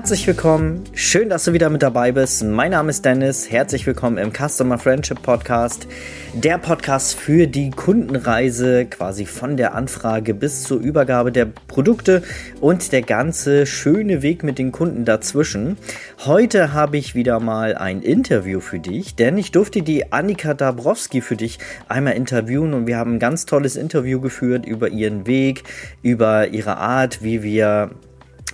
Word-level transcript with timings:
Herzlich 0.00 0.26
willkommen. 0.26 0.84
Schön, 0.94 1.28
dass 1.28 1.44
du 1.44 1.52
wieder 1.52 1.68
mit 1.68 1.82
dabei 1.82 2.10
bist. 2.10 2.42
Mein 2.42 2.70
Name 2.70 2.88
ist 2.88 3.04
Dennis. 3.04 3.50
Herzlich 3.50 3.86
willkommen 3.86 4.16
im 4.16 4.32
Customer 4.32 4.78
Friendship 4.78 5.20
Podcast. 5.20 5.86
Der 6.32 6.56
Podcast 6.56 7.20
für 7.20 7.46
die 7.46 7.68
Kundenreise, 7.68 8.86
quasi 8.86 9.26
von 9.26 9.58
der 9.58 9.74
Anfrage 9.74 10.32
bis 10.32 10.62
zur 10.62 10.80
Übergabe 10.80 11.32
der 11.32 11.44
Produkte 11.44 12.22
und 12.62 12.92
der 12.92 13.02
ganze 13.02 13.66
schöne 13.66 14.22
Weg 14.22 14.42
mit 14.42 14.58
den 14.58 14.72
Kunden 14.72 15.04
dazwischen. 15.04 15.76
Heute 16.24 16.72
habe 16.72 16.96
ich 16.96 17.14
wieder 17.14 17.38
mal 17.38 17.74
ein 17.74 18.00
Interview 18.00 18.60
für 18.60 18.78
dich, 18.78 19.16
denn 19.16 19.36
ich 19.36 19.52
durfte 19.52 19.82
die 19.82 20.14
Annika 20.14 20.54
Dabrowski 20.54 21.20
für 21.20 21.36
dich 21.36 21.58
einmal 21.88 22.14
interviewen 22.14 22.72
und 22.72 22.86
wir 22.86 22.96
haben 22.96 23.16
ein 23.16 23.20
ganz 23.20 23.44
tolles 23.44 23.76
Interview 23.76 24.18
geführt 24.18 24.64
über 24.64 24.88
ihren 24.88 25.26
Weg, 25.26 25.64
über 26.00 26.48
ihre 26.48 26.78
Art, 26.78 27.22
wie 27.22 27.42
wir 27.42 27.90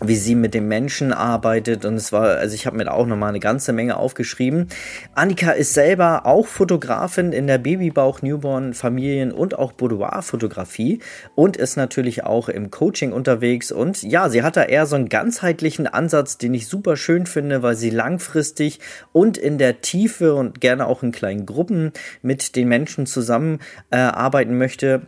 wie 0.03 0.17
sie 0.17 0.35
mit 0.35 0.53
den 0.55 0.69
Menschen 0.69 1.13
arbeitet. 1.13 1.85
Und 1.85 1.95
es 1.95 2.13
war, 2.13 2.37
also 2.37 2.55
ich 2.55 2.67
habe 2.67 2.77
mir 2.77 2.93
auch 2.93 3.07
nochmal 3.07 3.31
eine 3.31 3.41
ganze 3.41 3.73
Menge 3.73 3.97
aufgeschrieben. 3.97 4.69
Annika 5.15 5.53
ist 5.53 5.75
selber 5.75 6.27
auch 6.27 6.47
Fotografin 6.47 7.33
in 7.33 7.47
der 7.47 7.59
Babybauch, 7.59 8.21
Newborn, 8.23 8.75
Familien 8.75 9.33
und 9.33 9.59
auch 9.59 9.73
Boudoir-Fotografie 9.73 11.01
und 11.35 11.57
ist 11.57 11.77
natürlich 11.77 12.25
auch 12.25 12.49
im 12.49 12.71
Coaching 12.71 13.13
unterwegs. 13.13 13.73
Und 13.73 14.03
ja, 14.03 14.29
sie 14.29 14.43
hat 14.43 14.57
da 14.57 14.65
eher 14.65 14.87
so 14.87 14.97
einen 14.97 15.09
ganzheitlichen 15.09 15.87
Ansatz, 15.87 16.37
den 16.37 16.53
ich 16.53 16.69
super 16.69 16.97
schön 16.97 17.27
finde, 17.27 17.63
weil 17.63 17.77
sie 17.77 17.91
langfristig 17.91 18.81
und 19.13 19.39
in 19.39 19.57
der 19.57 19.81
Tiefe 19.81 20.35
und 20.35 20.61
gerne 20.61 20.87
auch 20.87 21.03
in 21.03 21.13
kleinen 21.13 21.47
Gruppen 21.47 21.93
mit 22.23 22.57
den 22.57 22.69
Menschen 22.69 23.07
zusammen 23.07 23.61
äh, 23.91 24.11
möchte 24.47 25.03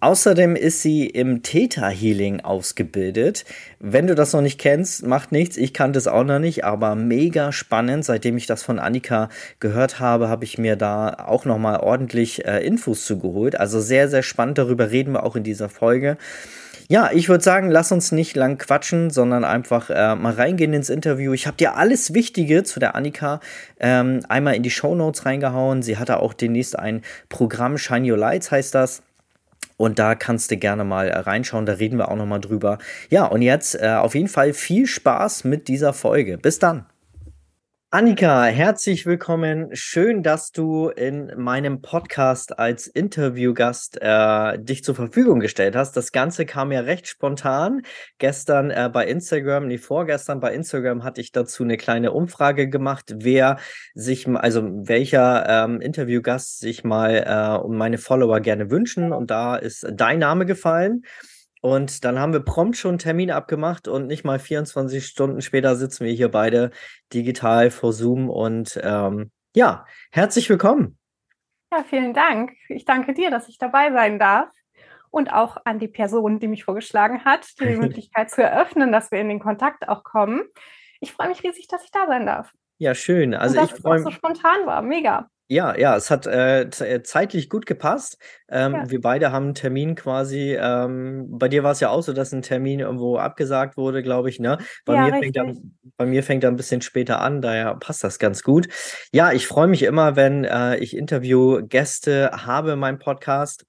Außerdem 0.00 0.56
ist 0.56 0.80
sie 0.80 1.06
im 1.06 1.42
Theta 1.42 1.88
Healing 1.88 2.40
ausgebildet. 2.40 3.44
Wenn 3.80 4.06
du 4.06 4.14
das 4.14 4.32
noch 4.32 4.40
nicht 4.40 4.58
kennst, 4.58 5.06
macht 5.06 5.30
nichts. 5.30 5.58
Ich 5.58 5.74
kannte 5.74 5.98
es 5.98 6.08
auch 6.08 6.24
noch 6.24 6.38
nicht, 6.38 6.64
aber 6.64 6.94
mega 6.94 7.52
spannend. 7.52 8.06
Seitdem 8.06 8.38
ich 8.38 8.46
das 8.46 8.62
von 8.62 8.78
Annika 8.78 9.28
gehört 9.58 10.00
habe, 10.00 10.28
habe 10.28 10.44
ich 10.44 10.56
mir 10.56 10.76
da 10.76 11.24
auch 11.26 11.44
noch 11.44 11.58
mal 11.58 11.80
ordentlich 11.80 12.46
äh, 12.46 12.64
Infos 12.64 13.04
zugeholt. 13.04 13.60
Also 13.60 13.80
sehr, 13.80 14.08
sehr 14.08 14.22
spannend. 14.22 14.56
Darüber 14.56 14.90
reden 14.90 15.12
wir 15.12 15.22
auch 15.22 15.36
in 15.36 15.44
dieser 15.44 15.68
Folge. 15.68 16.16
Ja, 16.88 17.10
ich 17.12 17.28
würde 17.28 17.44
sagen, 17.44 17.70
lass 17.70 17.92
uns 17.92 18.10
nicht 18.10 18.34
lang 18.34 18.58
quatschen, 18.58 19.10
sondern 19.10 19.44
einfach 19.44 19.90
äh, 19.90 20.16
mal 20.16 20.32
reingehen 20.32 20.72
ins 20.72 20.88
Interview. 20.88 21.32
Ich 21.34 21.46
habe 21.46 21.56
dir 21.56 21.76
alles 21.76 22.14
Wichtige 22.14 22.64
zu 22.64 22.80
der 22.80 22.96
Annika 22.96 23.38
ähm, 23.78 24.22
einmal 24.28 24.56
in 24.56 24.64
die 24.64 24.70
Show 24.70 24.96
Notes 24.96 25.24
reingehauen. 25.24 25.82
Sie 25.82 25.98
hatte 25.98 26.18
auch 26.18 26.32
demnächst 26.32 26.76
ein 26.76 27.02
Programm, 27.28 27.78
Shine 27.78 28.10
Your 28.10 28.18
Lights 28.18 28.50
heißt 28.50 28.74
das 28.74 29.02
und 29.80 29.98
da 29.98 30.14
kannst 30.14 30.50
du 30.50 30.58
gerne 30.58 30.84
mal 30.84 31.08
äh, 31.08 31.20
reinschauen, 31.20 31.64
da 31.64 31.72
reden 31.72 31.96
wir 31.96 32.10
auch 32.10 32.16
nochmal 32.16 32.42
drüber. 32.42 32.76
Ja, 33.08 33.24
und 33.24 33.40
jetzt 33.40 33.80
äh, 33.80 33.88
auf 33.88 34.14
jeden 34.14 34.28
Fall 34.28 34.52
viel 34.52 34.86
Spaß 34.86 35.44
mit 35.44 35.68
dieser 35.68 35.94
Folge. 35.94 36.36
Bis 36.36 36.58
dann. 36.58 36.84
Annika, 37.92 38.44
herzlich 38.44 39.04
willkommen. 39.04 39.70
Schön, 39.72 40.22
dass 40.22 40.52
du 40.52 40.90
in 40.90 41.32
meinem 41.36 41.82
Podcast 41.82 42.56
als 42.56 42.86
Interviewgast 42.86 43.98
äh, 44.00 44.60
dich 44.60 44.84
zur 44.84 44.94
Verfügung 44.94 45.40
gestellt 45.40 45.74
hast. 45.74 45.96
Das 45.96 46.12
Ganze 46.12 46.46
kam 46.46 46.70
ja 46.70 46.82
recht 46.82 47.08
spontan. 47.08 47.82
Gestern 48.18 48.70
äh, 48.70 48.88
bei 48.92 49.08
Instagram, 49.08 49.66
nee, 49.66 49.78
vorgestern 49.78 50.38
bei 50.38 50.54
Instagram 50.54 51.02
hatte 51.02 51.20
ich 51.20 51.32
dazu 51.32 51.64
eine 51.64 51.76
kleine 51.76 52.12
Umfrage 52.12 52.68
gemacht, 52.68 53.12
wer 53.16 53.58
sich, 53.94 54.28
also 54.28 54.62
welcher 54.62 55.48
ähm, 55.48 55.80
Interviewgast 55.80 56.60
sich 56.60 56.84
mal 56.84 57.24
äh, 57.26 57.60
um 57.60 57.76
meine 57.76 57.98
Follower 57.98 58.38
gerne 58.38 58.70
wünschen. 58.70 59.12
Und 59.12 59.32
da 59.32 59.56
ist 59.56 59.84
dein 59.92 60.20
Name 60.20 60.46
gefallen. 60.46 61.02
Und 61.60 62.04
dann 62.04 62.18
haben 62.18 62.32
wir 62.32 62.40
prompt 62.40 62.76
schon 62.76 62.90
einen 62.90 62.98
Termin 62.98 63.30
abgemacht 63.30 63.86
und 63.86 64.06
nicht 64.06 64.24
mal 64.24 64.38
24 64.38 65.06
Stunden 65.06 65.42
später 65.42 65.76
sitzen 65.76 66.06
wir 66.06 66.12
hier 66.12 66.30
beide 66.30 66.70
digital 67.12 67.70
vor 67.70 67.92
Zoom. 67.92 68.30
Und 68.30 68.80
ähm, 68.82 69.30
ja, 69.54 69.84
herzlich 70.10 70.48
willkommen. 70.48 70.98
Ja, 71.72 71.84
vielen 71.88 72.14
Dank. 72.14 72.52
Ich 72.68 72.84
danke 72.84 73.14
dir, 73.14 73.30
dass 73.30 73.48
ich 73.48 73.58
dabei 73.58 73.92
sein 73.92 74.18
darf. 74.18 74.48
Und 75.10 75.32
auch 75.32 75.56
an 75.64 75.80
die 75.80 75.88
Person, 75.88 76.38
die 76.38 76.48
mich 76.48 76.64
vorgeschlagen 76.64 77.24
hat, 77.24 77.46
die 77.60 77.64
Möglichkeit 77.76 78.30
zu 78.30 78.42
eröffnen, 78.42 78.92
dass 78.92 79.10
wir 79.10 79.20
in 79.20 79.28
den 79.28 79.40
Kontakt 79.40 79.88
auch 79.88 80.02
kommen. 80.04 80.42
Ich 81.00 81.12
freue 81.12 81.28
mich 81.28 81.42
riesig, 81.42 81.66
dass 81.68 81.84
ich 81.84 81.90
da 81.90 82.06
sein 82.06 82.26
darf. 82.26 82.52
Ja, 82.78 82.94
schön. 82.94 83.34
Also 83.34 83.60
und 83.60 83.66
ich 83.66 83.72
freue 83.72 83.98
mich. 83.98 84.04
so 84.04 84.10
spontan 84.10 84.66
war, 84.66 84.80
mega. 84.82 85.28
Ja, 85.52 85.76
ja, 85.76 85.96
es 85.96 86.12
hat 86.12 86.28
äh, 86.28 86.60
äh, 86.60 87.02
zeitlich 87.02 87.50
gut 87.50 87.66
gepasst. 87.66 88.18
Ähm, 88.48 88.72
ja. 88.72 88.88
Wir 88.88 89.00
beide 89.00 89.32
haben 89.32 89.46
einen 89.46 89.54
Termin 89.56 89.96
quasi. 89.96 90.56
Ähm, 90.56 91.26
bei 91.28 91.48
dir 91.48 91.64
war 91.64 91.72
es 91.72 91.80
ja 91.80 91.90
auch 91.90 92.04
so, 92.04 92.12
dass 92.12 92.30
ein 92.30 92.42
Termin 92.42 92.78
irgendwo 92.78 93.16
abgesagt 93.16 93.76
wurde, 93.76 94.04
glaube 94.04 94.30
ich. 94.30 94.38
Ne? 94.38 94.58
Bei, 94.84 94.94
ja, 94.94 95.06
mir 95.06 95.18
fängt 95.18 95.36
er, 95.36 95.52
bei 95.96 96.06
mir 96.06 96.22
fängt 96.22 96.44
er 96.44 96.50
ein 96.50 96.56
bisschen 96.56 96.82
später 96.82 97.20
an, 97.20 97.42
daher 97.42 97.74
passt 97.74 98.04
das 98.04 98.20
ganz 98.20 98.44
gut. 98.44 98.68
Ja, 99.12 99.32
ich 99.32 99.48
freue 99.48 99.66
mich 99.66 99.82
immer, 99.82 100.14
wenn 100.14 100.44
äh, 100.44 100.76
ich 100.76 100.96
Interviewgäste 100.96 102.30
habe 102.46 102.70
in 102.72 102.78
meinem 102.78 103.00
Podcast 103.00 103.66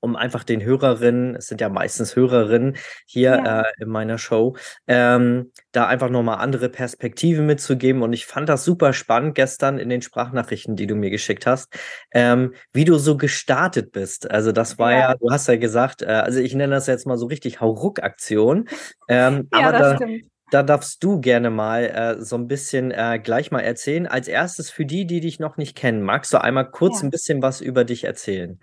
um 0.00 0.16
einfach 0.16 0.44
den 0.44 0.62
Hörerinnen, 0.62 1.36
es 1.36 1.46
sind 1.46 1.60
ja 1.60 1.68
meistens 1.68 2.16
Hörerinnen 2.16 2.76
hier 3.06 3.42
ja. 3.44 3.60
äh, 3.62 3.72
in 3.78 3.88
meiner 3.88 4.18
Show, 4.18 4.56
ähm, 4.86 5.52
da 5.72 5.86
einfach 5.86 6.10
nochmal 6.10 6.38
andere 6.38 6.68
Perspektiven 6.68 7.46
mitzugeben. 7.46 8.02
Und 8.02 8.12
ich 8.12 8.26
fand 8.26 8.48
das 8.48 8.64
super 8.64 8.92
spannend 8.92 9.34
gestern 9.34 9.78
in 9.78 9.88
den 9.88 10.02
Sprachnachrichten, 10.02 10.76
die 10.76 10.86
du 10.86 10.94
mir 10.94 11.10
geschickt 11.10 11.46
hast, 11.46 11.68
ähm, 12.12 12.54
wie 12.72 12.84
du 12.84 12.98
so 12.98 13.16
gestartet 13.16 13.92
bist. 13.92 14.30
Also 14.30 14.52
das 14.52 14.78
war 14.78 14.92
ja, 14.92 14.98
ja 14.98 15.14
du 15.14 15.30
hast 15.30 15.48
ja 15.48 15.56
gesagt, 15.56 16.02
äh, 16.02 16.06
also 16.06 16.40
ich 16.40 16.54
nenne 16.54 16.74
das 16.74 16.86
jetzt 16.86 17.06
mal 17.06 17.18
so 17.18 17.26
richtig 17.26 17.60
Hauruck-Aktion. 17.60 18.68
Ähm, 19.08 19.48
ja, 19.54 19.68
aber 19.68 19.72
das 19.72 19.80
da, 19.80 19.96
stimmt. 19.96 20.24
Da 20.50 20.64
darfst 20.64 21.04
du 21.04 21.20
gerne 21.20 21.48
mal 21.48 21.84
äh, 21.84 22.24
so 22.24 22.34
ein 22.34 22.48
bisschen 22.48 22.90
äh, 22.90 23.20
gleich 23.22 23.52
mal 23.52 23.60
erzählen. 23.60 24.08
Als 24.08 24.26
erstes 24.26 24.68
für 24.68 24.84
die, 24.84 25.06
die 25.06 25.20
dich 25.20 25.38
noch 25.38 25.56
nicht 25.56 25.76
kennen, 25.76 26.02
magst 26.02 26.32
du 26.32 26.40
einmal 26.40 26.68
kurz 26.68 27.00
ja. 27.00 27.06
ein 27.06 27.10
bisschen 27.10 27.40
was 27.40 27.60
über 27.60 27.84
dich 27.84 28.02
erzählen? 28.02 28.58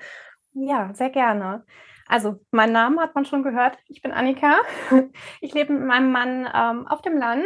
Ja, 0.60 0.92
sehr 0.96 1.12
gerne. 1.12 1.64
Also, 2.08 2.40
meinen 2.52 2.72
Namen 2.72 3.00
hat 3.00 3.14
man 3.16 3.26
schon 3.26 3.44
gehört. 3.44 3.78
Ich 3.88 4.02
bin 4.02 4.12
Annika. 4.12 4.56
Ich 5.42 5.54
lebe 5.54 5.74
mit 5.74 5.84
meinem 5.86 6.12
Mann 6.12 6.50
ähm, 6.54 6.88
auf 6.88 7.02
dem 7.02 7.18
Land, 7.18 7.46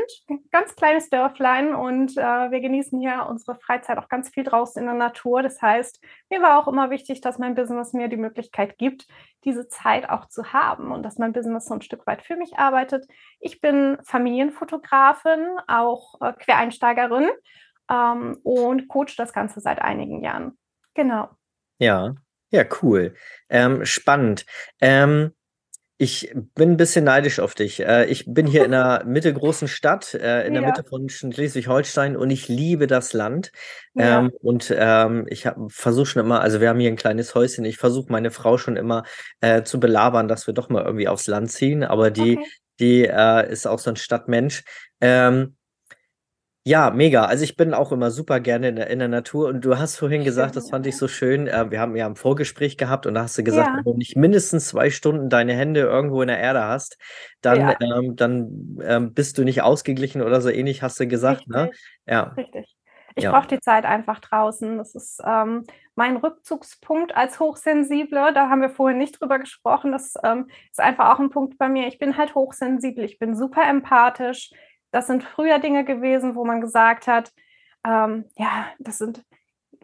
ganz 0.51 0.75
kleines 0.75 1.09
Dörflein 1.09 1.73
und 1.75 2.15
äh, 2.17 2.51
wir 2.51 2.61
genießen 2.61 2.99
hier 2.99 3.25
unsere 3.29 3.57
Freizeit 3.59 3.97
auch 3.97 4.07
ganz 4.07 4.29
viel 4.29 4.43
draußen 4.43 4.79
in 4.79 4.85
der 4.85 4.95
Natur. 4.95 5.41
Das 5.43 5.61
heißt, 5.61 6.01
mir 6.29 6.41
war 6.41 6.59
auch 6.59 6.67
immer 6.67 6.89
wichtig, 6.89 7.21
dass 7.21 7.37
mein 7.37 7.55
Business 7.55 7.91
mir 7.93 8.07
die 8.07 8.17
Möglichkeit 8.17 8.77
gibt, 8.77 9.07
diese 9.43 9.67
Zeit 9.67 10.09
auch 10.09 10.27
zu 10.29 10.53
haben 10.53 10.91
und 10.91 11.03
dass 11.03 11.17
mein 11.17 11.33
Business 11.33 11.65
so 11.65 11.73
ein 11.73 11.81
Stück 11.81 12.07
weit 12.07 12.21
für 12.21 12.37
mich 12.37 12.57
arbeitet. 12.57 13.05
Ich 13.39 13.59
bin 13.59 13.97
Familienfotografin, 14.03 15.57
auch 15.67 16.21
äh, 16.21 16.33
Quereinsteigerin 16.33 17.29
ähm, 17.89 18.37
und 18.43 18.87
coach 18.87 19.15
das 19.17 19.33
Ganze 19.33 19.59
seit 19.59 19.81
einigen 19.81 20.21
Jahren. 20.23 20.57
Genau. 20.93 21.29
Ja, 21.79 22.13
ja, 22.51 22.65
cool. 22.81 23.15
Ähm, 23.49 23.85
spannend. 23.85 24.45
Ähm, 24.79 25.31
ich 25.97 26.33
bin 26.33 26.71
ein 26.71 26.77
bisschen 26.77 27.05
neidisch 27.05 27.39
auf 27.39 27.53
dich. 27.53 27.79
Äh, 27.79 28.05
ich 28.05 28.25
bin 28.27 28.47
hier 28.47 28.65
in 28.65 28.73
einer 28.73 29.05
mittelgroßen 29.05 29.67
Stadt, 29.67 30.15
äh, 30.15 30.47
in 30.47 30.55
der 30.55 30.63
Mitte 30.63 30.83
von 30.83 31.07
Schleswig-Holstein 31.09 32.17
und 32.17 32.31
ich 32.31 32.47
liebe 32.47 32.87
das 32.87 33.13
Land. 33.13 33.51
Ja. 33.93 34.19
Ähm, 34.19 34.31
und 34.41 34.73
ähm, 34.75 35.27
ich 35.29 35.47
versuche 35.67 36.07
schon 36.07 36.25
immer, 36.25 36.41
also 36.41 36.59
wir 36.59 36.69
haben 36.69 36.79
hier 36.79 36.89
ein 36.89 36.95
kleines 36.95 37.35
Häuschen, 37.35 37.65
ich 37.65 37.77
versuche 37.77 38.11
meine 38.11 38.31
Frau 38.31 38.57
schon 38.57 38.77
immer 38.77 39.03
äh, 39.41 39.61
zu 39.61 39.79
belabern, 39.79 40.27
dass 40.27 40.47
wir 40.47 40.55
doch 40.55 40.69
mal 40.69 40.83
irgendwie 40.83 41.07
aufs 41.07 41.27
Land 41.27 41.51
ziehen, 41.51 41.83
aber 41.83 42.09
die, 42.09 42.39
okay. 42.39 42.47
die 42.79 43.05
äh, 43.05 43.51
ist 43.51 43.67
auch 43.67 43.79
so 43.79 43.91
ein 43.91 43.95
Stadtmensch. 43.95 44.63
Ähm, 45.01 45.55
ja, 46.63 46.91
mega. 46.91 47.25
Also 47.25 47.43
ich 47.43 47.55
bin 47.57 47.73
auch 47.73 47.91
immer 47.91 48.11
super 48.11 48.39
gerne 48.39 48.69
in 48.69 48.75
der, 48.75 48.89
in 48.91 48.99
der 48.99 49.07
Natur. 49.07 49.49
Und 49.49 49.65
du 49.65 49.79
hast 49.79 49.97
vorhin 49.97 50.23
gesagt, 50.23 50.55
das 50.55 50.69
fand 50.69 50.85
ich 50.85 50.95
so 50.95 51.07
schön. 51.07 51.47
Äh, 51.47 51.71
wir 51.71 51.79
haben 51.79 51.95
ja 51.95 52.05
ein 52.05 52.15
Vorgespräch 52.15 52.77
gehabt 52.77 53.07
und 53.07 53.15
da 53.15 53.23
hast 53.23 53.37
du 53.37 53.43
gesagt, 53.43 53.67
ja. 53.67 53.77
wenn 53.77 53.83
du 53.83 53.97
nicht 53.97 54.15
mindestens 54.15 54.67
zwei 54.67 54.91
Stunden 54.91 55.29
deine 55.29 55.53
Hände 55.53 55.81
irgendwo 55.81 56.21
in 56.21 56.27
der 56.27 56.39
Erde 56.39 56.63
hast, 56.63 56.97
dann, 57.41 57.59
ja. 57.59 57.75
ähm, 57.81 58.15
dann 58.15 58.77
ähm, 58.83 59.13
bist 59.13 59.39
du 59.39 59.43
nicht 59.43 59.63
ausgeglichen 59.63 60.21
oder 60.21 60.39
so 60.39 60.49
ähnlich, 60.49 60.83
hast 60.83 60.99
du 60.99 61.07
gesagt. 61.07 61.47
Ne? 61.47 61.63
Richtig. 61.63 61.79
Ne? 62.05 62.13
Ja. 62.13 62.23
Richtig. 62.37 62.77
Ich 63.15 63.23
ja. 63.23 63.31
brauche 63.31 63.47
die 63.47 63.59
Zeit 63.59 63.85
einfach 63.85 64.19
draußen. 64.19 64.77
Das 64.77 64.93
ist 64.95 65.19
ähm, 65.25 65.65
mein 65.95 66.15
Rückzugspunkt 66.17 67.15
als 67.15 67.39
Hochsensible. 67.39 68.33
Da 68.33 68.49
haben 68.49 68.61
wir 68.61 68.69
vorhin 68.69 68.99
nicht 68.99 69.19
drüber 69.19 69.39
gesprochen. 69.39 69.91
Das 69.91 70.13
ähm, 70.23 70.47
ist 70.69 70.79
einfach 70.79 71.13
auch 71.13 71.19
ein 71.19 71.29
Punkt 71.29 71.57
bei 71.57 71.67
mir. 71.67 71.87
Ich 71.87 71.97
bin 71.97 72.17
halt 72.17 72.35
hochsensibel. 72.35 73.03
Ich 73.03 73.19
bin 73.19 73.35
super 73.35 73.67
empathisch 73.67 74.51
das 74.91 75.07
sind 75.07 75.23
früher 75.23 75.59
Dinge 75.59 75.85
gewesen, 75.85 76.35
wo 76.35 76.45
man 76.45 76.61
gesagt 76.61 77.07
hat, 77.07 77.31
ähm, 77.85 78.25
ja, 78.37 78.67
das 78.79 78.97
sind 78.99 79.23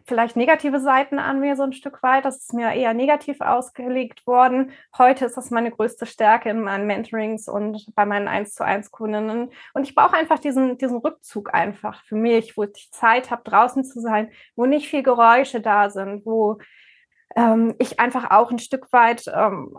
vielleicht 0.08 0.36
negative 0.36 0.80
Seiten 0.80 1.18
an 1.18 1.38
mir 1.38 1.54
so 1.54 1.62
ein 1.62 1.72
Stück 1.72 2.02
weit. 2.02 2.24
Das 2.24 2.38
ist 2.38 2.54
mir 2.54 2.72
eher 2.72 2.94
negativ 2.94 3.40
ausgelegt 3.40 4.26
worden. 4.26 4.72
Heute 4.96 5.26
ist 5.26 5.36
das 5.36 5.50
meine 5.50 5.70
größte 5.70 6.06
Stärke 6.06 6.48
in 6.48 6.62
meinen 6.62 6.86
Mentorings 6.86 7.46
und 7.48 7.94
bei 7.94 8.06
meinen 8.06 8.26
1 8.26 8.54
zu 8.54 8.64
1 8.64 8.90
Kundinnen. 8.90 9.50
Und 9.74 9.82
ich 9.82 9.94
brauche 9.94 10.16
einfach 10.16 10.38
diesen, 10.38 10.78
diesen 10.78 10.96
Rückzug 10.96 11.52
einfach 11.52 12.02
für 12.04 12.16
mich, 12.16 12.56
wo 12.56 12.64
ich 12.64 12.90
Zeit 12.90 13.30
habe, 13.30 13.42
draußen 13.44 13.84
zu 13.84 14.00
sein, 14.00 14.30
wo 14.56 14.64
nicht 14.64 14.88
viel 14.88 15.02
Geräusche 15.02 15.60
da 15.60 15.90
sind, 15.90 16.24
wo 16.24 16.58
ähm, 17.36 17.74
ich 17.78 18.00
einfach 18.00 18.30
auch 18.30 18.50
ein 18.50 18.58
Stück 18.58 18.90
weit 18.92 19.24
ähm, 19.32 19.78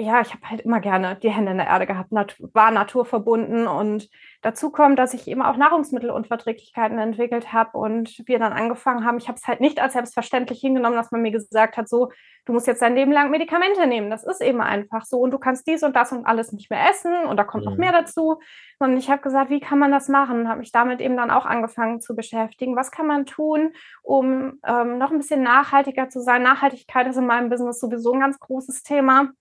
ja, 0.00 0.20
ich 0.20 0.32
habe 0.32 0.48
halt 0.48 0.60
immer 0.60 0.78
gerne 0.78 1.16
die 1.16 1.30
Hände 1.30 1.50
in 1.50 1.58
der 1.58 1.66
Erde 1.66 1.84
gehabt, 1.84 2.12
nat 2.12 2.36
war 2.38 2.70
naturverbunden 2.70 3.66
und 3.66 4.08
dazu 4.42 4.70
kommt, 4.70 4.96
dass 4.96 5.12
ich 5.12 5.26
eben 5.26 5.42
auch 5.42 5.56
Nahrungsmittelunverträglichkeiten 5.56 6.98
entwickelt 6.98 7.52
habe 7.52 7.76
und 7.76 8.22
wir 8.26 8.38
dann 8.38 8.52
angefangen 8.52 9.04
haben, 9.04 9.18
ich 9.18 9.26
habe 9.26 9.36
es 9.36 9.48
halt 9.48 9.60
nicht 9.60 9.80
als 9.80 9.94
selbstverständlich 9.94 10.60
hingenommen, 10.60 10.96
dass 10.96 11.10
man 11.10 11.22
mir 11.22 11.32
gesagt 11.32 11.76
hat, 11.76 11.88
so, 11.88 12.12
du 12.44 12.52
musst 12.52 12.68
jetzt 12.68 12.80
dein 12.80 12.94
Leben 12.94 13.10
lang 13.10 13.30
Medikamente 13.30 13.88
nehmen, 13.88 14.08
das 14.08 14.22
ist 14.22 14.40
eben 14.40 14.60
einfach 14.60 15.04
so 15.04 15.18
und 15.18 15.32
du 15.32 15.38
kannst 15.40 15.66
dies 15.66 15.82
und 15.82 15.96
das 15.96 16.12
und 16.12 16.26
alles 16.26 16.52
nicht 16.52 16.70
mehr 16.70 16.88
essen 16.88 17.26
und 17.26 17.36
da 17.36 17.42
kommt 17.42 17.64
mhm. 17.64 17.72
noch 17.72 17.78
mehr 17.78 17.92
dazu. 17.92 18.38
Und 18.78 18.96
ich 18.96 19.10
habe 19.10 19.20
gesagt, 19.20 19.50
wie 19.50 19.58
kann 19.58 19.80
man 19.80 19.90
das 19.90 20.08
machen, 20.08 20.48
habe 20.48 20.60
mich 20.60 20.70
damit 20.70 21.00
eben 21.00 21.16
dann 21.16 21.32
auch 21.32 21.44
angefangen 21.44 22.00
zu 22.00 22.14
beschäftigen, 22.14 22.76
was 22.76 22.92
kann 22.92 23.08
man 23.08 23.26
tun, 23.26 23.72
um 24.02 24.60
ähm, 24.64 24.98
noch 24.98 25.10
ein 25.10 25.18
bisschen 25.18 25.42
nachhaltiger 25.42 26.08
zu 26.08 26.20
sein, 26.20 26.44
Nachhaltigkeit 26.44 27.08
ist 27.08 27.16
in 27.16 27.26
meinem 27.26 27.50
Business 27.50 27.80
sowieso 27.80 28.12
ein 28.12 28.20
ganz 28.20 28.38
großes 28.38 28.84
Thema 28.84 29.32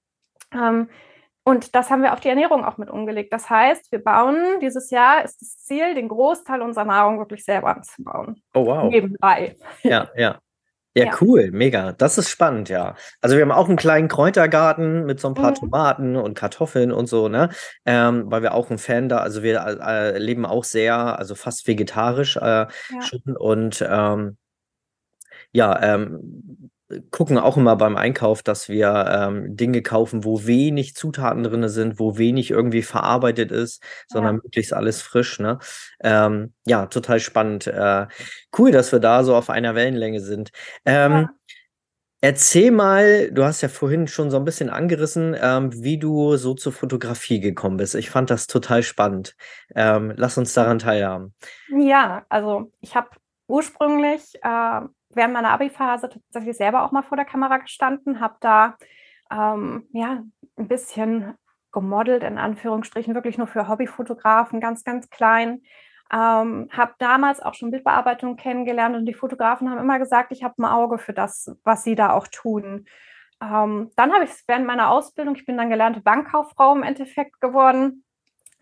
und 0.54 1.76
das 1.76 1.90
haben 1.90 2.04
wir 2.04 2.12
auf 2.12 2.20
die 2.20 2.28
Ernährung 2.28 2.66
auch 2.66 2.78
mit 2.78 2.90
umgelegt. 2.90 3.32
Das 3.32 3.50
heißt, 3.50 3.92
wir 3.92 4.04
bauen 4.04 4.60
dieses 4.62 4.90
Jahr 4.90 5.24
ist 5.24 5.42
das 5.42 5.58
Ziel, 5.64 5.96
den 5.96 6.10
Großteil 6.10 6.62
unserer 6.62 6.84
Nahrung 6.86 7.20
wirklich 7.20 7.46
selber 7.46 7.76
anzubauen. 7.76 8.42
Oh 8.54 8.66
wow. 8.66 8.90
Nebenbei. 8.90 9.56
Ja, 9.84 10.10
ja. 10.16 10.40
Ja, 10.98 11.06
ja, 11.06 11.12
cool, 11.22 11.52
mega. 11.52 11.92
Das 11.92 12.18
ist 12.18 12.30
spannend, 12.30 12.70
ja. 12.70 12.96
Also 13.22 13.36
wir 13.36 13.44
haben 13.44 13.52
auch 13.52 13.68
einen 13.68 13.78
kleinen 13.78 14.08
Kräutergarten 14.08 15.06
mit 15.06 15.20
so 15.20 15.28
ein 15.28 15.36
paar 15.36 15.52
mhm. 15.52 15.56
Tomaten 15.56 16.16
und 16.16 16.34
Kartoffeln 16.34 16.92
und 16.92 17.06
so, 17.06 17.28
ne? 17.28 17.50
Ähm, 17.86 18.24
weil 18.32 18.42
wir 18.42 18.56
auch 18.56 18.72
ein 18.72 18.80
Fan 18.80 19.08
da, 19.08 19.20
also 19.20 19.44
wir 19.44 19.64
äh, 19.64 20.18
leben 20.18 20.48
auch 20.48 20.64
sehr, 20.64 20.96
also 21.20 21.36
fast 21.36 21.68
vegetarisch 21.68 22.38
äh, 22.38 22.40
ja. 22.42 22.68
schon 23.02 23.38
und 23.38 23.86
ähm, 23.88 24.38
ja, 25.52 25.80
ähm, 25.84 26.72
gucken 27.12 27.38
auch 27.38 27.58
immer 27.58 27.76
beim 27.76 27.98
Einkauf, 27.98 28.44
dass 28.44 28.70
wir 28.70 29.06
ähm, 29.10 29.58
Dinge 29.58 29.82
kaufen, 29.82 30.24
wo 30.24 30.46
wenig 30.46 30.96
Zutaten 30.96 31.44
drin 31.44 31.68
sind, 31.68 32.00
wo 32.00 32.18
wenig 32.18 32.52
irgendwie 32.52 32.82
verarbeitet 32.82 33.52
ist, 33.52 33.84
sondern 34.08 34.38
ja. 34.38 34.42
möglichst 34.44 34.74
alles 34.74 35.02
frisch. 35.02 35.40
Ne? 35.40 35.60
Ähm, 36.02 36.54
ja, 36.66 36.86
total 36.86 37.20
spannend. 37.20 37.68
Äh, 37.68 38.08
cool, 38.58 38.72
dass 38.72 38.92
wir 38.92 39.00
da 39.00 39.24
so 39.24 39.36
auf 39.36 39.50
einer 39.50 39.76
Wellenlänge 39.76 40.22
sind. 40.22 40.52
Ähm, 40.86 41.12
ja. 41.12 41.30
Erzähl 42.20 42.72
mal, 42.72 43.32
du 43.32 43.44
hast 43.44 43.62
ja 43.62 43.70
vorhin 43.70 44.08
schon 44.08 44.32
so 44.32 44.38
ein 44.38 44.46
bisschen 44.46 44.72
angerissen, 44.72 45.36
ähm, 45.40 45.72
wie 45.84 46.00
du 46.00 46.36
so 46.38 46.56
zur 46.56 46.72
Fotografie 46.72 47.40
gekommen 47.40 47.78
bist. 47.78 47.94
Ich 47.94 48.10
fand 48.10 48.32
das 48.32 48.48
total 48.48 48.82
spannend. 48.82 49.36
Ähm, 49.76 50.14
lass 50.16 50.38
uns 50.38 50.54
daran 50.54 50.80
teilhaben. 50.80 51.36
Ja, 51.70 52.26
also 52.30 52.72
ich 52.80 52.96
habe 52.96 53.10
ursprünglich 53.48 54.34
äh, 54.42 54.82
während 55.18 55.34
meiner 55.34 55.52
Abi-Phase 55.52 56.10
tatsächlich 56.10 56.56
selber 56.56 56.84
auch 56.84 56.92
mal 56.92 57.04
vor 57.04 57.18
der 57.18 57.26
Kamera 57.26 57.58
gestanden, 57.58 58.20
habe 58.20 58.36
da 58.40 58.78
ähm, 59.32 59.88
ja 59.92 60.24
ein 60.56 60.68
bisschen 60.68 61.36
gemodelt, 61.72 62.24
in 62.24 62.38
Anführungsstrichen, 62.38 63.14
wirklich 63.14 63.38
nur 63.38 63.48
für 63.48 63.68
Hobbyfotografen, 63.68 64.60
ganz, 64.60 64.84
ganz 64.84 65.10
klein. 65.10 65.62
Ähm, 66.12 66.70
habe 66.72 66.94
damals 67.00 67.42
auch 67.42 67.54
schon 67.54 67.70
Bildbearbeitung 67.70 68.38
kennengelernt 68.38 68.96
und 68.96 69.06
die 69.06 69.14
Fotografen 69.14 69.70
haben 69.70 69.80
immer 69.80 70.00
gesagt, 70.00 70.32
ich 70.32 70.44
habe 70.44 70.56
ein 70.58 70.66
Auge 70.66 70.98
für 70.98 71.14
das, 71.14 71.54
was 71.64 71.84
sie 71.84 71.96
da 71.96 72.14
auch 72.14 72.28
tun. 72.28 72.86
Ähm, 73.42 73.92
dann 73.96 74.14
habe 74.14 74.24
ich 74.24 74.32
es 74.32 74.44
während 74.48 74.66
meiner 74.66 74.90
Ausbildung, 74.90 75.36
ich 75.36 75.46
bin 75.46 75.58
dann 75.58 75.70
gelernte 75.70 76.02
Bankkauffrau 76.02 76.74
im 76.74 76.84
Endeffekt 76.84 77.42
geworden, 77.42 78.06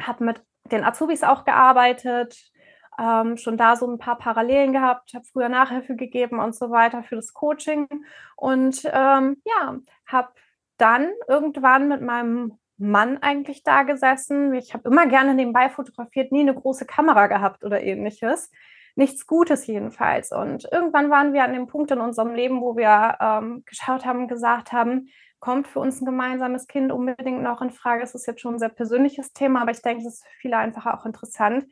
habe 0.02 0.26
mit 0.26 0.44
den 0.72 0.84
Azubis 0.84 1.24
auch 1.24 1.46
gearbeitet, 1.46 2.52
ähm, 3.00 3.38
schon 3.38 3.58
da 3.58 3.76
so 3.76 3.88
ein 3.88 3.98
paar 3.98 4.18
Parallelen 4.18 4.74
gehabt, 4.74 5.14
habe 5.14 5.26
früher 5.26 5.50
Nachhilfe 5.50 5.96
gegeben 5.96 6.40
und 6.40 6.56
so 6.56 6.72
weiter 6.72 7.04
für 7.04 7.16
das 7.16 7.34
Coaching 7.34 7.88
und 8.36 8.84
ähm, 8.86 9.42
ja, 9.46 9.78
habe 10.08 10.30
dann 10.78 11.10
irgendwann 11.28 11.88
mit 11.88 12.02
meinem 12.02 12.58
Mann 12.78 13.18
eigentlich 13.22 13.64
da 13.64 13.84
gesessen. 13.84 14.54
Ich 14.54 14.74
habe 14.74 14.90
immer 14.90 15.08
gerne 15.08 15.34
nebenbei 15.34 15.70
fotografiert, 15.70 16.32
nie 16.32 16.42
eine 16.42 16.54
große 16.54 16.86
Kamera 16.86 17.28
gehabt 17.28 17.64
oder 17.64 17.82
ähnliches. 17.82 18.52
Nichts 18.96 19.28
Gutes 19.28 19.68
jedenfalls. 19.68 20.32
Und 20.32 20.68
irgendwann 20.72 21.10
waren 21.10 21.34
wir 21.34 21.44
an 21.44 21.54
dem 21.54 21.68
Punkt 21.68 21.92
in 21.92 22.00
unserem 22.00 22.34
Leben, 22.34 22.62
wo 22.62 22.78
wir 22.78 23.18
ähm, 23.20 23.64
geschaut 23.66 24.06
haben, 24.06 24.28
gesagt 24.28 24.72
haben, 24.72 25.10
kommt 25.40 25.68
für 25.68 25.80
uns 25.80 26.02
ein 26.02 26.06
gemeinsames 26.06 26.68
Kind 26.68 26.92
unbedingt 26.92 27.44
noch 27.44 27.62
in 27.62 27.72
Frage. 27.72 28.04
Es 28.04 28.16
ist 28.16 28.26
jetzt 28.26 28.42
schon 28.42 28.56
ein 28.56 28.60
sehr 28.60 28.70
persönliches 28.70 29.34
Thema, 29.34 29.62
aber 29.62 29.72
ich 29.72 29.82
denke, 29.82 30.02
es 30.02 30.16
ist 30.16 30.26
für 30.26 30.40
viele 30.40 30.58
einfach 30.58 30.86
auch 30.86 31.06
interessant. 31.06 31.66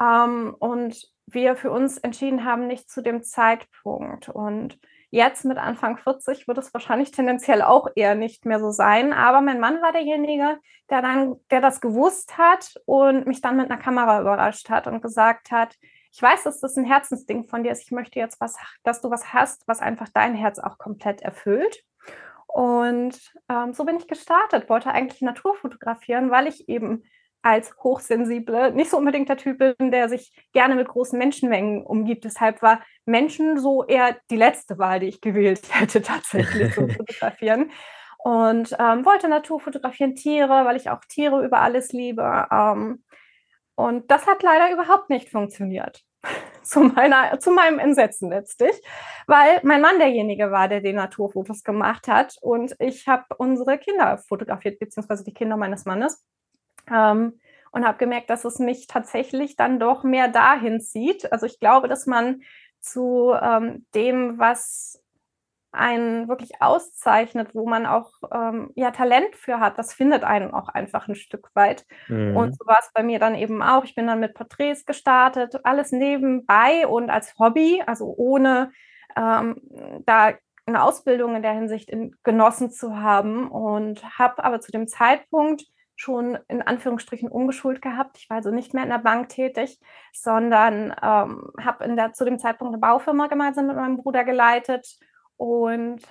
Ähm, 0.00 0.54
und 0.58 1.14
wir 1.26 1.56
für 1.56 1.70
uns 1.70 1.98
entschieden 1.98 2.44
haben, 2.44 2.66
nicht 2.66 2.90
zu 2.90 3.02
dem 3.02 3.22
Zeitpunkt. 3.22 4.28
Und 4.28 4.78
jetzt 5.10 5.44
mit 5.44 5.58
Anfang 5.58 5.96
40 5.96 6.46
wird 6.48 6.58
es 6.58 6.74
wahrscheinlich 6.74 7.10
tendenziell 7.10 7.62
auch 7.62 7.88
eher 7.94 8.14
nicht 8.14 8.44
mehr 8.44 8.60
so 8.60 8.70
sein. 8.70 9.12
Aber 9.12 9.40
mein 9.40 9.60
Mann 9.60 9.80
war 9.80 9.92
derjenige, 9.92 10.58
der 10.90 11.02
dann, 11.02 11.36
der 11.50 11.60
das 11.60 11.80
gewusst 11.80 12.36
hat 12.36 12.74
und 12.84 13.26
mich 13.26 13.40
dann 13.40 13.56
mit 13.56 13.70
einer 13.70 13.80
Kamera 13.80 14.20
überrascht 14.20 14.68
hat 14.70 14.86
und 14.86 15.00
gesagt 15.00 15.50
hat, 15.50 15.76
ich 16.12 16.22
weiß, 16.22 16.44
dass 16.44 16.60
das 16.60 16.76
ein 16.76 16.84
Herzensding 16.84 17.44
von 17.44 17.64
dir 17.64 17.72
ist. 17.72 17.82
Ich 17.82 17.90
möchte 17.90 18.20
jetzt 18.20 18.40
was, 18.40 18.56
dass 18.84 19.00
du 19.00 19.10
was 19.10 19.32
hast, 19.32 19.66
was 19.66 19.80
einfach 19.80 20.08
dein 20.14 20.34
Herz 20.34 20.60
auch 20.60 20.78
komplett 20.78 21.22
erfüllt. 21.22 21.82
Und 22.46 23.34
ähm, 23.48 23.72
so 23.72 23.84
bin 23.84 23.96
ich 23.96 24.06
gestartet, 24.06 24.68
wollte 24.68 24.92
eigentlich 24.92 25.22
Natur 25.22 25.56
fotografieren, 25.56 26.30
weil 26.30 26.46
ich 26.46 26.68
eben 26.68 27.02
als 27.44 27.76
Hochsensible 27.82 28.72
nicht 28.72 28.90
so 28.90 28.96
unbedingt 28.96 29.28
der 29.28 29.36
Typ 29.36 29.58
bin, 29.58 29.90
der 29.90 30.08
sich 30.08 30.34
gerne 30.52 30.74
mit 30.74 30.88
großen 30.88 31.18
Menschenmengen 31.18 31.84
umgibt. 31.84 32.24
Deshalb 32.24 32.62
war 32.62 32.80
Menschen 33.04 33.58
so 33.58 33.84
eher 33.84 34.16
die 34.30 34.36
letzte 34.36 34.78
Wahl, 34.78 35.00
die 35.00 35.08
ich 35.08 35.20
gewählt 35.20 35.60
hätte, 35.70 36.00
tatsächlich 36.00 36.72
zu 36.72 36.88
fotografieren. 36.88 37.70
Und 38.18 38.74
ähm, 38.78 39.04
wollte 39.04 39.28
Natur 39.28 39.60
fotografieren, 39.60 40.14
Tiere, 40.14 40.64
weil 40.64 40.76
ich 40.76 40.88
auch 40.88 41.00
Tiere 41.06 41.44
über 41.44 41.60
alles 41.60 41.92
liebe. 41.92 42.46
Ähm, 42.50 43.04
und 43.74 44.10
das 44.10 44.26
hat 44.26 44.42
leider 44.42 44.72
überhaupt 44.72 45.10
nicht 45.10 45.28
funktioniert. 45.28 46.02
zu, 46.62 46.80
meiner, 46.80 47.38
zu 47.38 47.50
meinem 47.50 47.78
Entsetzen 47.78 48.30
letztlich, 48.30 48.72
weil 49.26 49.60
mein 49.62 49.82
Mann 49.82 49.98
derjenige 49.98 50.50
war, 50.50 50.68
der 50.68 50.80
die 50.80 50.94
Naturfotos 50.94 51.62
gemacht 51.62 52.08
hat 52.08 52.36
und 52.40 52.74
ich 52.78 53.06
habe 53.06 53.24
unsere 53.36 53.76
Kinder 53.76 54.16
fotografiert, 54.16 54.78
beziehungsweise 54.78 55.24
die 55.24 55.34
Kinder 55.34 55.58
meines 55.58 55.84
Mannes. 55.84 56.24
Ähm, 56.90 57.40
und 57.70 57.84
habe 57.84 57.98
gemerkt, 57.98 58.30
dass 58.30 58.44
es 58.44 58.60
mich 58.60 58.86
tatsächlich 58.86 59.56
dann 59.56 59.80
doch 59.80 60.04
mehr 60.04 60.28
dahin 60.28 60.80
zieht. 60.80 61.32
Also 61.32 61.46
ich 61.46 61.58
glaube, 61.58 61.88
dass 61.88 62.06
man 62.06 62.42
zu 62.78 63.34
ähm, 63.40 63.84
dem, 63.94 64.38
was 64.38 65.02
einen 65.72 66.28
wirklich 66.28 66.62
auszeichnet, 66.62 67.54
wo 67.54 67.66
man 67.66 67.84
auch 67.84 68.12
ähm, 68.32 68.70
ja 68.76 68.92
Talent 68.92 69.34
für 69.34 69.58
hat, 69.58 69.76
das 69.76 69.92
findet 69.92 70.22
einen 70.22 70.54
auch 70.54 70.68
einfach 70.68 71.08
ein 71.08 71.16
Stück 71.16 71.50
weit. 71.54 71.84
Mhm. 72.06 72.36
Und 72.36 72.56
so 72.56 72.64
war 72.66 72.78
es 72.80 72.92
bei 72.94 73.02
mir 73.02 73.18
dann 73.18 73.34
eben 73.34 73.60
auch. 73.60 73.84
Ich 73.84 73.94
bin 73.94 74.06
dann 74.06 74.20
mit 74.20 74.34
Porträts 74.34 74.86
gestartet, 74.86 75.58
alles 75.64 75.90
nebenbei 75.90 76.86
und 76.86 77.10
als 77.10 77.34
Hobby, 77.38 77.82
also 77.84 78.14
ohne 78.16 78.70
ähm, 79.16 79.60
da 80.06 80.34
eine 80.66 80.82
Ausbildung 80.82 81.36
in 81.36 81.42
der 81.42 81.52
Hinsicht 81.52 81.90
in, 81.90 82.14
genossen 82.22 82.70
zu 82.70 83.00
haben 83.00 83.50
und 83.50 84.02
habe 84.18 84.44
aber 84.44 84.60
zu 84.60 84.72
dem 84.72 84.86
Zeitpunkt 84.86 85.64
schon 85.96 86.38
in 86.48 86.62
Anführungsstrichen 86.62 87.28
umgeschult 87.28 87.80
gehabt. 87.80 88.18
Ich 88.18 88.28
war 88.28 88.38
also 88.38 88.50
nicht 88.50 88.74
mehr 88.74 88.82
in 88.82 88.90
der 88.90 88.98
Bank 88.98 89.28
tätig, 89.28 89.78
sondern 90.12 90.94
ähm, 91.02 91.52
habe 91.60 92.12
zu 92.12 92.24
dem 92.24 92.38
Zeitpunkt 92.38 92.72
eine 92.72 92.80
Baufirma 92.80 93.28
gemeinsam 93.28 93.66
mit 93.68 93.76
meinem 93.76 93.96
Bruder 93.96 94.24
geleitet 94.24 94.98
und 95.36 96.02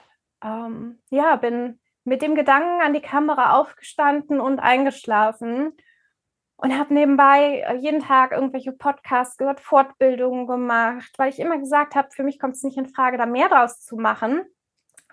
ähm, 0.44 1.00
ja, 1.10 1.36
bin 1.36 1.80
mit 2.06 2.22
dem 2.22 2.36
Gedanken 2.36 2.82
an 2.82 2.94
die 2.94 3.02
Kamera 3.02 3.58
aufgestanden 3.58 4.40
und 4.40 4.60
eingeschlafen 4.60 5.74
und 6.58 6.78
habe 6.78 6.94
nebenbei 6.94 7.64
äh, 7.68 7.76
jeden 7.76 8.02
Tag 8.02 8.32
irgendwelche 8.32 8.72
Podcasts 8.72 9.38
gehört, 9.38 9.60
Fortbildungen 9.60 10.48
gemacht, 10.48 11.12
weil 11.18 11.30
ich 11.30 11.40
immer 11.40 11.58
gesagt 11.58 11.96
habe, 11.96 12.10
für 12.12 12.24
mich 12.24 12.40
kommt 12.40 12.56
es 12.56 12.64
nicht 12.64 12.78
in 12.78 12.88
Frage, 12.88 13.18
da 13.18 13.26
mehr 13.26 13.50
draus 13.50 13.82
zu 13.82 13.98
machen, 13.98 14.44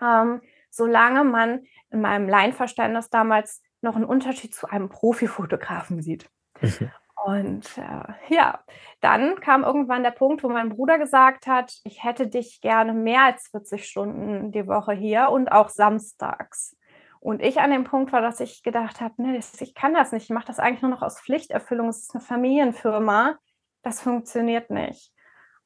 ähm, 0.00 0.42
solange 0.70 1.24
man 1.24 1.64
in 1.90 2.00
meinem 2.00 2.28
Laienverständnis 2.28 3.10
damals 3.10 3.62
noch 3.82 3.96
einen 3.96 4.04
Unterschied 4.04 4.54
zu 4.54 4.68
einem 4.68 4.88
Profifotografen 4.88 6.02
sieht. 6.02 6.28
Mhm. 6.60 6.90
Und 7.24 7.66
äh, 7.76 8.34
ja, 8.34 8.60
dann 9.00 9.40
kam 9.40 9.62
irgendwann 9.62 10.02
der 10.02 10.10
Punkt, 10.10 10.42
wo 10.42 10.48
mein 10.48 10.70
Bruder 10.70 10.98
gesagt 10.98 11.46
hat, 11.46 11.78
ich 11.84 12.02
hätte 12.02 12.28
dich 12.28 12.60
gerne 12.62 12.94
mehr 12.94 13.24
als 13.24 13.48
40 13.48 13.86
Stunden 13.86 14.52
die 14.52 14.66
Woche 14.66 14.92
hier 14.92 15.28
und 15.28 15.52
auch 15.52 15.68
samstags. 15.68 16.76
Und 17.18 17.42
ich 17.42 17.60
an 17.60 17.70
dem 17.70 17.84
Punkt 17.84 18.12
war, 18.12 18.22
dass 18.22 18.40
ich 18.40 18.62
gedacht 18.62 19.02
habe, 19.02 19.14
nee, 19.18 19.38
ich 19.60 19.74
kann 19.74 19.92
das 19.92 20.12
nicht, 20.12 20.24
ich 20.24 20.30
mache 20.30 20.46
das 20.46 20.58
eigentlich 20.58 20.80
nur 20.80 20.90
noch 20.90 21.02
aus 21.02 21.20
Pflichterfüllung, 21.20 21.88
es 21.88 22.00
ist 22.00 22.14
eine 22.14 22.24
Familienfirma, 22.24 23.36
das 23.82 24.00
funktioniert 24.00 24.70
nicht. 24.70 25.12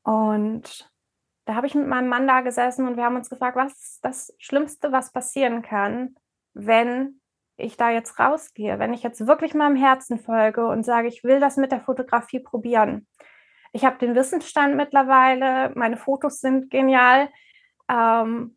Und 0.02 0.90
da 1.44 1.54
habe 1.54 1.68
ich 1.68 1.76
mit 1.76 1.86
meinem 1.86 2.08
Mann 2.08 2.26
da 2.26 2.40
gesessen 2.40 2.88
und 2.88 2.96
wir 2.96 3.04
haben 3.04 3.16
uns 3.16 3.30
gefragt, 3.30 3.56
was 3.56 3.72
ist 3.72 4.04
das 4.04 4.34
Schlimmste, 4.38 4.90
was 4.90 5.12
passieren 5.12 5.62
kann, 5.62 6.16
wenn 6.54 7.20
ich 7.56 7.76
da 7.76 7.90
jetzt 7.90 8.18
rausgehe, 8.18 8.78
wenn 8.78 8.92
ich 8.92 9.02
jetzt 9.02 9.26
wirklich 9.26 9.54
meinem 9.54 9.76
Herzen 9.76 10.18
folge 10.18 10.66
und 10.66 10.84
sage, 10.84 11.08
ich 11.08 11.24
will 11.24 11.40
das 11.40 11.56
mit 11.56 11.72
der 11.72 11.80
Fotografie 11.80 12.40
probieren. 12.40 13.06
Ich 13.72 13.84
habe 13.84 13.98
den 13.98 14.14
Wissensstand 14.14 14.76
mittlerweile, 14.76 15.72
meine 15.74 15.96
Fotos 15.96 16.40
sind 16.40 16.70
genial, 16.70 17.28
ähm, 17.88 18.56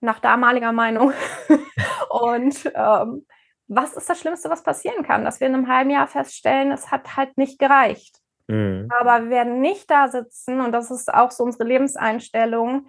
nach 0.00 0.20
damaliger 0.20 0.72
Meinung. 0.72 1.12
und 2.10 2.70
ähm, 2.74 3.26
was 3.68 3.94
ist 3.94 4.08
das 4.08 4.20
Schlimmste, 4.20 4.50
was 4.50 4.62
passieren 4.62 5.04
kann? 5.04 5.24
Dass 5.24 5.40
wir 5.40 5.48
in 5.48 5.54
einem 5.54 5.68
halben 5.68 5.90
Jahr 5.90 6.06
feststellen, 6.06 6.70
es 6.70 6.90
hat 6.90 7.16
halt 7.16 7.36
nicht 7.36 7.58
gereicht. 7.58 8.20
Mhm. 8.48 8.88
Aber 8.96 9.24
wir 9.24 9.30
werden 9.30 9.60
nicht 9.60 9.90
da 9.90 10.08
sitzen, 10.08 10.60
und 10.60 10.72
das 10.72 10.90
ist 10.90 11.12
auch 11.12 11.30
so 11.30 11.42
unsere 11.44 11.64
Lebenseinstellung. 11.64 12.86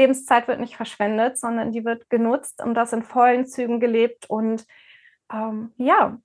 Lebenszeit 0.00 0.48
wird 0.48 0.60
nicht 0.60 0.76
verschwendet, 0.76 1.38
sondern 1.38 1.72
die 1.72 1.84
wird 1.84 2.08
genutzt 2.10 2.62
und 2.62 2.74
das 2.74 2.92
in 2.92 3.02
vollen 3.02 3.46
Zügen 3.46 3.80
gelebt. 3.80 4.28
Und 4.28 4.66
ähm, 5.32 5.72
ja, 5.76 6.18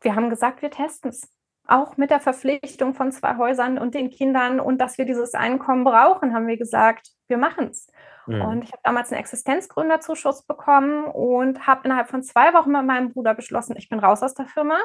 wir 0.00 0.14
haben 0.14 0.30
gesagt, 0.30 0.62
wir 0.62 0.70
testen 0.70 1.10
es. 1.10 1.30
Auch 1.66 1.98
mit 1.98 2.10
der 2.10 2.20
Verpflichtung 2.20 2.94
von 2.94 3.12
zwei 3.12 3.36
Häusern 3.36 3.78
und 3.78 3.94
den 3.94 4.10
Kindern 4.10 4.58
und 4.58 4.78
dass 4.78 4.96
wir 4.96 5.04
dieses 5.04 5.34
Einkommen 5.34 5.84
brauchen, 5.84 6.34
haben 6.34 6.46
wir 6.46 6.56
gesagt, 6.56 7.10
wir 7.26 7.36
machen 7.36 7.68
es. 7.68 7.88
Mhm. 8.26 8.40
Und 8.40 8.64
ich 8.64 8.72
habe 8.72 8.80
damals 8.84 9.12
einen 9.12 9.20
Existenzgründerzuschuss 9.20 10.46
bekommen 10.46 11.04
und 11.04 11.66
habe 11.66 11.82
innerhalb 11.84 12.08
von 12.08 12.22
zwei 12.22 12.54
Wochen 12.54 12.72
mit 12.72 12.84
meinem 12.84 13.12
Bruder 13.12 13.34
beschlossen, 13.34 13.76
ich 13.76 13.88
bin 13.88 13.98
raus 13.98 14.22
aus 14.22 14.34
der 14.34 14.46
Firma. 14.46 14.78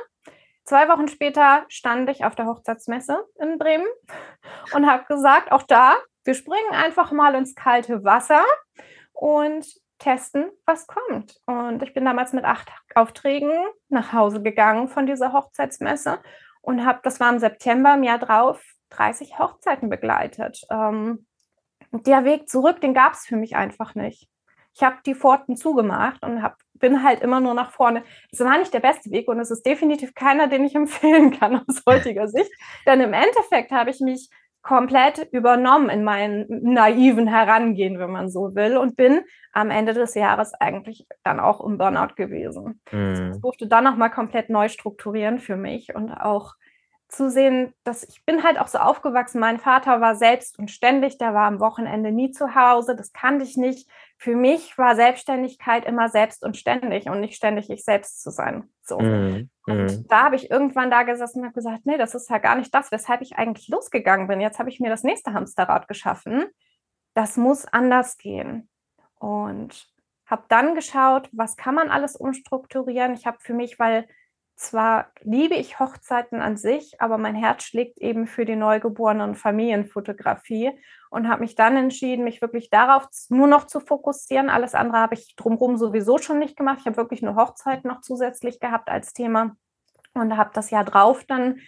Zwei 0.65 0.87
Wochen 0.89 1.07
später 1.07 1.65
stand 1.67 2.09
ich 2.09 2.25
auf 2.25 2.35
der 2.35 2.45
Hochzeitsmesse 2.45 3.25
in 3.41 3.57
Bremen 3.57 3.87
und 4.73 4.85
habe 4.85 5.05
gesagt, 5.05 5.51
auch 5.51 5.63
da, 5.63 5.95
wir 6.23 6.33
springen 6.33 6.71
einfach 6.71 7.11
mal 7.11 7.35
ins 7.35 7.55
kalte 7.55 8.03
Wasser 8.03 8.43
und 9.11 9.65
testen, 9.99 10.45
was 10.65 10.87
kommt. 10.87 11.39
Und 11.45 11.81
ich 11.83 11.93
bin 11.93 12.05
damals 12.05 12.33
mit 12.33 12.43
acht 12.43 12.69
Aufträgen 12.95 13.51
nach 13.89 14.13
Hause 14.13 14.41
gegangen 14.41 14.87
von 14.87 15.05
dieser 15.05 15.33
Hochzeitsmesse 15.33 16.19
und 16.61 16.85
habe, 16.85 16.99
das 17.03 17.19
war 17.19 17.31
im 17.31 17.39
September 17.39 17.93
im 17.93 18.03
Jahr 18.03 18.19
drauf, 18.19 18.61
30 18.89 19.39
Hochzeiten 19.39 19.89
begleitet. 19.89 20.61
Ähm, 20.69 21.25
der 21.91 22.25
Weg 22.25 22.49
zurück, 22.49 22.81
den 22.81 22.93
gab 22.93 23.13
es 23.13 23.25
für 23.25 23.35
mich 23.35 23.55
einfach 23.55 23.95
nicht. 23.95 24.27
Ich 24.75 24.81
habe 24.81 24.97
die 25.05 25.13
Pforten 25.13 25.55
zugemacht 25.55 26.23
und 26.23 26.41
hab, 26.41 26.57
bin 26.73 27.03
halt 27.03 27.21
immer 27.21 27.39
nur 27.39 27.53
nach 27.53 27.71
vorne. 27.71 28.03
Es 28.31 28.39
war 28.39 28.57
nicht 28.57 28.73
der 28.73 28.79
beste 28.79 29.11
Weg 29.11 29.27
und 29.27 29.39
es 29.39 29.51
ist 29.51 29.65
definitiv 29.65 30.15
keiner, 30.15 30.47
den 30.47 30.65
ich 30.65 30.75
empfehlen 30.75 31.37
kann 31.37 31.63
aus 31.67 31.83
heutiger 31.87 32.27
Sicht. 32.27 32.51
Denn 32.85 32.99
im 32.99 33.13
Endeffekt 33.13 33.71
habe 33.71 33.91
ich 33.91 33.99
mich 33.99 34.29
komplett 34.63 35.27
übernommen 35.31 35.89
in 35.89 36.03
meinen 36.03 36.45
naiven 36.63 37.27
Herangehen, 37.27 37.99
wenn 37.99 38.11
man 38.11 38.29
so 38.29 38.55
will, 38.55 38.77
und 38.77 38.95
bin 38.95 39.21
am 39.51 39.69
Ende 39.69 39.93
des 39.93 40.15
Jahres 40.15 40.53
eigentlich 40.53 41.05
dann 41.23 41.39
auch 41.39 41.63
im 41.63 41.77
Burnout 41.77 42.15
gewesen. 42.15 42.81
Mhm. 42.91 43.33
Ich 43.35 43.41
durfte 43.41 43.67
dann 43.67 43.83
nochmal 43.83 44.09
komplett 44.09 44.49
neu 44.49 44.69
strukturieren 44.69 45.39
für 45.39 45.57
mich 45.57 45.93
und 45.93 46.11
auch 46.11 46.55
zu 47.09 47.29
sehen, 47.29 47.73
dass 47.83 48.03
ich 48.03 48.25
bin 48.25 48.43
halt 48.43 48.59
auch 48.59 48.67
so 48.67 48.79
aufgewachsen. 48.79 49.39
Mein 49.39 49.59
Vater 49.59 50.01
war 50.01 50.15
selbst 50.15 50.57
und 50.57 50.71
ständig, 50.71 51.17
der 51.17 51.33
war 51.33 51.45
am 51.45 51.59
Wochenende 51.59 52.11
nie 52.11 52.31
zu 52.31 52.55
Hause, 52.55 52.95
das 52.95 53.13
kannte 53.13 53.45
ich 53.45 53.57
nicht. 53.57 53.87
Für 54.17 54.35
mich 54.35 54.77
war 54.77 54.95
Selbstständigkeit 54.95 55.85
immer 55.85 56.09
selbst 56.09 56.43
und 56.43 56.55
ständig 56.55 57.07
und 57.07 57.19
nicht 57.19 57.35
ständig 57.35 57.69
ich 57.69 57.83
selbst 57.83 58.21
zu 58.21 58.31
sein. 58.31 58.69
So. 58.81 58.99
Mm, 58.99 59.49
und 59.67 59.85
mm. 59.85 60.07
da 60.07 60.23
habe 60.23 60.35
ich 60.35 60.49
irgendwann 60.49 60.89
da 60.89 61.03
gesessen 61.03 61.39
und 61.39 61.45
habe 61.45 61.55
gesagt, 61.55 61.85
nee, 61.85 61.97
das 61.97 62.15
ist 62.15 62.29
ja 62.29 62.37
gar 62.37 62.55
nicht 62.55 62.73
das, 62.73 62.91
weshalb 62.91 63.21
ich 63.21 63.37
eigentlich 63.37 63.67
losgegangen 63.67 64.27
bin. 64.27 64.39
Jetzt 64.39 64.59
habe 64.59 64.69
ich 64.69 64.79
mir 64.79 64.89
das 64.89 65.03
nächste 65.03 65.33
Hamsterrad 65.33 65.87
geschaffen. 65.87 66.45
Das 67.13 67.35
muss 67.37 67.65
anders 67.65 68.17
gehen. 68.17 68.69
Und 69.19 69.93
habe 70.25 70.45
dann 70.47 70.73
geschaut, 70.75 71.29
was 71.31 71.57
kann 71.57 71.75
man 71.75 71.89
alles 71.89 72.15
umstrukturieren. 72.15 73.13
Ich 73.13 73.25
habe 73.25 73.37
für 73.41 73.53
mich, 73.53 73.77
weil 73.77 74.07
zwar 74.55 75.11
liebe 75.21 75.55
ich 75.55 75.79
Hochzeiten 75.79 76.41
an 76.41 76.57
sich, 76.57 77.01
aber 77.01 77.17
mein 77.17 77.35
Herz 77.35 77.63
schlägt 77.63 77.99
eben 77.99 78.27
für 78.27 78.45
die 78.45 78.55
neugeborenen 78.55 79.35
Familienfotografie 79.35 80.71
und 81.09 81.27
habe 81.27 81.41
mich 81.41 81.55
dann 81.55 81.75
entschieden, 81.75 82.23
mich 82.23 82.41
wirklich 82.41 82.69
darauf 82.69 83.07
nur 83.29 83.47
noch 83.47 83.65
zu 83.65 83.79
fokussieren. 83.79 84.49
Alles 84.49 84.75
andere 84.75 84.99
habe 84.99 85.15
ich 85.15 85.35
drumherum 85.35 85.77
sowieso 85.77 86.17
schon 86.17 86.39
nicht 86.39 86.55
gemacht. 86.55 86.79
Ich 86.81 86.85
habe 86.85 86.97
wirklich 86.97 87.21
nur 87.21 87.35
Hochzeiten 87.35 87.89
noch 87.89 88.01
zusätzlich 88.01 88.59
gehabt 88.59 88.89
als 88.89 89.13
Thema 89.13 89.55
und 90.13 90.37
habe 90.37 90.51
das 90.53 90.69
Jahr 90.69 90.83
drauf 90.83 91.23
dann 91.25 91.59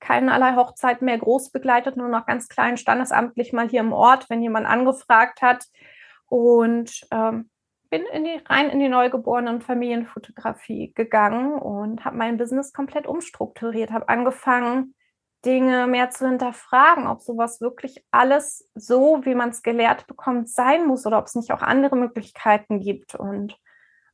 keinerlei 0.00 0.56
Hochzeit 0.56 1.02
mehr 1.02 1.18
groß 1.18 1.50
begleitet, 1.50 1.96
nur 1.96 2.08
noch 2.08 2.26
ganz 2.26 2.48
klein 2.48 2.78
standesamtlich 2.78 3.52
mal 3.52 3.68
hier 3.68 3.80
im 3.80 3.92
Ort, 3.92 4.30
wenn 4.30 4.42
jemand 4.42 4.66
angefragt 4.66 5.42
hat. 5.42 5.66
Und 6.26 7.06
ähm, 7.10 7.49
bin 7.90 8.02
in 8.12 8.24
die, 8.24 8.40
rein 8.46 8.70
in 8.70 8.78
die 8.78 8.88
neugeborenen 8.88 9.60
Familienfotografie 9.60 10.92
gegangen 10.94 11.54
und 11.54 12.04
habe 12.04 12.16
mein 12.16 12.36
Business 12.38 12.72
komplett 12.72 13.06
umstrukturiert, 13.06 13.90
habe 13.90 14.08
angefangen, 14.08 14.94
Dinge 15.44 15.86
mehr 15.86 16.10
zu 16.10 16.28
hinterfragen, 16.28 17.06
ob 17.06 17.22
sowas 17.22 17.60
wirklich 17.60 18.04
alles 18.10 18.68
so, 18.74 19.20
wie 19.24 19.34
man 19.34 19.50
es 19.50 19.62
gelehrt 19.62 20.06
bekommt, 20.06 20.50
sein 20.50 20.86
muss 20.86 21.06
oder 21.06 21.18
ob 21.18 21.26
es 21.26 21.34
nicht 21.34 21.50
auch 21.52 21.62
andere 21.62 21.96
Möglichkeiten 21.96 22.78
gibt. 22.80 23.14
Und 23.14 23.56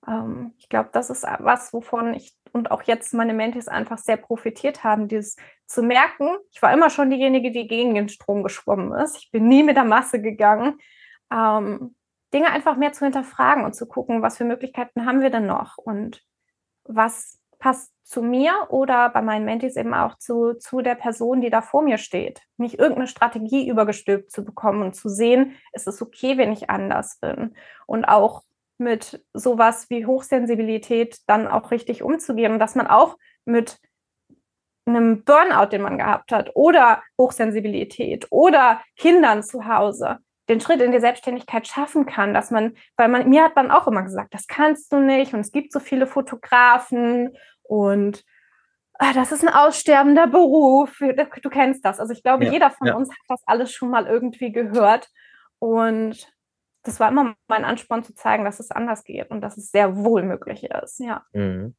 ähm, 0.06 0.54
ich 0.58 0.68
glaube, 0.68 0.90
das 0.92 1.10
ist 1.10 1.24
was, 1.40 1.72
wovon 1.72 2.14
ich 2.14 2.36
und 2.52 2.70
auch 2.70 2.82
jetzt 2.82 3.12
meine 3.12 3.34
Mentis 3.34 3.68
einfach 3.68 3.98
sehr 3.98 4.16
profitiert 4.16 4.82
haben, 4.84 5.08
dieses 5.08 5.36
zu 5.66 5.82
merken, 5.82 6.36
ich 6.52 6.62
war 6.62 6.72
immer 6.72 6.90
schon 6.90 7.10
diejenige, 7.10 7.50
die 7.50 7.66
gegen 7.66 7.94
den 7.94 8.08
Strom 8.08 8.42
geschwommen 8.42 8.92
ist. 8.92 9.18
Ich 9.18 9.30
bin 9.30 9.48
nie 9.48 9.62
mit 9.62 9.76
der 9.76 9.84
Masse 9.84 10.22
gegangen. 10.22 10.78
Ähm, 11.30 11.96
Dinge 12.36 12.50
einfach 12.50 12.76
mehr 12.76 12.92
zu 12.92 13.06
hinterfragen 13.06 13.64
und 13.64 13.74
zu 13.74 13.86
gucken, 13.86 14.20
was 14.20 14.36
für 14.36 14.44
Möglichkeiten 14.44 15.06
haben 15.06 15.22
wir 15.22 15.30
denn 15.30 15.46
noch 15.46 15.78
und 15.78 16.22
was 16.84 17.40
passt 17.58 17.90
zu 18.04 18.22
mir 18.22 18.52
oder 18.68 19.08
bei 19.08 19.22
meinen 19.22 19.46
Mentis 19.46 19.74
eben 19.74 19.94
auch 19.94 20.18
zu, 20.18 20.52
zu 20.52 20.82
der 20.82 20.96
Person, 20.96 21.40
die 21.40 21.48
da 21.48 21.62
vor 21.62 21.80
mir 21.80 21.96
steht. 21.96 22.42
Nicht 22.58 22.78
irgendeine 22.78 23.06
Strategie 23.06 23.66
übergestülpt 23.66 24.30
zu 24.30 24.44
bekommen 24.44 24.82
und 24.82 24.94
zu 24.94 25.08
sehen, 25.08 25.56
ist 25.72 25.88
es 25.88 26.02
okay, 26.02 26.36
wenn 26.36 26.52
ich 26.52 26.68
anders 26.68 27.18
bin. 27.20 27.54
Und 27.86 28.04
auch 28.04 28.42
mit 28.76 29.24
sowas 29.32 29.88
wie 29.88 30.04
Hochsensibilität 30.04 31.20
dann 31.26 31.48
auch 31.48 31.70
richtig 31.70 32.02
umzugehen 32.02 32.52
und 32.52 32.58
dass 32.58 32.74
man 32.74 32.86
auch 32.86 33.16
mit 33.46 33.78
einem 34.84 35.24
Burnout, 35.24 35.70
den 35.70 35.80
man 35.80 35.96
gehabt 35.96 36.32
hat, 36.32 36.50
oder 36.54 37.02
Hochsensibilität 37.18 38.26
oder 38.28 38.82
Kindern 38.96 39.42
zu 39.42 39.66
Hause, 39.66 40.18
den 40.48 40.60
Schritt 40.60 40.80
in 40.80 40.92
die 40.92 41.00
Selbstständigkeit 41.00 41.66
schaffen 41.66 42.06
kann, 42.06 42.34
dass 42.34 42.50
man, 42.50 42.74
weil 42.96 43.08
man, 43.08 43.28
mir 43.28 43.42
hat 43.42 43.56
man 43.56 43.70
auch 43.70 43.86
immer 43.86 44.02
gesagt, 44.02 44.34
das 44.34 44.46
kannst 44.46 44.92
du 44.92 45.00
nicht 45.00 45.34
und 45.34 45.40
es 45.40 45.52
gibt 45.52 45.72
so 45.72 45.80
viele 45.80 46.06
Fotografen 46.06 47.36
und 47.62 48.24
ah, 48.94 49.12
das 49.12 49.32
ist 49.32 49.46
ein 49.46 49.52
aussterbender 49.52 50.26
Beruf. 50.26 50.98
Du 51.42 51.50
kennst 51.50 51.84
das. 51.84 52.00
Also 52.00 52.12
ich 52.12 52.22
glaube, 52.22 52.44
ja, 52.44 52.52
jeder 52.52 52.70
von 52.70 52.86
ja. 52.86 52.94
uns 52.94 53.10
hat 53.10 53.24
das 53.28 53.42
alles 53.46 53.72
schon 53.72 53.90
mal 53.90 54.06
irgendwie 54.06 54.52
gehört 54.52 55.08
und 55.58 56.32
das 56.82 57.00
war 57.00 57.08
immer 57.08 57.34
mein 57.48 57.64
Ansporn 57.64 58.04
zu 58.04 58.14
zeigen, 58.14 58.44
dass 58.44 58.60
es 58.60 58.70
anders 58.70 59.02
geht 59.02 59.30
und 59.30 59.40
dass 59.40 59.56
es 59.56 59.70
sehr 59.70 59.96
wohl 59.96 60.22
möglich 60.22 60.64
ist. 60.64 61.00
Ja. 61.00 61.24
Mhm. 61.32 61.74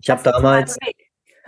Ich 0.00 0.10
habe 0.10 0.22
damals, 0.22 0.76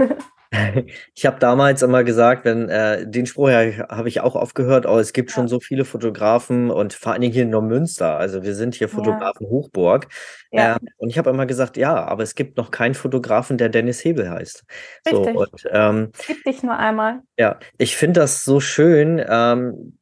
Ich 1.15 1.27
habe 1.27 1.39
damals 1.39 1.83
immer 1.83 2.03
gesagt, 2.03 2.45
wenn 2.45 2.69
äh, 2.69 3.09
den 3.09 3.27
Spruch 3.27 3.51
ja, 3.51 3.89
habe 3.89 4.09
ich 4.09 4.21
auch 4.21 4.35
aufgehört, 4.35 4.85
oh, 4.87 4.99
es 4.99 5.13
gibt 5.13 5.31
ja. 5.31 5.35
schon 5.37 5.49
so 5.49 5.61
viele 5.61 5.85
Fotografen 5.85 6.71
und 6.71 6.93
vor 6.93 7.13
allen 7.13 7.21
Dingen 7.21 7.33
hier 7.33 7.45
in 7.45 7.51
Neumünster. 7.51 8.17
Also 8.17 8.43
wir 8.43 8.55
sind 8.55 8.75
hier 8.75 8.89
Fotografen. 8.89 9.47
Hochburg. 9.47 10.09
Ja. 10.51 10.77
Äh, 10.77 10.79
und 10.97 11.09
ich 11.09 11.19
habe 11.19 11.31
immer 11.31 11.47
gesagt, 11.47 11.77
ja, 11.77 11.95
aber 12.05 12.25
es 12.25 12.35
gibt 12.35 12.57
noch 12.57 12.71
keinen 12.71 12.95
Fotografen, 12.95 13.59
der 13.59 13.69
Dennis 13.69 14.05
Hebel 14.05 14.29
heißt. 14.29 14.65
Richtig. 15.07 15.35
So, 15.35 15.41
und, 15.41 15.69
ähm, 15.71 16.11
Gib 16.27 16.43
dich 16.43 16.63
nur 16.63 16.77
einmal. 16.77 17.21
Ja, 17.39 17.59
ich 17.79 17.97
finde 17.97 18.21
das 18.21 18.43
so 18.43 18.59
schön. 18.59 19.25
Ähm, 19.27 19.99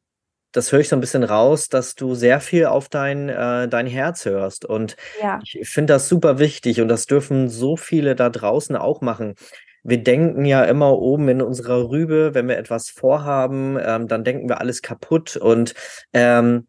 das 0.51 0.71
höre 0.71 0.79
ich 0.79 0.89
so 0.89 0.95
ein 0.95 1.01
bisschen 1.01 1.23
raus, 1.23 1.69
dass 1.69 1.93
du 1.93 2.15
sehr 2.15 2.39
viel 2.39 2.65
auf 2.65 2.89
dein, 2.89 3.29
äh, 3.29 3.67
dein 3.67 3.85
Herz 3.85 4.25
hörst. 4.25 4.65
Und 4.65 4.97
ja. 5.21 5.39
ich 5.43 5.69
finde 5.69 5.93
das 5.93 6.09
super 6.09 6.39
wichtig 6.39 6.81
und 6.81 6.87
das 6.87 7.05
dürfen 7.05 7.49
so 7.49 7.77
viele 7.77 8.15
da 8.15 8.31
draußen 8.31 8.75
auch 8.75 9.01
machen 9.01 9.35
wir 9.83 10.03
denken 10.03 10.45
ja 10.45 10.63
immer 10.63 10.97
oben 10.97 11.27
in 11.29 11.41
unserer 11.41 11.89
Rübe, 11.89 12.33
wenn 12.33 12.47
wir 12.47 12.57
etwas 12.57 12.89
vorhaben, 12.89 13.77
ähm, 13.81 14.07
dann 14.07 14.23
denken 14.23 14.49
wir 14.49 14.59
alles 14.59 14.81
kaputt 14.81 15.37
und 15.37 15.73
ähm, 16.13 16.67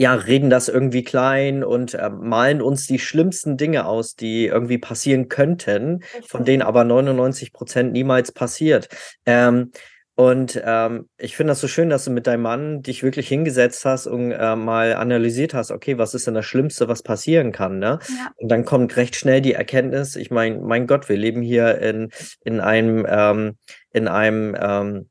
ja, 0.00 0.14
reden 0.14 0.48
das 0.48 0.68
irgendwie 0.68 1.04
klein 1.04 1.62
und 1.62 1.92
äh, 1.92 2.08
malen 2.08 2.62
uns 2.62 2.86
die 2.86 2.98
schlimmsten 2.98 3.58
Dinge 3.58 3.84
aus, 3.84 4.16
die 4.16 4.46
irgendwie 4.46 4.78
passieren 4.78 5.28
könnten, 5.28 6.02
von 6.26 6.46
denen 6.46 6.62
aber 6.62 6.84
99 6.84 7.52
Prozent 7.52 7.92
niemals 7.92 8.32
passiert. 8.32 8.88
Ähm, 9.26 9.72
und 10.20 10.60
ähm, 10.66 11.08
ich 11.16 11.34
finde 11.34 11.52
das 11.52 11.62
so 11.62 11.66
schön, 11.66 11.88
dass 11.88 12.04
du 12.04 12.10
mit 12.10 12.26
deinem 12.26 12.42
Mann 12.42 12.82
dich 12.82 13.02
wirklich 13.02 13.26
hingesetzt 13.26 13.86
hast 13.86 14.06
und 14.06 14.32
äh, 14.32 14.54
mal 14.54 14.92
analysiert 14.92 15.54
hast, 15.54 15.70
okay, 15.70 15.96
was 15.96 16.12
ist 16.12 16.26
denn 16.26 16.34
das 16.34 16.44
Schlimmste, 16.44 16.88
was 16.88 17.02
passieren 17.02 17.52
kann, 17.52 17.78
ne? 17.78 18.00
Ja. 18.06 18.30
Und 18.36 18.50
dann 18.50 18.66
kommt 18.66 18.98
recht 18.98 19.16
schnell 19.16 19.40
die 19.40 19.54
Erkenntnis, 19.54 20.16
ich 20.16 20.30
meine, 20.30 20.58
mein 20.58 20.86
Gott, 20.86 21.08
wir 21.08 21.16
leben 21.16 21.40
hier 21.40 21.78
in, 21.78 22.10
in 22.44 22.60
einem, 22.60 23.06
ähm, 23.08 23.56
in 23.94 24.08
einem 24.08 24.54
ähm, 24.60 25.08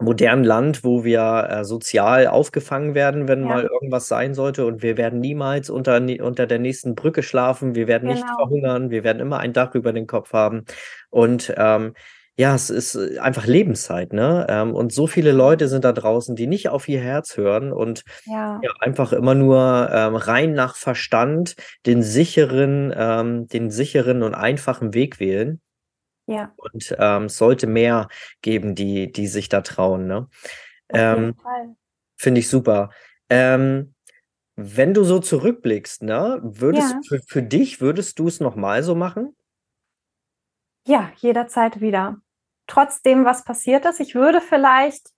modernen 0.00 0.42
Land, 0.42 0.82
wo 0.82 1.04
wir 1.04 1.46
äh, 1.48 1.64
sozial 1.64 2.26
aufgefangen 2.26 2.96
werden, 2.96 3.28
wenn 3.28 3.42
ja. 3.42 3.46
mal 3.46 3.70
irgendwas 3.72 4.08
sein 4.08 4.34
sollte. 4.34 4.66
Und 4.66 4.82
wir 4.82 4.96
werden 4.96 5.20
niemals 5.20 5.70
unter, 5.70 6.02
unter 6.20 6.48
der 6.48 6.58
nächsten 6.58 6.96
Brücke 6.96 7.22
schlafen, 7.22 7.76
wir 7.76 7.86
werden 7.86 8.08
genau. 8.08 8.20
nicht 8.20 8.34
verhungern, 8.34 8.90
wir 8.90 9.04
werden 9.04 9.20
immer 9.20 9.38
ein 9.38 9.52
Dach 9.52 9.76
über 9.76 9.92
den 9.92 10.08
Kopf 10.08 10.32
haben. 10.32 10.64
Und 11.08 11.54
ähm, 11.56 11.94
ja, 12.40 12.54
es 12.54 12.70
ist 12.70 12.94
äh, 12.94 13.18
einfach 13.18 13.44
Lebenszeit, 13.44 14.14
ne? 14.14 14.46
Ähm, 14.48 14.74
und 14.74 14.94
so 14.94 15.06
viele 15.06 15.30
Leute 15.30 15.68
sind 15.68 15.84
da 15.84 15.92
draußen, 15.92 16.36
die 16.36 16.46
nicht 16.46 16.70
auf 16.70 16.88
ihr 16.88 16.98
Herz 16.98 17.36
hören 17.36 17.70
und 17.70 18.02
ja. 18.24 18.58
ja 18.62 18.70
einfach 18.80 19.12
immer 19.12 19.34
nur 19.34 19.90
ähm, 19.92 20.16
rein 20.16 20.54
nach 20.54 20.74
Verstand 20.74 21.54
den 21.84 22.02
sicheren, 22.02 22.94
ähm, 22.96 23.46
den 23.48 23.70
sicheren 23.70 24.22
und 24.22 24.34
einfachen 24.34 24.94
Weg 24.94 25.20
wählen. 25.20 25.60
Ja. 26.26 26.54
Und 26.56 26.96
ähm, 26.98 27.24
es 27.24 27.36
sollte 27.36 27.66
mehr 27.66 28.08
geben, 28.40 28.74
die, 28.74 29.12
die 29.12 29.26
sich 29.26 29.50
da 29.50 29.60
trauen, 29.60 30.06
ne? 30.06 30.26
Ähm, 30.88 31.34
Finde 32.16 32.40
ich 32.40 32.48
super. 32.48 32.88
Ähm, 33.28 33.94
wenn 34.56 34.94
du 34.94 35.04
so 35.04 35.18
zurückblickst, 35.18 36.04
ne, 36.04 36.40
würdest 36.42 36.92
ja. 36.92 37.00
für, 37.06 37.20
für 37.26 37.42
dich, 37.42 37.82
würdest 37.82 38.18
du 38.18 38.28
es 38.28 38.40
nochmal 38.40 38.82
so 38.82 38.94
machen? 38.94 39.36
Ja, 40.86 41.12
jederzeit 41.18 41.82
wieder. 41.82 42.22
Trotzdem, 42.70 43.24
was 43.24 43.44
passiert 43.44 43.84
ist, 43.84 43.98
ich 43.98 44.14
würde 44.14 44.40
vielleicht 44.40 45.10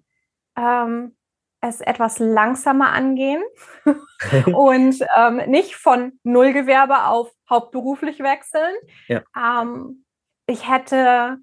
ähm, 0.56 1.14
es 1.60 1.82
etwas 1.82 2.18
langsamer 2.18 2.92
angehen 2.92 3.42
und 4.46 4.96
ähm, 5.14 5.36
nicht 5.50 5.76
von 5.76 6.18
Nullgewerbe 6.22 7.04
auf 7.04 7.30
hauptberuflich 7.50 8.20
wechseln. 8.20 8.74
Ja. 9.06 9.22
Ähm, 9.36 10.06
ich 10.46 10.66
hätte 10.66 11.36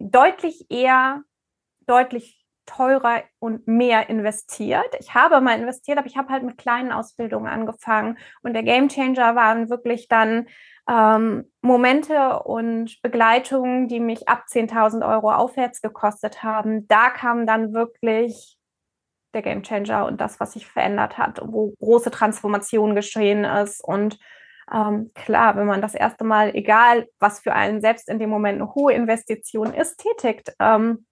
deutlich 0.00 0.66
eher, 0.70 1.22
deutlich 1.86 2.44
teurer 2.66 3.22
und 3.38 3.68
mehr 3.68 4.10
investiert. 4.10 4.92
Ich 4.98 5.14
habe 5.14 5.40
mal 5.40 5.56
investiert, 5.56 5.98
aber 5.98 6.08
ich 6.08 6.16
habe 6.16 6.30
halt 6.30 6.42
mit 6.42 6.58
kleinen 6.58 6.90
Ausbildungen 6.90 7.46
angefangen. 7.46 8.18
Und 8.42 8.54
der 8.54 8.64
Game 8.64 8.88
Changer 8.88 9.36
waren 9.36 9.70
wirklich 9.70 10.08
dann 10.08 10.48
ähm, 10.88 11.50
Momente 11.62 12.40
und 12.40 13.00
Begleitungen, 13.02 13.88
die 13.88 14.00
mich 14.00 14.28
ab 14.28 14.44
10.000 14.48 15.06
Euro 15.06 15.32
aufwärts 15.32 15.82
gekostet 15.82 16.42
haben. 16.42 16.86
Da 16.88 17.10
kam 17.10 17.46
dann 17.46 17.72
wirklich 17.72 18.56
der 19.34 19.42
Game 19.42 19.62
Changer 19.62 20.06
und 20.06 20.20
das, 20.20 20.40
was 20.40 20.52
sich 20.52 20.66
verändert 20.66 21.18
hat, 21.18 21.40
wo 21.44 21.74
große 21.80 22.10
Transformation 22.10 22.94
geschehen 22.94 23.44
ist. 23.44 23.82
Und 23.82 24.18
ähm, 24.72 25.10
klar, 25.14 25.56
wenn 25.56 25.66
man 25.66 25.82
das 25.82 25.94
erste 25.94 26.24
Mal, 26.24 26.54
egal 26.54 27.08
was 27.18 27.40
für 27.40 27.52
einen 27.52 27.80
selbst 27.80 28.08
in 28.08 28.18
dem 28.18 28.30
Moment 28.30 28.60
eine 28.60 28.74
hohe 28.74 28.92
Investition 28.92 29.74
ist, 29.74 29.98
tätigt, 29.98 30.54
ähm, 30.58 31.06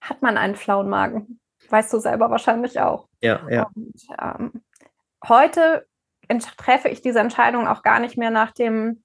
hat 0.00 0.20
man 0.20 0.36
einen 0.36 0.54
flauen 0.54 0.88
Magen. 0.88 1.40
Weißt 1.70 1.92
du 1.92 1.98
selber 1.98 2.30
wahrscheinlich 2.30 2.78
auch. 2.78 3.08
Ja, 3.22 3.40
ja. 3.48 3.70
Und, 3.74 3.94
ähm, 4.20 4.64
heute 5.26 5.86
treffe 6.56 6.88
ich 6.88 7.02
diese 7.02 7.20
Entscheidung 7.20 7.66
auch 7.66 7.82
gar 7.82 8.00
nicht 8.00 8.16
mehr 8.16 8.30
nach 8.30 8.52
dem, 8.52 9.02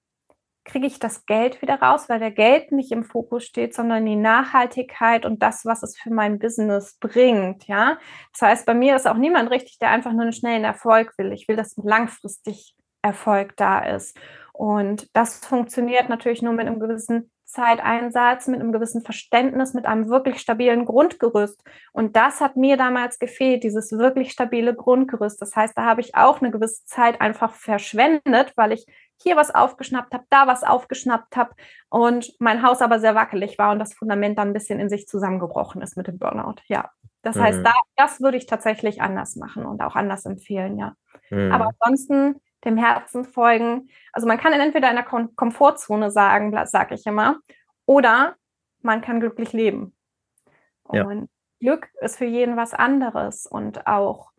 kriege 0.66 0.88
ich 0.88 1.00
das 1.00 1.26
Geld 1.26 1.62
wieder 1.62 1.82
raus, 1.82 2.10
weil 2.10 2.20
der 2.20 2.32
Geld 2.32 2.72
nicht 2.72 2.92
im 2.92 3.04
Fokus 3.04 3.46
steht, 3.46 3.74
sondern 3.74 4.06
die 4.06 4.16
Nachhaltigkeit 4.16 5.26
und 5.26 5.42
das, 5.42 5.66
was 5.66 5.84
es 5.84 5.98
für 5.98 6.14
mein 6.14 6.38
Business 6.40 6.98
bringt. 7.00 7.68
Ja, 7.68 7.98
das 8.34 8.42
heißt, 8.42 8.66
bei 8.66 8.74
mir 8.74 8.96
ist 8.96 9.08
auch 9.08 9.18
niemand 9.18 9.50
richtig, 9.52 9.80
der 9.80 9.90
einfach 9.90 10.12
nur 10.12 10.24
einen 10.24 10.34
schnellen 10.34 10.64
Erfolg 10.64 11.14
will. 11.18 11.32
Ich 11.32 11.48
will, 11.48 11.56
dass 11.56 11.76
langfristig 11.78 12.76
Erfolg 13.02 13.56
da 13.58 13.80
ist. 13.80 14.18
Und 14.54 15.08
das 15.16 15.44
funktioniert 15.46 16.10
natürlich 16.10 16.42
nur 16.42 16.54
mit 16.54 16.68
einem 16.68 16.80
gewissen 16.80 17.32
Zeiteinsatz, 17.50 18.48
mit 18.48 18.60
einem 18.60 18.72
gewissen 18.72 19.02
Verständnis, 19.02 19.74
mit 19.74 19.86
einem 19.86 20.08
wirklich 20.08 20.40
stabilen 20.40 20.86
Grundgerüst. 20.86 21.64
Und 21.94 22.16
das 22.16 22.42
hat 22.42 22.56
mir 22.56 22.78
damals 22.78 23.18
gefehlt, 23.18 23.64
dieses 23.64 23.92
wirklich 23.92 24.32
stabile 24.32 24.76
Grundgerüst. 24.76 25.42
Das 25.42 25.56
heißt, 25.56 25.78
da 25.78 25.84
habe 25.86 26.02
ich 26.02 26.16
auch 26.16 26.42
eine 26.42 26.52
gewisse 26.52 26.86
Zeit 26.86 27.20
einfach 27.22 27.54
verschwendet, 27.54 28.54
weil 28.56 28.72
ich 28.72 28.86
hier 29.22 29.36
was 29.36 29.54
aufgeschnappt 29.54 30.14
habe, 30.14 30.26
da 30.30 30.48
was 30.48 30.64
aufgeschnappt 30.64 31.36
habe 31.36 31.54
und 31.90 32.34
mein 32.40 32.64
Haus 32.64 32.82
aber 32.82 33.00
sehr 33.00 33.16
wackelig 33.16 33.58
war 33.58 33.72
und 33.72 33.80
das 33.80 33.94
Fundament 33.94 34.38
dann 34.38 34.50
ein 34.50 34.54
bisschen 34.54 34.80
in 34.80 34.90
sich 34.90 35.08
zusammengebrochen 35.08 35.82
ist 35.82 35.98
mit 35.98 36.08
dem 36.08 36.20
Burnout. 36.20 36.62
Ja. 36.68 36.92
Das 37.22 37.36
mhm. 37.36 37.42
heißt, 37.42 37.66
da, 37.66 37.74
das 37.98 38.22
würde 38.22 38.38
ich 38.38 38.46
tatsächlich 38.46 39.02
anders 39.02 39.36
machen 39.36 39.66
und 39.66 39.82
auch 39.82 39.96
anders 39.96 40.26
empfehlen, 40.26 40.78
ja. 40.78 40.94
Mhm. 41.32 41.52
Aber 41.52 41.72
ansonsten 41.80 42.40
dem 42.66 42.78
Herzen 42.78 43.26
folgen. 43.26 43.90
Also 44.12 44.28
man 44.28 44.38
kann 44.38 44.54
entweder 44.54 44.90
in 44.90 44.96
der 44.96 45.06
Kom 45.06 45.36
Komfortzone 45.36 46.12
sagen, 46.12 46.58
sage 46.66 46.96
ich 46.96 47.06
immer, 47.06 47.40
oder 47.86 48.36
man 48.82 49.02
kann 49.02 49.20
glücklich 49.20 49.54
leben. 49.54 49.96
Ja. 50.92 51.06
Und 51.06 51.30
Glück 51.60 51.90
ist 52.02 52.18
für 52.18 52.26
jeden 52.26 52.58
was 52.58 52.74
anderes 52.74 53.46
und 53.46 53.86
auch 53.88 54.32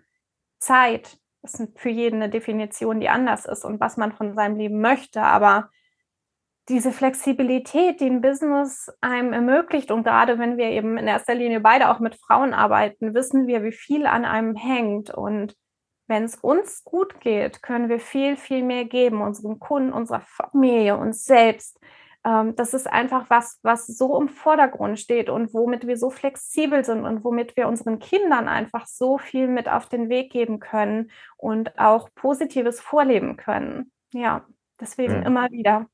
Zeit 0.59 1.19
ist 1.43 1.67
für 1.77 1.89
jeden 1.89 2.23
eine 2.23 2.31
Definition, 2.31 3.01
die 3.01 3.09
anders 3.09 3.47
ist 3.47 3.65
und 3.65 3.81
was 3.81 3.97
man 3.97 4.13
von 4.13 4.35
seinem 4.35 4.57
Leben 4.57 4.81
möchte. 4.81 5.23
Aber 5.23 5.71
diese 6.69 6.93
Flexibilität, 6.93 8.01
die 8.01 8.07
ein 8.07 8.21
Business 8.21 8.91
einem 9.01 9.33
ermöglicht 9.33 9.91
und 9.91 10.05
gerade 10.05 10.39
wenn 10.39 10.57
wir 10.57 10.67
eben 10.67 10.99
in 10.99 11.09
erster 11.09 11.35
Linie 11.35 11.61
beide 11.61 11.91
auch 11.91 11.99
mit 11.99 12.15
Frauen 12.15 12.55
arbeiten, 12.55 13.15
wissen 13.15 13.47
wir, 13.47 13.63
wie 13.65 13.73
viel 13.73 14.07
an 14.07 14.25
einem 14.25 14.55
hängt 14.55 15.11
und 15.11 15.57
wenn 16.11 16.25
es 16.25 16.35
uns 16.35 16.85
gut 16.85 17.21
geht, 17.21 17.63
können 17.63 17.89
wir 17.89 18.01
viel, 18.01 18.37
viel 18.37 18.65
mehr 18.65 18.85
geben, 18.85 19.23
unseren 19.23 19.61
Kunden, 19.61 19.93
unserer 19.93 20.21
Familie, 20.21 20.97
uns 20.97 21.25
selbst. 21.25 21.79
Ähm, 22.25 22.55
das 22.57 22.75
ist 22.75 22.87
einfach 22.87 23.31
was, 23.31 23.61
was 23.63 23.87
so 23.87 24.21
im 24.21 24.29
Vordergrund 24.29 24.99
steht 24.99 25.31
und 25.31 25.55
womit 25.55 25.87
wir 25.87 25.97
so 25.97 26.11
flexibel 26.11 26.85
sind 26.85 27.05
und 27.05 27.25
womit 27.25 27.57
wir 27.57 27.69
unseren 27.69 28.01
Kindern 28.01 28.49
einfach 28.49 28.87
so 28.87 29.19
viel 29.19 29.47
mit 29.47 29.69
auf 29.69 29.89
den 29.89 30.09
Weg 30.09 30.33
geben 30.33 30.59
können 30.59 31.11
und 31.39 31.79
auch 31.79 32.11
Positives 32.15 32.81
vorleben 32.81 33.37
können. 33.37 33.93
Ja, 34.13 34.45
deswegen 34.81 35.21
mhm. 35.21 35.27
immer 35.27 35.51
wieder. 35.51 35.87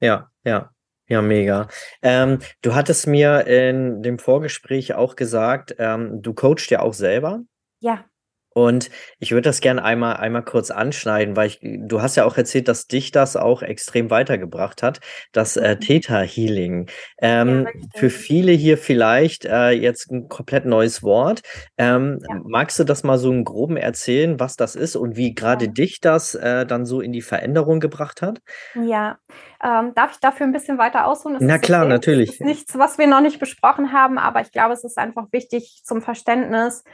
Ja, 0.00 0.30
ja. 0.42 0.70
Ja, 1.06 1.20
mega. 1.20 1.68
Ähm, 2.00 2.38
du 2.62 2.74
hattest 2.74 3.06
mir 3.06 3.46
in 3.46 4.02
dem 4.02 4.18
Vorgespräch 4.18 4.94
auch 4.94 5.16
gesagt, 5.16 5.74
ähm, 5.78 6.22
du 6.22 6.32
coachst 6.32 6.70
ja 6.70 6.80
auch 6.80 6.94
selber. 6.94 7.42
Ja. 7.80 8.06
Und 8.54 8.88
ich 9.18 9.32
würde 9.32 9.42
das 9.42 9.60
gerne 9.60 9.84
einmal, 9.84 10.16
einmal 10.16 10.44
kurz 10.44 10.70
anschneiden, 10.70 11.36
weil 11.36 11.48
ich, 11.48 11.58
du 11.60 12.00
hast 12.00 12.16
ja 12.16 12.24
auch 12.24 12.36
erzählt, 12.36 12.68
dass 12.68 12.86
dich 12.86 13.10
das 13.10 13.36
auch 13.36 13.62
extrem 13.62 14.10
weitergebracht 14.10 14.82
hat, 14.82 15.00
das 15.32 15.56
äh, 15.56 15.74
mhm. 15.74 15.80
Theta 15.80 16.20
Healing. 16.20 16.88
Ähm, 17.20 17.66
ja, 17.66 17.80
für 17.96 18.10
viele 18.10 18.52
hier 18.52 18.78
vielleicht 18.78 19.44
äh, 19.44 19.70
jetzt 19.70 20.10
ein 20.10 20.28
komplett 20.28 20.66
neues 20.66 21.02
Wort. 21.02 21.42
Ähm, 21.78 22.20
ja. 22.28 22.40
Magst 22.44 22.78
du 22.78 22.84
das 22.84 23.02
mal 23.02 23.18
so 23.18 23.32
im 23.32 23.44
Groben 23.44 23.76
erzählen, 23.76 24.38
was 24.38 24.54
das 24.54 24.76
ist 24.76 24.94
und 24.94 25.16
wie 25.16 25.34
gerade 25.34 25.66
ja. 25.66 25.72
dich 25.72 26.00
das 26.00 26.36
äh, 26.36 26.64
dann 26.64 26.86
so 26.86 27.00
in 27.00 27.12
die 27.12 27.22
Veränderung 27.22 27.80
gebracht 27.80 28.22
hat? 28.22 28.40
Ja, 28.74 29.18
ähm, 29.62 29.92
darf 29.96 30.12
ich 30.12 30.20
dafür 30.20 30.46
ein 30.46 30.52
bisschen 30.52 30.78
weiter 30.78 31.06
ausholen? 31.06 31.38
Das 31.40 31.44
Na 31.44 31.58
klar, 31.58 31.86
natürlich. 31.86 32.38
nichts, 32.38 32.78
was 32.78 32.98
wir 32.98 33.08
noch 33.08 33.20
nicht 33.20 33.40
besprochen 33.40 33.92
haben, 33.92 34.16
aber 34.16 34.42
ich 34.42 34.52
glaube, 34.52 34.74
es 34.74 34.84
ist 34.84 34.96
einfach 34.96 35.26
wichtig 35.32 35.82
zum 35.84 36.02
Verständnis 36.02 36.84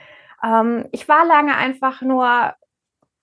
ähm, 0.44 0.87
ich 0.92 1.09
war 1.09 1.24
lange 1.24 1.57
einfach 1.57 2.03
nur 2.03 2.55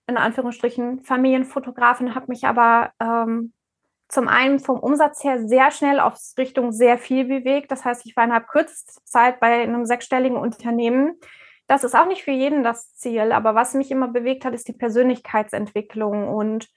in 0.07 0.17
Anführungsstrichen 0.17 1.01
Familienfotografin, 1.01 2.15
habe 2.15 2.27
mich 2.29 2.45
aber 2.45 2.91
ähm, 2.99 3.53
zum 4.07 4.29
einen 4.29 4.59
vom 4.59 4.79
Umsatz 4.79 5.23
her 5.23 5.45
sehr 5.47 5.69
schnell 5.71 5.99
auf 5.99 6.17
Richtung 6.37 6.71
sehr 6.71 6.97
viel 6.97 7.25
bewegt. 7.25 7.71
Das 7.71 7.83
heißt, 7.83 8.05
ich 8.05 8.15
war 8.15 8.23
innerhalb 8.23 8.47
kürzester 8.47 9.03
Zeit 9.03 9.39
bei 9.39 9.61
einem 9.61 9.85
sechsstelligen 9.85 10.37
Unternehmen. 10.37 11.19
Das 11.67 11.83
ist 11.83 11.95
auch 11.95 12.07
nicht 12.07 12.23
für 12.23 12.31
jeden 12.31 12.63
das 12.63 12.93
Ziel, 12.95 13.33
aber 13.33 13.53
was 13.53 13.73
mich 13.73 13.91
immer 13.91 14.07
bewegt 14.07 14.45
hat, 14.45 14.53
ist 14.53 14.69
die 14.69 14.73
Persönlichkeitsentwicklung. 14.73 16.29
Und 16.29 16.69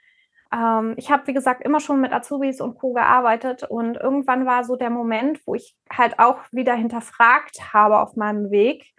ähm, 0.53 0.95
ich 0.97 1.13
habe, 1.13 1.29
wie 1.29 1.33
gesagt, 1.33 1.65
immer 1.65 1.79
schon 1.79 2.01
mit 2.01 2.13
Azubis 2.13 2.61
und 2.61 2.77
Co. 2.77 2.93
gearbeitet 2.93 3.63
und 3.63 3.97
irgendwann 3.97 4.47
war 4.47 4.65
so 4.65 4.75
der 4.75 4.91
Moment, 4.91 5.41
wo 5.47 5.55
ich 5.55 5.77
halt 5.89 6.19
auch 6.19 6.41
wieder 6.51 6.75
hinterfragt 6.75 7.73
habe 7.73 8.01
auf 8.01 8.17
meinem 8.17 8.51
Weg, 8.51 8.93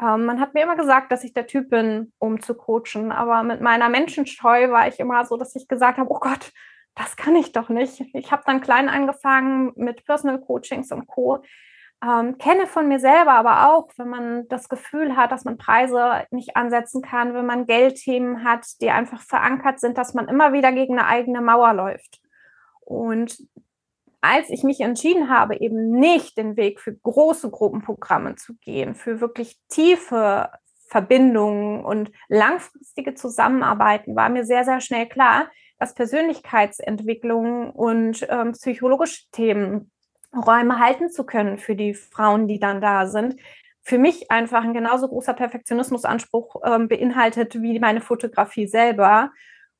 ähm, 0.00 0.26
man 0.26 0.40
hat 0.40 0.54
mir 0.54 0.62
immer 0.62 0.76
gesagt, 0.76 1.10
dass 1.10 1.24
ich 1.24 1.32
der 1.32 1.46
Typ 1.46 1.70
bin, 1.70 2.12
um 2.18 2.40
zu 2.40 2.54
coachen, 2.54 3.12
aber 3.12 3.42
mit 3.42 3.60
meiner 3.60 3.88
Menschenscheu 3.88 4.70
war 4.70 4.88
ich 4.88 5.00
immer 5.00 5.24
so, 5.24 5.36
dass 5.36 5.56
ich 5.56 5.68
gesagt 5.68 5.98
habe, 5.98 6.10
oh 6.10 6.18
Gott, 6.20 6.52
das 6.94 7.16
kann 7.16 7.36
ich 7.36 7.52
doch 7.52 7.68
nicht. 7.68 8.02
Ich 8.14 8.32
habe 8.32 8.42
dann 8.46 8.60
klein 8.60 8.88
angefangen 8.88 9.72
mit 9.76 10.04
Personal 10.04 10.40
Coachings 10.40 10.92
und 10.92 11.06
Co. 11.06 11.42
Ähm, 12.04 12.36
kenne 12.36 12.66
von 12.66 12.88
mir 12.88 12.98
selber 12.98 13.32
aber 13.32 13.72
auch, 13.72 13.88
wenn 13.96 14.08
man 14.08 14.48
das 14.48 14.68
Gefühl 14.68 15.16
hat, 15.16 15.32
dass 15.32 15.44
man 15.44 15.56
Preise 15.56 16.26
nicht 16.30 16.56
ansetzen 16.56 17.00
kann, 17.00 17.32
wenn 17.32 17.46
man 17.46 17.66
Geldthemen 17.66 18.44
hat, 18.44 18.66
die 18.82 18.90
einfach 18.90 19.22
verankert 19.22 19.80
sind, 19.80 19.96
dass 19.96 20.12
man 20.12 20.28
immer 20.28 20.52
wieder 20.52 20.72
gegen 20.72 20.98
eine 20.98 21.08
eigene 21.08 21.40
Mauer 21.40 21.72
läuft. 21.72 22.20
Und 22.80 23.38
als 24.26 24.50
ich 24.50 24.62
mich 24.62 24.80
entschieden 24.80 25.28
habe, 25.30 25.60
eben 25.60 25.90
nicht 25.90 26.36
den 26.36 26.56
Weg 26.56 26.80
für 26.80 26.94
große 26.94 27.50
Gruppenprogramme 27.50 28.36
zu 28.36 28.54
gehen, 28.56 28.94
für 28.94 29.20
wirklich 29.20 29.58
tiefe 29.68 30.50
Verbindungen 30.88 31.84
und 31.84 32.10
langfristige 32.28 33.14
Zusammenarbeiten, 33.14 34.16
war 34.16 34.28
mir 34.28 34.44
sehr, 34.44 34.64
sehr 34.64 34.80
schnell 34.80 35.06
klar, 35.06 35.48
dass 35.78 35.94
Persönlichkeitsentwicklung 35.94 37.70
und 37.70 38.26
ähm, 38.30 38.52
psychologische 38.52 39.24
Themen 39.32 39.90
Räume 40.34 40.78
halten 40.78 41.10
zu 41.10 41.24
können 41.24 41.58
für 41.58 41.76
die 41.76 41.94
Frauen, 41.94 42.48
die 42.48 42.58
dann 42.58 42.80
da 42.80 43.06
sind, 43.06 43.36
für 43.82 43.98
mich 43.98 44.30
einfach 44.30 44.64
ein 44.64 44.74
genauso 44.74 45.08
großer 45.08 45.34
Perfektionismusanspruch 45.34 46.56
ähm, 46.64 46.88
beinhaltet 46.88 47.62
wie 47.62 47.78
meine 47.78 48.00
Fotografie 48.00 48.66
selber. 48.66 49.30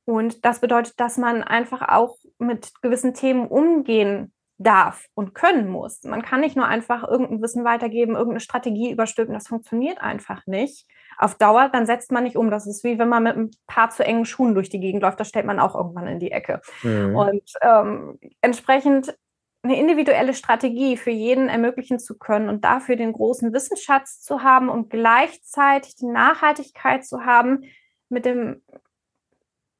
Und 0.05 0.45
das 0.45 0.61
bedeutet, 0.61 1.01
dass 1.01 1.19
man 1.19 1.43
einfach 1.43 1.89
auch 1.89 2.17
mit 2.39 2.71
gewissen 2.83 3.15
Themen 3.15 3.49
umgehen 3.49 4.33
darf 4.59 5.07
und 5.15 5.35
können 5.35 5.69
muss. 5.69 6.03
Man 6.05 6.23
kann 6.23 6.41
nicht 6.41 6.57
nur 6.57 6.67
einfach 6.67 7.07
irgendein 7.07 7.43
Wissen 7.43 7.65
weitergeben, 7.65 8.15
irgendeine 8.15 8.41
Strategie 8.41 8.91
überstülpen. 8.91 9.35
Das 9.35 9.49
funktioniert 9.49 10.01
einfach 10.01 10.47
nicht. 10.47 10.87
Auf 11.19 11.35
Dauer, 11.35 11.69
dann 11.71 11.87
setzt 11.87 12.11
man 12.11 12.25
nicht 12.25 12.37
um. 12.37 12.51
Das 12.51 12.67
ist 12.67 12.83
wie 12.83 12.99
wenn 12.99 13.09
man 13.09 13.23
mit 13.23 13.37
ein 13.37 13.51
paar 13.67 13.91
zu 13.91 14.05
engen 14.05 14.25
Schuhen 14.25 14.55
durch 14.55 14.71
die 14.71 14.81
Gegend 14.81 15.03
läuft, 15.03 15.21
da 15.21 15.25
stellt 15.25 15.47
man 15.47 15.61
auch 15.61 15.75
irgendwann 15.75 16.07
in 16.07 16.19
die 16.19 16.33
Ecke. 16.33 16.61
Mhm. 16.83 17.17
Und 17.17 17.53
ähm, 17.61 18.19
entsprechend 18.41 19.15
eine 19.63 19.79
individuelle 19.79 20.33
Strategie 20.33 20.97
für 20.97 21.11
jeden 21.11 21.49
ermöglichen 21.49 21.99
zu 21.99 22.17
können 22.17 22.49
und 22.49 22.65
dafür 22.65 22.97
den 22.97 23.13
großen 23.13 23.53
Wissensschatz 23.53 24.21
zu 24.21 24.43
haben 24.43 24.69
und 24.69 24.91
gleichzeitig 24.91 25.97
die 25.97 26.07
Nachhaltigkeit 26.07 27.05
zu 27.05 27.25
haben 27.25 27.65
mit 28.09 28.25
dem 28.25 28.63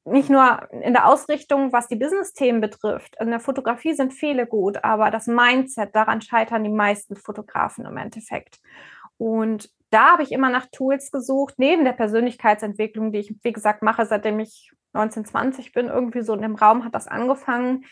nicht 0.07 0.31
nur 0.31 0.71
in 0.71 0.93
der 0.93 1.07
Ausrichtung, 1.07 1.73
was 1.73 1.89
die 1.89 1.97
Business-Themen 1.97 2.61
betrifft. 2.61 3.17
In 3.21 3.31
der 3.31 3.41
Fotografie 3.41 3.95
sind 3.95 4.13
viele 4.13 4.47
gut, 4.47 4.83
aber 4.85 5.11
das 5.11 5.27
Mindset, 5.27 5.95
daran 5.95 6.21
scheitern 6.21 6.65
die 6.65 6.71
meisten 6.71 7.17
Fotografen 7.17 7.85
im 7.87 7.97
Endeffekt. 7.97 8.61
Und 9.19 9.71
da 9.91 10.13
habe 10.13 10.23
ich 10.23 10.33
immer 10.33 10.51
nach 10.51 10.67
Tools 10.71 11.11
gesucht, 11.11 11.55
neben 11.59 11.85
der 11.85 11.93
Persönlichkeitsentwicklung, 11.93 13.13
die 13.13 13.19
ich, 13.19 13.35
wie 13.43 13.53
gesagt, 13.53 13.83
mache, 13.83 14.07
seitdem 14.07 14.39
ich 14.39 14.73
1920 14.93 15.73
bin, 15.73 15.89
irgendwie 15.89 16.23
so 16.23 16.35
in 16.35 16.43
dem 16.43 16.55
Raum 16.55 16.85
hat 16.85 16.95
das 16.95 17.09
angefangen, 17.09 17.85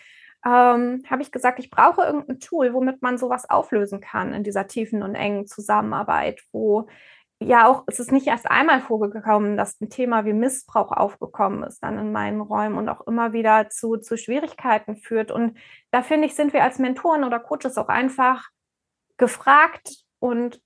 ähm, 0.45 1.03
habe 1.09 1.23
ich 1.23 1.33
gesagt, 1.33 1.59
ich 1.59 1.71
brauche 1.71 2.03
irgendein 2.03 2.39
Tool, 2.39 2.75
womit 2.75 3.03
man 3.03 3.19
sowas 3.19 3.49
auflösen 3.49 4.01
kann 4.01 4.35
in 4.35 4.45
dieser 4.45 4.67
tiefen 4.67 5.03
und 5.03 5.15
engen 5.15 5.47
Zusammenarbeit, 5.47 6.43
wo 6.53 6.87
ja 7.45 7.69
auch, 7.69 7.85
es 7.87 8.01
ist 8.01 8.13
nicht 8.13 8.27
erst 8.27 8.51
einmal 8.51 8.81
vorgekommen, 8.81 9.57
dass 9.57 9.81
ein 9.81 9.91
Thema 9.91 10.25
wie 10.25 10.33
Missbrauch 10.33 10.93
aufgekommen 10.93 11.63
ist 11.63 11.81
dann 11.81 11.99
in 11.99 12.13
meinen 12.13 12.41
Räumen 12.41 12.77
und 12.77 12.89
auch 12.89 13.07
immer 13.07 13.33
wieder 13.33 13.69
zu, 13.71 13.97
zu 13.97 14.17
Schwierigkeiten 14.17 14.97
führt. 14.97 15.31
Und 15.31 15.59
da 15.91 16.03
finde 16.03 16.27
ich, 16.27 16.35
sind 16.35 16.53
wir 16.53 16.63
als 16.63 16.79
Mentoren 16.79 17.25
oder 17.25 17.41
Coaches 17.41 17.79
auch 17.79 17.89
einfach 17.89 18.49
gefragt. 19.17 20.05
Und 20.19 20.61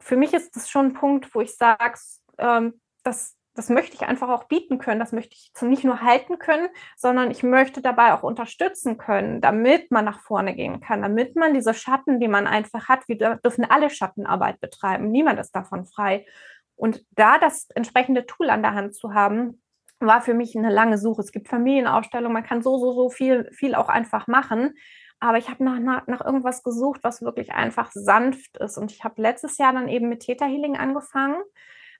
für 0.00 0.16
mich 0.16 0.34
ist 0.34 0.56
das 0.56 0.68
schon 0.68 0.86
ein 0.86 0.94
Punkt, 0.94 1.34
wo 1.34 1.40
ich 1.40 1.56
sage, 1.56 1.98
ähm, 2.38 2.80
das 3.02 3.36
das 3.54 3.68
möchte 3.68 3.94
ich 3.94 4.02
einfach 4.02 4.28
auch 4.28 4.44
bieten 4.44 4.78
können. 4.78 4.98
Das 4.98 5.12
möchte 5.12 5.34
ich 5.34 5.52
nicht 5.62 5.84
nur 5.84 6.00
halten 6.00 6.38
können, 6.38 6.68
sondern 6.96 7.30
ich 7.30 7.42
möchte 7.42 7.80
dabei 7.80 8.12
auch 8.12 8.24
unterstützen 8.24 8.98
können, 8.98 9.40
damit 9.40 9.90
man 9.92 10.04
nach 10.04 10.20
vorne 10.20 10.54
gehen 10.54 10.80
kann, 10.80 11.02
damit 11.02 11.36
man 11.36 11.54
diese 11.54 11.72
Schatten, 11.72 12.18
die 12.18 12.28
man 12.28 12.48
einfach 12.48 12.88
hat, 12.88 13.06
wir 13.06 13.16
dürfen 13.16 13.64
alle 13.64 13.90
Schattenarbeit 13.90 14.60
betreiben. 14.60 15.10
Niemand 15.10 15.38
ist 15.38 15.52
davon 15.52 15.86
frei. 15.86 16.26
Und 16.74 17.04
da 17.12 17.38
das 17.38 17.70
entsprechende 17.70 18.26
Tool 18.26 18.50
an 18.50 18.62
der 18.62 18.74
Hand 18.74 18.96
zu 18.96 19.14
haben, 19.14 19.62
war 20.00 20.20
für 20.20 20.34
mich 20.34 20.56
eine 20.56 20.70
lange 20.70 20.98
Suche. 20.98 21.22
Es 21.22 21.30
gibt 21.30 21.48
Familienausstellungen, 21.48 22.32
man 22.32 22.44
kann 22.44 22.62
so, 22.62 22.78
so, 22.78 22.92
so 22.92 23.08
viel, 23.08 23.48
viel 23.52 23.76
auch 23.76 23.88
einfach 23.88 24.26
machen. 24.26 24.74
Aber 25.20 25.38
ich 25.38 25.48
habe 25.48 25.62
nach, 25.62 25.78
nach, 25.78 26.06
nach 26.08 26.24
irgendwas 26.24 26.64
gesucht, 26.64 27.00
was 27.04 27.22
wirklich 27.22 27.52
einfach 27.52 27.92
sanft 27.92 28.58
ist. 28.58 28.76
Und 28.76 28.90
ich 28.90 29.04
habe 29.04 29.22
letztes 29.22 29.58
Jahr 29.58 29.72
dann 29.72 29.88
eben 29.88 30.08
mit 30.08 30.20
Theta 30.20 30.44
Healing 30.44 30.76
angefangen 30.76 31.36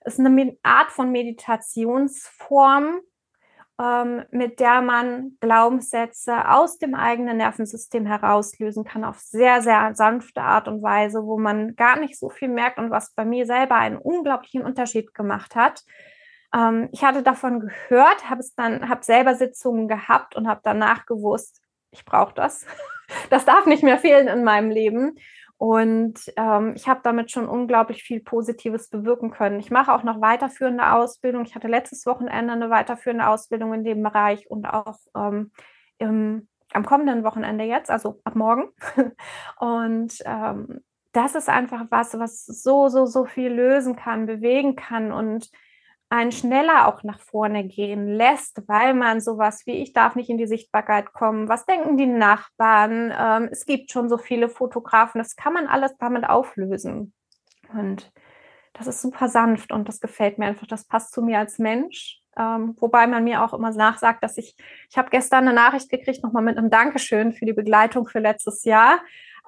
ist 0.05 0.19
eine 0.19 0.57
Art 0.63 0.91
von 0.91 1.11
Meditationsform, 1.11 3.01
ähm, 3.81 4.23
mit 4.31 4.59
der 4.59 4.81
man 4.81 5.37
Glaubenssätze 5.41 6.49
aus 6.49 6.77
dem 6.77 6.95
eigenen 6.95 7.37
Nervensystem 7.37 8.05
herauslösen 8.05 8.85
kann 8.85 9.03
auf 9.03 9.19
sehr, 9.19 9.61
sehr 9.61 9.93
sanfte 9.95 10.41
Art 10.41 10.67
und 10.67 10.81
Weise, 10.81 11.25
wo 11.25 11.37
man 11.37 11.75
gar 11.75 11.99
nicht 11.99 12.17
so 12.17 12.29
viel 12.29 12.47
merkt 12.47 12.77
und 12.77 12.89
was 12.89 13.13
bei 13.13 13.25
mir 13.25 13.45
selber 13.45 13.75
einen 13.75 13.97
unglaublichen 13.97 14.63
Unterschied 14.63 15.13
gemacht 15.13 15.55
hat. 15.55 15.83
Ähm, 16.55 16.87
ich 16.93 17.03
hatte 17.03 17.21
davon 17.21 17.59
gehört, 17.59 18.29
habe 18.29 18.39
es 18.39 18.55
dann, 18.55 18.87
habe 18.87 19.03
selber 19.03 19.35
Sitzungen 19.35 19.87
gehabt 19.87 20.35
und 20.35 20.47
habe 20.47 20.61
danach 20.63 21.05
gewusst, 21.05 21.61
ich 21.91 22.05
brauche 22.05 22.33
das. 22.33 22.65
Das 23.29 23.45
darf 23.45 23.67
nicht 23.67 23.83
mehr 23.83 23.99
fehlen 23.99 24.27
in 24.27 24.43
meinem 24.43 24.71
Leben. 24.71 25.19
Und 25.65 26.31
ähm, 26.37 26.73
ich 26.75 26.87
habe 26.87 26.99
damit 27.01 27.31
schon 27.31 27.49
unglaublich 27.49 28.03
viel 28.03 28.19
Positives 28.19 28.87
bewirken 28.87 29.31
können. 29.31 29.59
Ich 29.59 29.71
mache 29.71 29.91
auch 29.91 30.03
noch 30.03 30.21
weiterführende 30.21 30.91
Ausbildung. 30.91 31.43
Ich 31.43 31.55
hatte 31.55 31.67
letztes 31.67 32.05
Wochenende 32.05 32.53
eine 32.53 32.69
weiterführende 32.69 33.27
Ausbildung 33.27 33.73
in 33.73 33.83
dem 33.83 34.03
Bereich 34.03 34.47
und 34.47 34.67
auch 34.67 34.99
ähm, 35.17 35.51
im, 35.97 36.47
am 36.71 36.85
kommenden 36.85 37.23
Wochenende 37.23 37.63
jetzt, 37.63 37.89
also 37.89 38.21
ab 38.25 38.35
morgen. 38.35 38.69
und 39.59 40.13
ähm, 40.25 40.81
das 41.13 41.33
ist 41.33 41.49
einfach 41.49 41.85
was, 41.89 42.13
was 42.19 42.45
so, 42.45 42.87
so, 42.87 43.07
so 43.07 43.25
viel 43.25 43.51
lösen 43.51 43.95
kann, 43.95 44.27
bewegen 44.27 44.75
kann 44.75 45.11
und 45.11 45.49
einen 46.09 46.31
schneller 46.31 46.87
auch 46.87 47.03
nach 47.03 47.19
vorne 47.19 47.65
gehen 47.65 48.07
lässt, 48.07 48.61
weil 48.67 48.93
man 48.93 49.21
sowas 49.21 49.65
wie 49.65 49.81
ich 49.81 49.93
darf 49.93 50.15
nicht 50.15 50.29
in 50.29 50.37
die 50.37 50.47
Sichtbarkeit 50.47 51.13
kommen, 51.13 51.49
was 51.49 51.65
denken 51.65 51.97
die 51.97 52.05
Nachbarn, 52.05 53.13
ähm, 53.17 53.49
es 53.51 53.65
gibt 53.65 53.91
schon 53.91 54.07
so 54.07 54.17
viele 54.17 54.49
Fotografen, 54.49 55.19
das 55.19 55.35
kann 55.35 55.53
man 55.53 55.67
alles 55.67 55.97
damit 55.97 56.27
auflösen. 56.27 57.13
Und 57.73 58.11
das 58.73 58.87
ist 58.87 59.01
super 59.01 59.29
sanft 59.29 59.71
und 59.71 59.87
das 59.87 59.99
gefällt 59.99 60.37
mir 60.37 60.45
einfach, 60.45 60.67
das 60.67 60.85
passt 60.85 61.13
zu 61.13 61.21
mir 61.21 61.39
als 61.39 61.59
Mensch. 61.59 62.21
Ähm, 62.37 62.75
wobei 62.79 63.07
man 63.07 63.23
mir 63.23 63.43
auch 63.43 63.53
immer 63.53 63.71
nachsagt, 63.71 64.21
dass 64.21 64.37
ich, 64.37 64.55
ich 64.89 64.97
habe 64.97 65.09
gestern 65.09 65.47
eine 65.47 65.53
Nachricht 65.53 65.89
gekriegt, 65.89 66.21
nochmal 66.21 66.43
mit 66.43 66.57
einem 66.57 66.69
Dankeschön 66.69 67.31
für 67.31 67.45
die 67.45 67.53
Begleitung 67.53 68.07
für 68.07 68.19
letztes 68.19 68.65
Jahr. 68.65 68.99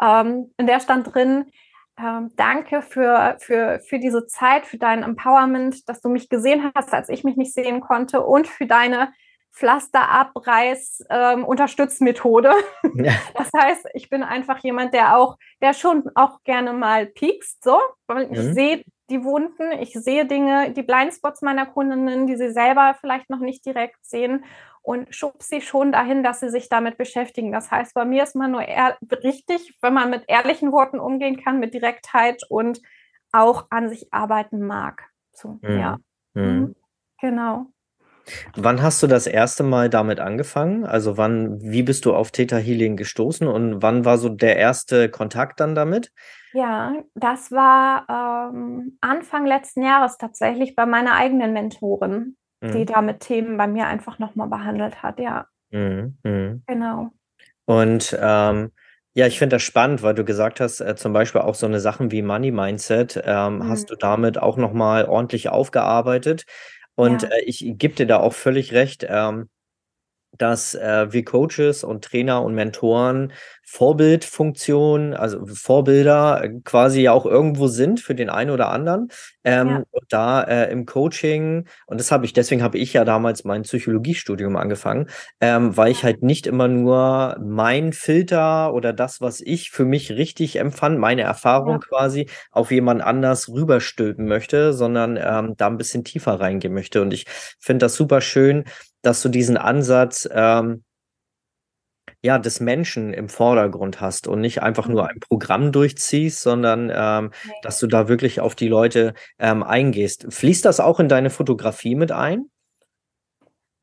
Ähm, 0.01 0.53
in 0.57 0.67
der 0.67 0.79
stand 0.79 1.13
drin, 1.13 1.51
ähm, 1.97 2.31
danke 2.36 2.81
für, 2.81 3.38
für, 3.39 3.79
für 3.79 3.99
diese 3.99 4.27
Zeit, 4.27 4.65
für 4.65 4.77
dein 4.77 5.03
Empowerment, 5.03 5.88
dass 5.89 6.01
du 6.01 6.10
mich 6.10 6.29
gesehen 6.29 6.71
hast, 6.75 6.93
als 6.93 7.10
ich 7.10 7.23
mich 7.23 7.38
nicht 7.38 7.53
sehen 7.53 7.81
konnte 7.81 8.21
und 8.21 8.47
für 8.47 8.65
deine 8.65 9.12
Pflasterabreiß-Unterstützmethode. 9.57 12.51
Ähm, 12.83 12.95
ja. 13.05 13.13
Das 13.35 13.49
heißt, 13.55 13.87
ich 13.93 14.09
bin 14.09 14.23
einfach 14.23 14.57
jemand, 14.59 14.93
der 14.93 15.17
auch, 15.17 15.37
der 15.61 15.73
schon 15.73 16.03
auch 16.15 16.43
gerne 16.43 16.73
mal 16.73 17.05
piekst, 17.07 17.63
so, 17.63 17.79
weil 18.07 18.29
ich 18.31 18.39
mhm. 18.39 18.53
sehe 18.53 18.83
die 19.09 19.23
Wunden, 19.23 19.71
ich 19.79 19.93
sehe 19.93 20.25
Dinge, 20.25 20.71
die 20.71 20.83
Blindspots 20.83 21.41
meiner 21.41 21.65
Kundinnen, 21.65 22.27
die 22.27 22.35
sie 22.35 22.51
selber 22.51 22.97
vielleicht 22.99 23.29
noch 23.29 23.39
nicht 23.39 23.65
direkt 23.65 24.05
sehen 24.05 24.43
und 24.81 25.15
schub 25.15 25.41
sie 25.41 25.61
schon 25.61 25.93
dahin, 25.93 26.23
dass 26.23 26.41
sie 26.41 26.49
sich 26.49 26.67
damit 26.69 26.97
beschäftigen. 26.97 27.51
Das 27.51 27.71
heißt, 27.71 27.93
bei 27.93 28.05
mir 28.05 28.23
ist 28.23 28.35
man 28.35 28.51
nur 28.51 28.63
richtig, 29.23 29.77
wenn 29.81 29.93
man 29.93 30.09
mit 30.09 30.23
ehrlichen 30.27 30.73
Worten 30.73 30.99
umgehen 30.99 31.41
kann, 31.41 31.59
mit 31.59 31.73
Direktheit 31.73 32.43
und 32.49 32.81
auch 33.31 33.67
an 33.69 33.87
sich 33.89 34.13
arbeiten 34.13 34.65
mag. 34.65 35.09
So, 35.31 35.59
mhm. 35.61 35.79
ja. 35.79 35.97
Mhm. 36.33 36.43
mhm. 36.43 36.75
Genau. 37.19 37.65
Wann 38.55 38.81
hast 38.81 39.01
du 39.01 39.07
das 39.07 39.27
erste 39.27 39.63
Mal 39.63 39.89
damit 39.89 40.19
angefangen? 40.19 40.85
Also 40.85 41.17
wann, 41.17 41.61
wie 41.61 41.83
bist 41.83 42.05
du 42.05 42.13
auf 42.13 42.31
Theta 42.31 42.57
Healing 42.57 42.97
gestoßen 42.97 43.47
und 43.47 43.81
wann 43.81 44.05
war 44.05 44.17
so 44.17 44.29
der 44.29 44.57
erste 44.57 45.09
Kontakt 45.09 45.59
dann 45.59 45.75
damit? 45.75 46.11
Ja, 46.53 46.93
das 47.15 47.51
war 47.51 48.51
ähm, 48.51 48.97
Anfang 49.01 49.45
letzten 49.45 49.83
Jahres 49.83 50.17
tatsächlich 50.17 50.75
bei 50.75 50.85
meiner 50.85 51.13
eigenen 51.13 51.53
Mentorin 51.53 52.35
mhm. 52.61 52.71
die 52.71 52.85
damit 52.85 53.19
Themen 53.21 53.57
bei 53.57 53.67
mir 53.67 53.87
einfach 53.87 54.19
nochmal 54.19 54.47
behandelt 54.47 55.03
hat, 55.03 55.19
ja. 55.19 55.45
Mhm. 55.71 56.17
Mhm. 56.23 56.63
Genau. 56.67 57.11
Und 57.65 58.17
ähm, 58.19 58.71
ja, 59.13 59.25
ich 59.25 59.39
finde 59.39 59.55
das 59.55 59.63
spannend, 59.63 60.03
weil 60.03 60.13
du 60.13 60.23
gesagt 60.23 60.59
hast, 60.59 60.79
äh, 60.79 60.95
zum 60.95 61.11
Beispiel 61.11 61.41
auch 61.41 61.55
so 61.55 61.65
eine 61.65 61.79
Sachen 61.79 62.11
wie 62.11 62.21
Money 62.21 62.51
Mindset 62.51 63.21
ähm, 63.25 63.67
hast 63.67 63.89
mhm. 63.89 63.93
du 63.93 63.95
damit 63.95 64.37
auch 64.37 64.57
nochmal 64.57 65.05
ordentlich 65.05 65.49
aufgearbeitet. 65.49 66.45
Und 66.97 67.21
ja. 67.21 67.29
äh, 67.29 67.43
ich 67.45 67.60
gebe 67.77 67.93
dir 67.93 68.07
da 68.07 68.19
auch 68.19 68.33
völlig 68.33 68.73
recht. 68.73 69.05
Ähm, 69.07 69.49
dass 70.38 70.76
äh, 70.76 71.12
wir 71.12 71.26
Coaches 71.26 71.84
und 71.84 72.04
Trainer 72.04 72.43
und 72.43 72.56
Mentoren 72.56 73.34
Vorbildfunktion, 73.69 75.13
also 75.13 75.45
Vorbilder 75.45 76.41
äh, 76.41 76.62
quasi 76.63 77.02
ja 77.02 77.12
auch 77.12 77.26
irgendwo 77.26 77.67
sind 77.67 78.00
für 78.00 78.15
den 78.15 78.30
einen 78.30 78.50
oder 78.50 78.69
anderen. 78.69 79.10
Ähm, 79.43 79.67
ja. 79.67 79.84
Und 79.91 80.06
da 80.08 80.41
äh, 80.41 80.71
im 80.71 80.86
Coaching, 80.86 81.67
und 81.86 82.00
das 82.00 82.10
habe 82.10 82.26
ich, 82.26 82.32
deswegen 82.32 82.63
habe 82.63 82.78
ich 82.78 82.93
ja 82.93 83.04
damals 83.04 83.43
mein 83.43 83.63
Psychologiestudium 83.63 84.56
angefangen, 84.56 85.10
ähm, 85.41 85.76
weil 85.76 85.91
ich 85.91 86.06
halt 86.06 86.23
nicht 86.23 86.47
immer 86.47 86.69
nur 86.69 87.38
mein 87.41 87.91
Filter 87.91 88.73
oder 88.73 88.93
das, 88.93 89.19
was 89.19 89.41
ich 89.41 89.69
für 89.69 89.84
mich 89.84 90.13
richtig 90.13 90.56
empfand, 90.56 90.97
meine 90.97 91.23
Erfahrung 91.23 91.73
ja. 91.73 91.80
quasi 91.80 92.30
auf 92.52 92.71
jemand 92.71 93.02
anders 93.02 93.50
rüberstülpen 93.50 94.30
möchte, 94.30 94.71
sondern 94.71 95.19
ähm, 95.21 95.56
da 95.58 95.67
ein 95.67 95.78
bisschen 95.78 96.06
tiefer 96.06 96.39
reingehen 96.39 96.73
möchte. 96.73 97.02
Und 97.02 97.13
ich 97.13 97.26
finde 97.60 97.84
das 97.86 97.95
super 97.95 98.21
schön, 98.21 98.63
dass 99.07 99.21
du 99.21 99.29
diesen 99.29 99.55
Ansatz 99.55 100.27
ähm, 100.31 100.83
ja, 102.21 102.39
des 102.39 102.59
Menschen 102.59 103.13
im 103.13 103.29
Vordergrund 103.29 104.01
hast 104.01 104.27
und 104.27 104.41
nicht 104.41 104.61
einfach 104.61 104.87
nur 104.87 105.03
mhm. 105.03 105.09
ein 105.09 105.19
Programm 105.21 105.71
durchziehst, 105.71 106.41
sondern 106.41 106.91
ähm, 106.93 107.31
dass 107.61 107.79
du 107.79 107.87
da 107.87 108.09
wirklich 108.09 108.41
auf 108.41 108.53
die 108.53 108.67
Leute 108.67 109.13
ähm, 109.39 109.63
eingehst. 109.63 110.27
Fließt 110.29 110.65
das 110.65 110.81
auch 110.81 110.99
in 110.99 111.07
deine 111.07 111.29
Fotografie 111.29 111.95
mit 111.95 112.11
ein? 112.11 112.49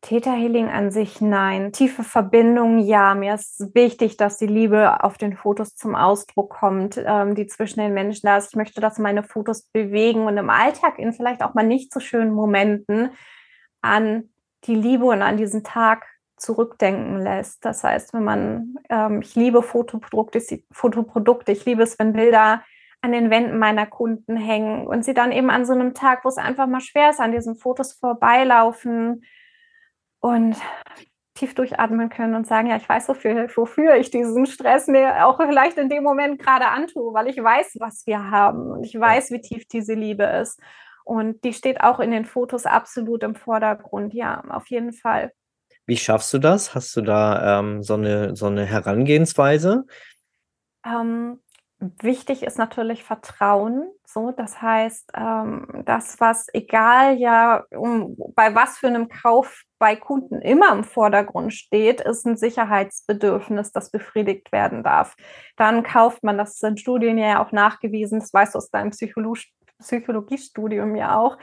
Täterhealing 0.02 0.68
an 0.68 0.90
sich 0.90 1.22
nein. 1.22 1.72
Tiefe 1.72 2.02
Verbindung, 2.02 2.80
ja. 2.80 3.14
Mir 3.14 3.36
ist 3.36 3.74
wichtig, 3.74 4.18
dass 4.18 4.36
die 4.36 4.46
Liebe 4.46 5.02
auf 5.02 5.16
den 5.16 5.34
Fotos 5.34 5.74
zum 5.74 5.94
Ausdruck 5.94 6.50
kommt, 6.50 7.02
ähm, 7.02 7.34
die 7.34 7.46
zwischen 7.46 7.80
den 7.80 7.94
Menschen 7.94 8.26
da 8.26 8.36
ist. 8.36 8.50
Ich 8.50 8.56
möchte, 8.56 8.82
dass 8.82 8.98
meine 8.98 9.22
Fotos 9.22 9.62
bewegen 9.72 10.26
und 10.26 10.36
im 10.36 10.50
Alltag 10.50 10.98
in 10.98 11.14
vielleicht 11.14 11.42
auch 11.42 11.54
mal 11.54 11.66
nicht 11.66 11.94
so 11.94 12.00
schönen 12.00 12.34
Momenten 12.34 13.12
an 13.80 14.33
die 14.66 14.74
Liebe 14.74 15.04
und 15.04 15.22
an 15.22 15.36
diesen 15.36 15.64
Tag 15.64 16.06
zurückdenken 16.36 17.20
lässt. 17.20 17.64
Das 17.64 17.84
heißt, 17.84 18.12
wenn 18.14 18.24
man, 18.24 18.76
ähm, 18.88 19.20
ich 19.22 19.34
liebe 19.34 19.62
Fotoprodukte, 19.62 20.40
Fotoprodukte, 20.70 21.52
ich 21.52 21.64
liebe 21.64 21.82
es, 21.82 21.98
wenn 21.98 22.12
Bilder 22.12 22.62
an 23.00 23.12
den 23.12 23.30
Wänden 23.30 23.58
meiner 23.58 23.86
Kunden 23.86 24.36
hängen 24.36 24.86
und 24.86 25.04
sie 25.04 25.14
dann 25.14 25.30
eben 25.30 25.50
an 25.50 25.66
so 25.66 25.74
einem 25.74 25.94
Tag, 25.94 26.24
wo 26.24 26.28
es 26.28 26.38
einfach 26.38 26.66
mal 26.66 26.80
schwer 26.80 27.10
ist, 27.10 27.20
an 27.20 27.32
diesen 27.32 27.54
Fotos 27.54 27.92
vorbeilaufen 27.92 29.24
und 30.20 30.56
tief 31.34 31.54
durchatmen 31.54 32.08
können 32.08 32.34
und 32.34 32.46
sagen, 32.46 32.68
ja, 32.68 32.76
ich 32.76 32.88
weiß, 32.88 33.08
wofür, 33.08 33.48
wofür 33.54 33.96
ich 33.96 34.10
diesen 34.10 34.46
Stress 34.46 34.86
mir 34.86 35.26
auch 35.26 35.36
vielleicht 35.36 35.76
in 35.76 35.88
dem 35.88 36.02
Moment 36.02 36.40
gerade 36.40 36.68
antue, 36.68 37.12
weil 37.12 37.28
ich 37.28 37.36
weiß, 37.36 37.76
was 37.80 38.06
wir 38.06 38.30
haben 38.30 38.70
und 38.70 38.84
ich 38.84 38.98
weiß, 38.98 39.32
wie 39.32 39.40
tief 39.40 39.66
diese 39.66 39.94
Liebe 39.94 40.24
ist. 40.24 40.60
Und 41.04 41.44
die 41.44 41.52
steht 41.52 41.80
auch 41.82 42.00
in 42.00 42.10
den 42.10 42.24
Fotos 42.24 42.66
absolut 42.66 43.22
im 43.22 43.34
Vordergrund. 43.34 44.14
Ja, 44.14 44.42
auf 44.48 44.68
jeden 44.68 44.92
Fall. 44.92 45.32
Wie 45.86 45.98
schaffst 45.98 46.32
du 46.32 46.38
das? 46.38 46.74
Hast 46.74 46.96
du 46.96 47.02
da 47.02 47.60
ähm, 47.60 47.82
so, 47.82 47.94
eine, 47.94 48.34
so 48.34 48.46
eine 48.46 48.64
Herangehensweise? 48.64 49.84
Ähm, 50.86 51.40
wichtig 51.78 52.42
ist 52.42 52.58
natürlich 52.58 53.04
Vertrauen. 53.04 53.90
So, 54.06 54.30
das 54.30 54.62
heißt, 54.62 55.10
ähm, 55.14 55.82
das, 55.84 56.20
was 56.20 56.46
egal 56.54 57.18
ja, 57.18 57.64
um, 57.70 58.16
bei 58.34 58.54
was 58.54 58.78
für 58.78 58.86
einem 58.86 59.08
Kauf 59.08 59.62
bei 59.78 59.96
Kunden 59.96 60.40
immer 60.40 60.72
im 60.72 60.84
Vordergrund 60.84 61.52
steht, 61.52 62.00
ist 62.00 62.24
ein 62.24 62.36
Sicherheitsbedürfnis, 62.36 63.72
das 63.72 63.90
befriedigt 63.90 64.52
werden 64.52 64.82
darf. 64.82 65.16
Dann 65.56 65.82
kauft 65.82 66.22
man, 66.22 66.38
das 66.38 66.58
sind 66.58 66.80
Studien 66.80 67.18
ja 67.18 67.44
auch 67.44 67.52
nachgewiesen, 67.52 68.20
das 68.20 68.32
weißt 68.32 68.54
du 68.54 68.58
aus 68.58 68.70
deinem 68.70 68.90
Psycholo 68.90 69.34
Psychologiestudium 69.78 70.96
ja 70.96 71.18
auch. 71.18 71.38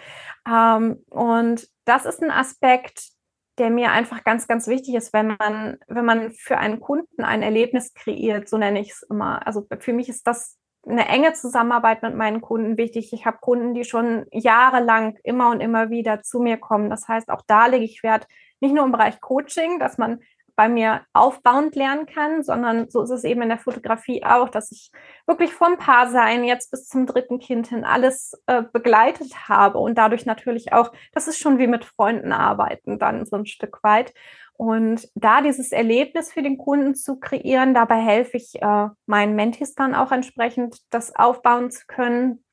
Ähm, 0.47 1.03
und 1.09 1.67
das 1.85 2.05
ist 2.05 2.21
ein 2.21 2.31
Aspekt, 2.31 3.11
der 3.57 3.69
mir 3.69 3.91
einfach 3.91 4.23
ganz, 4.23 4.47
ganz 4.47 4.67
wichtig 4.67 4.95
ist, 4.95 5.13
wenn 5.13 5.35
man, 5.39 5.77
wenn 5.87 6.05
man 6.05 6.31
für 6.31 6.57
einen 6.57 6.79
Kunden 6.79 7.23
ein 7.23 7.43
Erlebnis 7.43 7.93
kreiert, 7.93 8.49
so 8.49 8.57
nenne 8.57 8.79
ich 8.79 8.91
es 8.91 9.03
immer. 9.03 9.45
Also 9.45 9.67
für 9.79 9.93
mich 9.93 10.09
ist 10.09 10.25
das 10.25 10.57
eine 10.87 11.07
enge 11.07 11.33
Zusammenarbeit 11.33 12.01
mit 12.01 12.15
meinen 12.15 12.41
Kunden 12.41 12.77
wichtig. 12.77 13.13
Ich 13.13 13.25
habe 13.25 13.37
Kunden, 13.39 13.73
die 13.73 13.83
schon 13.83 14.25
jahrelang 14.31 15.17
immer 15.23 15.51
und 15.51 15.61
immer 15.61 15.89
wieder 15.89 16.23
zu 16.23 16.39
mir 16.39 16.57
kommen. 16.57 16.89
Das 16.89 17.07
heißt, 17.07 17.29
auch 17.29 17.43
da 17.45 17.67
lege 17.67 17.85
ich 17.85 18.01
Wert, 18.03 18.25
nicht 18.61 18.73
nur 18.73 18.85
im 18.85 18.91
Bereich 18.91 19.21
Coaching, 19.21 19.79
dass 19.79 19.97
man 19.97 20.21
bei 20.55 20.69
mir 20.69 21.01
aufbauend 21.13 21.75
lernen 21.75 22.05
kann, 22.05 22.43
sondern 22.43 22.89
so 22.89 23.01
ist 23.01 23.09
es 23.09 23.23
eben 23.23 23.41
in 23.41 23.49
der 23.49 23.57
Fotografie 23.57 24.23
auch, 24.23 24.49
dass 24.49 24.71
ich 24.71 24.91
wirklich 25.25 25.53
vom 25.53 25.77
Paarsein 25.77 26.43
jetzt 26.43 26.71
bis 26.71 26.87
zum 26.87 27.05
dritten 27.05 27.39
Kind 27.39 27.67
hin 27.67 27.83
alles 27.83 28.33
äh, 28.47 28.63
begleitet 28.71 29.49
habe 29.49 29.79
und 29.79 29.97
dadurch 29.97 30.25
natürlich 30.25 30.73
auch, 30.73 30.91
das 31.13 31.27
ist 31.27 31.39
schon 31.39 31.57
wie 31.57 31.67
mit 31.67 31.85
Freunden 31.85 32.31
arbeiten 32.31 32.99
dann 32.99 33.25
so 33.25 33.35
ein 33.35 33.45
Stück 33.45 33.83
weit. 33.83 34.13
Und 34.53 35.09
da 35.15 35.41
dieses 35.41 35.71
Erlebnis 35.71 36.31
für 36.31 36.43
den 36.43 36.57
Kunden 36.57 36.93
zu 36.93 37.19
kreieren, 37.19 37.73
dabei 37.73 37.99
helfe 37.99 38.37
ich 38.37 38.61
äh, 38.61 38.89
meinen 39.07 39.35
Mentis 39.35 39.73
dann 39.73 39.95
auch 39.95 40.11
entsprechend, 40.11 40.77
das 40.91 41.15
aufbauen 41.15 41.71
zu 41.71 41.85
können 41.87 42.43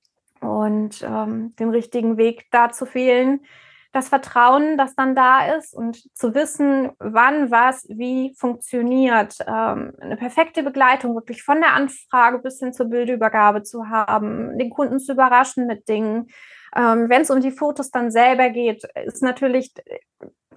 und 0.41 1.03
ähm, 1.03 1.55
den 1.57 1.69
richtigen 1.69 2.17
Weg 2.17 2.47
da 2.51 2.71
zu 2.71 2.93
wählen 2.95 3.41
das 3.93 4.09
Vertrauen, 4.09 4.77
das 4.77 4.95
dann 4.95 5.15
da 5.15 5.55
ist 5.57 5.75
und 5.75 6.15
zu 6.17 6.35
wissen, 6.35 6.91
wann 6.99 7.51
was 7.51 7.87
wie 7.89 8.35
funktioniert, 8.39 9.37
ähm, 9.47 9.93
eine 10.01 10.17
perfekte 10.17 10.63
Begleitung 10.63 11.15
wirklich 11.15 11.43
von 11.43 11.61
der 11.61 11.73
Anfrage 11.73 12.39
bis 12.39 12.59
hin 12.59 12.73
zur 12.73 12.87
Bildübergabe 12.87 13.63
zu 13.63 13.89
haben, 13.89 14.59
den 14.59 14.71
Kunden 14.71 15.01
zu 15.01 15.13
überraschen 15.13 15.67
mit 15.67 15.89
Dingen. 15.89 16.29
Ähm, 16.77 17.09
Wenn 17.09 17.23
es 17.23 17.31
um 17.31 17.41
die 17.41 17.51
Fotos 17.51 17.91
dann 17.91 18.11
selber 18.11 18.51
geht, 18.51 18.85
ist 19.07 19.23
natürlich 19.23 19.73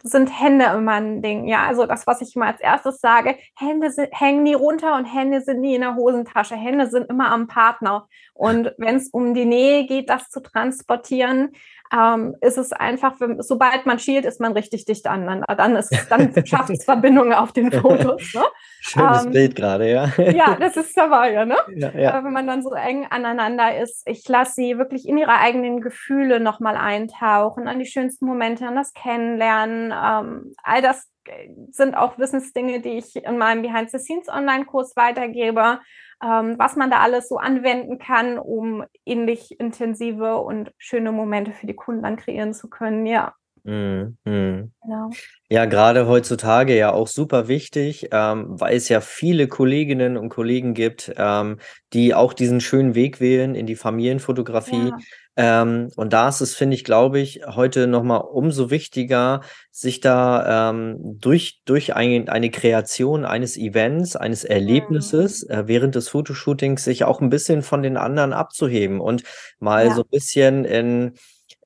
sind 0.04 0.28
Hände 0.28 0.66
immer 0.66 0.94
ein 0.94 1.22
Ding. 1.22 1.48
Ja, 1.48 1.66
also 1.68 1.86
das, 1.86 2.08
was 2.08 2.22
ich 2.22 2.36
immer 2.36 2.48
als 2.48 2.60
erstes 2.60 3.00
sage, 3.00 3.36
Hände 3.56 3.92
sind, 3.92 4.10
hängen 4.12 4.44
nie 4.44 4.54
runter 4.54 4.96
und 4.96 5.06
Hände 5.06 5.42
sind 5.42 5.62
nie 5.62 5.76
in 5.76 5.82
der 5.82 5.96
Hosentasche. 5.96 6.56
Hände 6.56 6.90
sind 6.90 7.10
immer 7.10 7.32
am 7.32 7.48
Partner. 7.48 8.08
Und 8.34 8.74
wenn 8.78 8.96
es 8.96 9.10
um 9.10 9.34
die 9.34 9.46
Nähe 9.46 9.86
geht, 9.86 10.10
das 10.10 10.30
zu 10.30 10.40
transportieren, 10.40 11.52
ähm, 11.94 12.36
ist 12.42 12.58
es 12.58 12.72
einfach, 12.72 13.20
wenn, 13.20 13.42
sobald 13.42 13.86
man 13.86 14.00
schielt, 14.00 14.26
ist 14.26 14.40
man 14.40 14.54
richtig 14.54 14.86
dicht 14.86 15.08
aneinander. 15.08 15.56
Dann, 15.56 15.76
ist, 15.76 15.92
dann 16.10 16.34
schafft 16.46 16.70
es 16.70 16.84
Verbindungen 16.86 17.34
auf 17.34 17.52
den 17.52 17.72
Fotos. 17.72 18.34
Ne? 18.34 18.44
Schönes 18.80 19.26
ähm, 19.26 19.32
Bild 19.32 19.56
gerade, 19.56 19.92
ja. 19.92 20.08
ja, 20.18 20.56
das 20.56 20.78
ist 20.78 20.96
dabei, 20.98 21.34
ja, 21.34 21.46
ne? 21.46 21.58
Ja, 21.76 21.92
ja. 21.92 22.20
Äh, 22.20 22.24
wenn 22.24 22.34
man 22.34 22.48
dann 22.48 22.64
so 22.64 22.72
eng 22.74 23.06
aneinander 23.10 23.78
ist, 23.78 24.04
ich 24.08 24.28
lasse 24.28 24.54
sie 24.54 24.78
wirklich 24.78 25.08
in 25.08 25.18
ihre 25.18 25.38
eigenen 25.38 25.82
Gefühle 25.82 26.40
nochmal 26.40 26.78
eintauchen, 26.78 27.68
an 27.68 27.80
die 27.80 27.86
schönsten 27.86 28.26
Momente, 28.26 28.66
an 28.66 28.76
das 28.76 28.94
Kennenlernen. 28.94 29.92
Ähm, 29.92 30.56
all 30.64 30.82
das 30.82 31.10
äh, 31.26 31.50
sind 31.72 31.96
auch 31.96 32.18
Wissensdinge, 32.18 32.80
die 32.80 32.98
ich 32.98 33.18
in 33.18 33.38
meinem 33.38 33.62
Behind-the-Scenes-Online-Kurs 33.64 34.96
weitergebe 34.96 35.80
ähm, 36.24 36.56
was 36.58 36.76
man 36.76 36.92
da 36.92 37.00
alles 37.00 37.28
so 37.28 37.38
anwenden 37.38 37.98
kann, 37.98 38.38
um 38.38 38.84
ähnlich 39.06 39.60
intensive 39.60 40.38
und 40.38 40.72
schöne 40.78 41.12
Momente 41.12 41.52
für 41.52 41.68
die 41.68 41.76
Kunden 41.76 42.04
dann 42.04 42.18
kreieren 42.18 42.54
zu 42.54 42.70
können. 42.70 43.06
Ja. 43.06 43.34
Mhm. 43.64 44.18
Genau. 44.24 45.10
Ja, 45.50 45.66
gerade 45.66 46.08
heutzutage 46.08 46.76
ja 46.76 46.92
auch 46.92 47.08
super 47.08 47.48
wichtig, 47.48 48.10
ähm, 48.12 48.46
weil 48.50 48.76
es 48.76 48.90
ja 48.90 49.02
viele 49.02 49.48
Kolleginnen 49.48 50.18
und 50.18 50.30
Kollegen 50.30 50.74
gibt, 50.74 51.12
ähm, 51.18 51.58
die 51.94 52.16
auch 52.16 52.34
diesen 52.34 52.62
schönen 52.62 52.96
Weg 52.96 53.20
wählen 53.20 53.54
in 53.54 53.68
die 53.68 53.76
Familienfotografie. 53.76 54.90
Ja. 54.90 54.98
Ähm, 55.38 55.90
und 55.96 56.12
da 56.12 56.28
ist 56.28 56.42
es, 56.42 56.56
finde 56.56 56.76
ich, 56.76 56.84
glaube 56.84 57.20
ich, 57.20 57.42
heute 57.48 57.88
nochmal 57.88 58.22
umso 58.22 58.70
wichtiger, 58.70 59.42
sich 59.72 60.02
da 60.02 60.70
ähm, 60.70 60.98
durch, 61.20 61.62
durch 61.66 61.96
ein, 61.96 62.28
eine 62.28 62.50
Kreation 62.50 63.24
eines 63.24 63.56
Events, 63.56 64.16
eines 64.16 64.44
Erlebnisses 64.44 65.46
mhm. 65.48 65.56
äh, 65.56 65.68
während 65.68 65.96
des 65.96 66.10
Fotoshootings 66.10 66.84
sich 66.84 67.06
auch 67.06 67.22
ein 67.22 67.30
bisschen 67.30 67.64
von 67.64 67.82
den 67.82 67.96
anderen 67.96 68.34
abzuheben 68.34 69.00
und 69.00 69.24
mal 69.60 69.88
ja. 69.88 69.96
so 69.96 70.02
ein 70.02 70.10
bisschen 70.10 70.66
in 70.66 71.14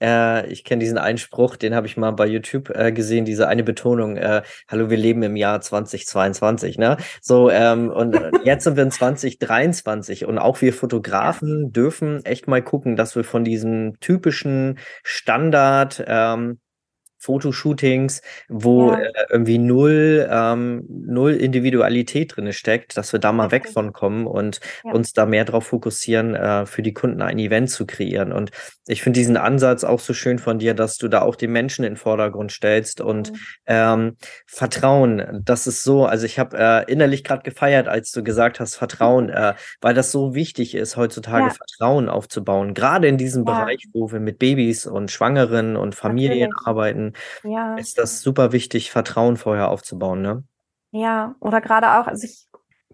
äh, 0.05 0.45
ich 0.47 0.63
kenne 0.63 0.79
diesen 0.79 0.97
Einspruch, 0.97 1.55
den 1.55 1.73
habe 1.73 1.87
ich 1.87 1.97
mal 1.97 2.11
bei 2.11 2.27
YouTube 2.27 2.69
äh, 2.69 2.91
gesehen, 2.91 3.25
diese 3.25 3.47
eine 3.47 3.63
Betonung, 3.63 4.17
äh, 4.17 4.43
hallo, 4.67 4.89
wir 4.89 4.97
leben 4.97 5.23
im 5.23 5.35
Jahr 5.35 5.61
2022, 5.61 6.77
ne? 6.77 6.97
So, 7.21 7.49
ähm, 7.49 7.89
und 7.89 8.19
jetzt 8.43 8.65
sind 8.65 8.75
wir 8.75 8.83
in 8.83 8.91
2023 8.91 10.25
und 10.25 10.37
auch 10.37 10.61
wir 10.61 10.73
Fotografen 10.73 11.71
dürfen 11.71 12.23
echt 12.23 12.47
mal 12.47 12.61
gucken, 12.61 12.95
dass 12.95 13.15
wir 13.15 13.23
von 13.23 13.43
diesem 13.43 13.99
typischen 13.99 14.77
Standard 15.03 16.03
ähm, 16.07 16.59
Fotoshootings, 17.25 18.21
wo 18.49 18.91
ja. 18.91 18.99
äh, 18.99 19.11
irgendwie 19.29 19.57
null, 19.57 20.27
ähm, 20.29 20.85
null 20.88 21.33
Individualität 21.33 22.35
drin 22.35 22.53
steckt, 22.53 22.97
dass 22.97 23.11
wir 23.13 23.19
da 23.19 23.31
mal 23.31 23.51
weg 23.51 23.67
von 23.67 23.93
kommen 23.93 24.27
und 24.27 24.59
ja. 24.83 24.91
uns 24.91 25.13
da 25.13 25.25
mehr 25.25 25.43
darauf 25.45 25.67
fokussieren, 25.67 26.35
äh, 26.35 26.65
für 26.65 26.83
die 26.83 26.93
Kunden 26.93 27.21
ein 27.21 27.39
Event 27.39 27.71
zu 27.71 27.85
kreieren. 27.85 28.31
Und 28.31 28.51
ich 28.88 29.01
finde 29.01 29.19
diesen 29.19 29.38
Ansatz 29.38 29.83
auch 29.83 29.99
so 29.99 30.13
schön 30.13 30.38
von 30.38 30.59
dir, 30.59 30.75
dass 30.75 30.97
du 30.97 31.07
da 31.07 31.21
auch 31.21 31.35
die 31.35 31.47
Menschen 31.47 31.83
in 31.83 31.93
den 31.93 31.97
Vordergrund 31.97 32.51
stellst 32.51 33.01
und 33.01 33.31
mhm. 33.31 33.38
ähm, 33.65 34.17
Vertrauen. 34.45 35.41
Das 35.43 35.65
ist 35.65 35.83
so, 35.83 36.05
also 36.05 36.25
ich 36.25 36.38
habe 36.38 36.57
äh, 36.57 36.91
innerlich 36.91 37.23
gerade 37.23 37.41
gefeiert, 37.41 37.88
als 37.88 38.11
du 38.11 38.23
gesagt 38.23 38.59
hast, 38.59 38.75
Vertrauen, 38.75 39.29
äh, 39.29 39.55
weil 39.81 39.95
das 39.95 40.11
so 40.11 40.35
wichtig 40.35 40.75
ist, 40.75 40.95
heutzutage 40.95 41.47
ja. 41.47 41.53
Vertrauen 41.53 42.07
aufzubauen. 42.07 42.75
Gerade 42.75 43.07
in 43.07 43.17
diesem 43.17 43.45
Bereich, 43.45 43.88
wo 43.93 44.11
wir 44.11 44.19
mit 44.19 44.38
Babys 44.38 44.85
und 44.85 45.09
Schwangeren 45.09 45.75
und 45.75 45.95
Familien 45.95 46.49
Natürlich. 46.49 46.67
arbeiten 46.67 47.14
ja. 47.43 47.75
ist 47.75 47.97
das 47.97 48.21
super 48.21 48.51
wichtig, 48.51 48.91
Vertrauen 48.91 49.38
vorher 49.38 49.69
aufzubauen, 49.69 50.21
ne? 50.21 50.43
Ja, 50.91 51.36
oder 51.39 51.62
gerade 51.62 51.99
auch, 51.99 52.08
also 52.08 52.25
ich 52.25 52.47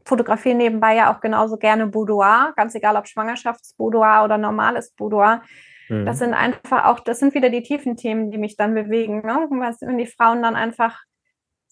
fotografiere 0.05 0.55
nebenbei 0.55 0.95
ja 0.95 1.13
auch 1.13 1.21
genauso 1.21 1.57
gerne 1.57 1.87
Boudoir, 1.87 2.53
ganz 2.55 2.73
egal 2.75 2.95
ob 2.95 3.07
Schwangerschaftsboudoir 3.07 4.23
oder 4.23 4.37
normales 4.37 4.91
Boudoir. 4.91 5.41
Mhm. 5.89 6.05
Das 6.05 6.19
sind 6.19 6.33
einfach 6.33 6.85
auch, 6.85 6.99
das 6.99 7.19
sind 7.19 7.33
wieder 7.33 7.49
die 7.49 7.63
tiefen 7.63 7.97
Themen, 7.97 8.31
die 8.31 8.37
mich 8.37 8.57
dann 8.57 8.73
bewegen. 8.73 9.21
Ne? 9.25 9.47
Wenn 9.49 9.97
die 9.97 10.07
Frauen 10.07 10.41
dann 10.41 10.55
einfach 10.55 11.03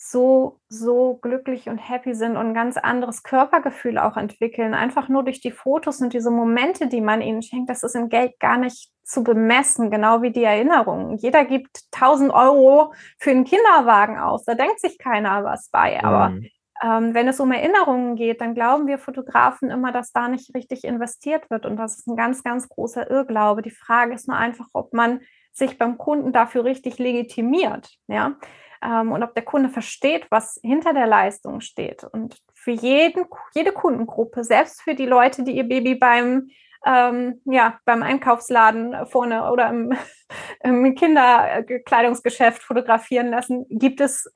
so, 0.01 0.61
so 0.69 1.19
glücklich 1.21 1.67
und 1.67 1.77
happy 1.77 2.15
sind 2.15 2.37
und 2.37 2.47
ein 2.47 2.53
ganz 2.53 2.77
anderes 2.77 3.21
Körpergefühl 3.21 3.97
auch 3.97 4.15
entwickeln. 4.15 4.73
Einfach 4.73 5.09
nur 5.09 5.23
durch 5.23 5.41
die 5.41 5.51
Fotos 5.51 5.99
und 5.99 6.13
diese 6.13 6.31
Momente, 6.31 6.87
die 6.87 7.01
man 7.01 7.21
ihnen 7.21 7.41
schenkt, 7.41 7.69
das 7.69 7.83
ist 7.83 7.97
in 7.97 8.07
Geld 8.07 8.39
gar 8.39 8.57
nicht 8.57 8.93
zu 9.03 9.25
bemessen, 9.25 9.91
genau 9.91 10.21
wie 10.21 10.31
die 10.31 10.45
Erinnerungen. 10.45 11.17
Jeder 11.17 11.43
gibt 11.43 11.81
1000 11.91 12.31
Euro 12.31 12.93
für 13.19 13.31
einen 13.31 13.43
Kinderwagen 13.43 14.17
aus, 14.17 14.45
da 14.45 14.55
denkt 14.55 14.79
sich 14.79 14.97
keiner 14.99 15.43
was 15.43 15.69
bei. 15.69 16.01
Aber 16.01 16.29
mhm. 16.29 16.47
ähm, 16.81 17.13
wenn 17.13 17.27
es 17.27 17.41
um 17.41 17.51
Erinnerungen 17.51 18.15
geht, 18.15 18.39
dann 18.39 18.55
glauben 18.55 18.87
wir 18.87 18.99
Fotografen 18.99 19.69
immer, 19.69 19.91
dass 19.91 20.13
da 20.13 20.29
nicht 20.29 20.55
richtig 20.55 20.85
investiert 20.85 21.49
wird. 21.49 21.65
Und 21.65 21.75
das 21.75 21.97
ist 21.97 22.07
ein 22.07 22.15
ganz, 22.15 22.41
ganz 22.41 22.69
großer 22.69 23.11
Irrglaube. 23.11 23.63
Die 23.63 23.69
Frage 23.69 24.13
ist 24.13 24.29
nur 24.29 24.37
einfach, 24.37 24.67
ob 24.71 24.93
man 24.93 25.19
sich 25.51 25.77
beim 25.77 25.97
Kunden 25.97 26.31
dafür 26.31 26.63
richtig 26.63 26.99
legitimiert. 26.99 27.89
Ja, 28.07 28.37
ähm, 28.83 29.11
und 29.11 29.23
ob 29.23 29.33
der 29.33 29.43
Kunde 29.43 29.69
versteht, 29.69 30.27
was 30.29 30.59
hinter 30.63 30.93
der 30.93 31.07
Leistung 31.07 31.61
steht. 31.61 32.03
Und 32.03 32.37
für 32.53 32.71
jeden, 32.71 33.25
jede 33.53 33.71
Kundengruppe, 33.71 34.43
selbst 34.43 34.81
für 34.81 34.95
die 34.95 35.05
Leute, 35.05 35.43
die 35.43 35.55
ihr 35.57 35.67
Baby 35.67 35.95
beim 35.95 36.49
ähm, 36.85 37.41
ja, 37.43 37.77
beim 37.83 38.03
Einkaufsladen 38.03 39.05
vorne 39.07 39.51
oder 39.51 39.69
im, 39.69 39.93
im 40.63 40.95
Kinderkleidungsgeschäft 40.95 42.63
fotografieren 42.63 43.29
lassen, 43.29 43.65
gibt 43.69 43.99
es 43.99 44.31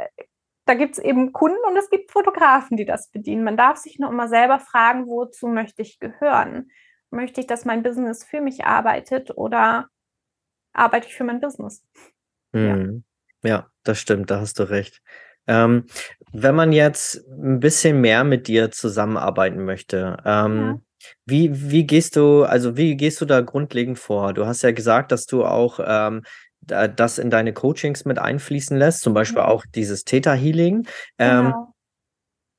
da 0.65 0.75
gibt 0.75 0.93
es 0.93 1.03
eben 1.03 1.33
Kunden 1.33 1.59
und 1.67 1.75
es 1.75 1.89
gibt 1.89 2.11
Fotografen, 2.11 2.77
die 2.77 2.85
das 2.85 3.09
bedienen. 3.09 3.43
Man 3.43 3.57
darf 3.57 3.77
sich 3.77 3.99
nur 3.99 4.09
immer 4.09 4.29
selber 4.29 4.59
fragen, 4.59 5.07
wozu 5.07 5.47
möchte 5.47 5.81
ich 5.81 5.99
gehören? 5.99 6.71
Möchte 7.09 7.41
ich, 7.41 7.47
dass 7.47 7.65
mein 7.65 7.83
Business 7.83 8.23
für 8.23 8.39
mich 8.39 8.63
arbeitet 8.63 9.35
oder 9.35 9.89
arbeite 10.71 11.07
ich 11.07 11.15
für 11.15 11.25
mein 11.25 11.41
Business? 11.41 11.85
Mhm. 12.53 12.65
Ja. 12.65 13.12
Ja, 13.43 13.67
das 13.83 13.99
stimmt, 13.99 14.31
da 14.31 14.39
hast 14.39 14.59
du 14.59 14.63
recht. 14.63 15.01
Ähm, 15.47 15.85
wenn 16.31 16.55
man 16.55 16.71
jetzt 16.71 17.27
ein 17.29 17.59
bisschen 17.59 18.01
mehr 18.01 18.23
mit 18.23 18.47
dir 18.47 18.71
zusammenarbeiten 18.71 19.65
möchte, 19.65 20.17
ähm, 20.25 20.81
ja. 21.01 21.07
wie, 21.25 21.71
wie 21.71 21.85
gehst 21.85 22.15
du, 22.15 22.43
also 22.43 22.77
wie 22.77 22.95
gehst 22.95 23.21
du 23.21 23.25
da 23.25 23.41
grundlegend 23.41 23.99
vor? 23.99 24.33
Du 24.33 24.45
hast 24.45 24.63
ja 24.63 24.71
gesagt, 24.71 25.11
dass 25.11 25.25
du 25.25 25.45
auch 25.45 25.79
ähm, 25.85 26.23
das 26.61 27.17
in 27.17 27.29
deine 27.29 27.53
Coachings 27.53 28.05
mit 28.05 28.19
einfließen 28.19 28.77
lässt, 28.77 29.01
zum 29.01 29.13
Beispiel 29.13 29.41
ja. 29.41 29.47
auch 29.47 29.65
dieses 29.75 30.05
Theta 30.05 30.33
Healing. 30.33 30.87
Ähm, 31.17 31.45
genau. 31.45 31.73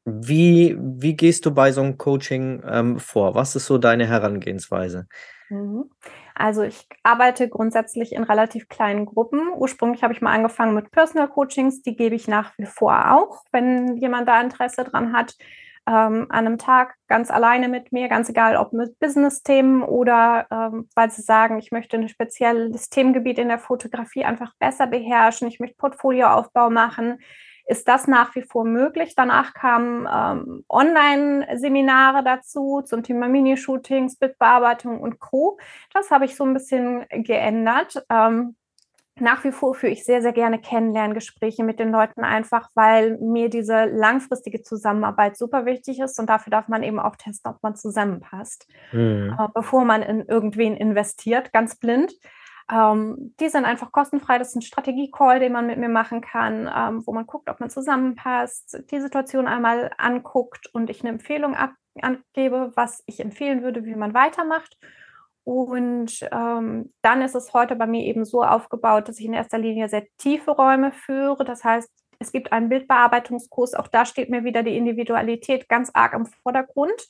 Wie, 0.06 0.76
wie 0.78 1.16
gehst 1.16 1.46
du 1.46 1.50
bei 1.50 1.72
so 1.72 1.80
einem 1.80 1.96
Coaching 1.96 2.62
ähm, 2.68 2.98
vor? 2.98 3.34
Was 3.34 3.56
ist 3.56 3.64
so 3.64 3.78
deine 3.78 4.06
Herangehensweise? 4.06 5.06
Mhm. 5.48 5.90
Also 6.34 6.62
ich 6.62 6.88
arbeite 7.04 7.48
grundsätzlich 7.48 8.12
in 8.12 8.24
relativ 8.24 8.68
kleinen 8.68 9.06
Gruppen. 9.06 9.52
Ursprünglich 9.54 10.02
habe 10.02 10.12
ich 10.12 10.20
mal 10.20 10.32
angefangen 10.32 10.74
mit 10.74 10.90
Personal 10.90 11.28
Coachings, 11.28 11.82
die 11.82 11.94
gebe 11.96 12.16
ich 12.16 12.26
nach 12.26 12.52
wie 12.58 12.66
vor 12.66 13.12
auch, 13.12 13.44
wenn 13.52 13.96
jemand 13.96 14.28
da 14.28 14.40
Interesse 14.40 14.84
dran 14.84 15.12
hat. 15.12 15.36
Ähm, 15.86 16.26
an 16.30 16.46
einem 16.46 16.58
Tag 16.58 16.94
ganz 17.08 17.30
alleine 17.30 17.68
mit 17.68 17.92
mir, 17.92 18.08
ganz 18.08 18.30
egal 18.30 18.56
ob 18.56 18.72
mit 18.72 18.98
Business-Themen 19.00 19.82
oder 19.82 20.46
ähm, 20.50 20.88
weil 20.94 21.10
sie 21.10 21.20
sagen, 21.20 21.58
ich 21.58 21.72
möchte 21.72 21.98
ein 21.98 22.08
spezielles 22.08 22.88
Themengebiet 22.88 23.38
in 23.38 23.48
der 23.48 23.58
Fotografie 23.58 24.24
einfach 24.24 24.54
besser 24.58 24.86
beherrschen, 24.86 25.46
ich 25.46 25.60
möchte 25.60 25.76
Portfolioaufbau 25.76 26.70
machen 26.70 27.18
ist 27.66 27.88
das 27.88 28.06
nach 28.06 28.34
wie 28.34 28.42
vor 28.42 28.64
möglich. 28.64 29.14
Danach 29.16 29.54
kamen 29.54 30.06
ähm, 30.12 30.64
Online-Seminare 30.68 32.22
dazu 32.22 32.82
zum 32.84 33.02
Thema 33.02 33.28
Minishootings, 33.28 34.16
Bildbearbeitung 34.16 35.00
und 35.00 35.18
Co. 35.18 35.58
Das 35.92 36.10
habe 36.10 36.24
ich 36.26 36.36
so 36.36 36.44
ein 36.44 36.54
bisschen 36.54 37.06
geändert. 37.10 38.04
Ähm, 38.10 38.56
nach 39.20 39.44
wie 39.44 39.52
vor 39.52 39.74
führe 39.76 39.92
ich 39.92 40.04
sehr, 40.04 40.22
sehr 40.22 40.32
gerne 40.32 40.58
Kennenlerngespräche 40.58 41.62
mit 41.62 41.78
den 41.78 41.92
Leuten, 41.92 42.24
einfach 42.24 42.70
weil 42.74 43.16
mir 43.18 43.48
diese 43.48 43.84
langfristige 43.84 44.62
Zusammenarbeit 44.62 45.36
super 45.36 45.66
wichtig 45.66 46.00
ist 46.00 46.18
und 46.18 46.28
dafür 46.28 46.50
darf 46.50 46.66
man 46.66 46.82
eben 46.82 46.98
auch 46.98 47.14
testen, 47.14 47.52
ob 47.52 47.62
man 47.62 47.76
zusammenpasst, 47.76 48.66
mhm. 48.92 49.36
äh, 49.38 49.48
bevor 49.54 49.84
man 49.84 50.02
in 50.02 50.22
irgendwen 50.22 50.76
investiert, 50.76 51.52
ganz 51.52 51.76
blind. 51.76 52.12
Ähm, 52.70 53.34
die 53.40 53.48
sind 53.48 53.64
einfach 53.64 53.92
kostenfrei. 53.92 54.38
Das 54.38 54.48
ist 54.48 54.56
ein 54.56 54.62
Strategie-Call, 54.62 55.40
den 55.40 55.52
man 55.52 55.66
mit 55.66 55.78
mir 55.78 55.88
machen 55.88 56.20
kann, 56.20 56.70
ähm, 56.74 57.02
wo 57.06 57.12
man 57.12 57.26
guckt, 57.26 57.50
ob 57.50 57.60
man 57.60 57.70
zusammenpasst, 57.70 58.82
die 58.90 59.00
Situation 59.00 59.46
einmal 59.46 59.90
anguckt 59.98 60.68
und 60.72 60.90
ich 60.90 61.00
eine 61.00 61.10
Empfehlung 61.10 61.54
ab 61.54 61.72
angebe, 62.00 62.72
was 62.74 63.02
ich 63.06 63.20
empfehlen 63.20 63.62
würde, 63.62 63.84
wie 63.84 63.94
man 63.94 64.14
weitermacht. 64.14 64.76
Und 65.44 66.26
ähm, 66.32 66.90
dann 67.02 67.22
ist 67.22 67.34
es 67.34 67.52
heute 67.52 67.76
bei 67.76 67.86
mir 67.86 68.04
eben 68.04 68.24
so 68.24 68.42
aufgebaut, 68.42 69.08
dass 69.08 69.18
ich 69.18 69.26
in 69.26 69.34
erster 69.34 69.58
Linie 69.58 69.88
sehr 69.88 70.06
tiefe 70.16 70.52
Räume 70.52 70.90
führe. 70.90 71.44
Das 71.44 71.62
heißt, 71.62 71.90
es 72.18 72.32
gibt 72.32 72.52
einen 72.52 72.70
Bildbearbeitungskurs. 72.70 73.74
Auch 73.74 73.88
da 73.88 74.06
steht 74.06 74.30
mir 74.30 74.44
wieder 74.44 74.62
die 74.62 74.76
Individualität 74.76 75.68
ganz 75.68 75.90
arg 75.92 76.14
im 76.14 76.26
Vordergrund. 76.26 77.06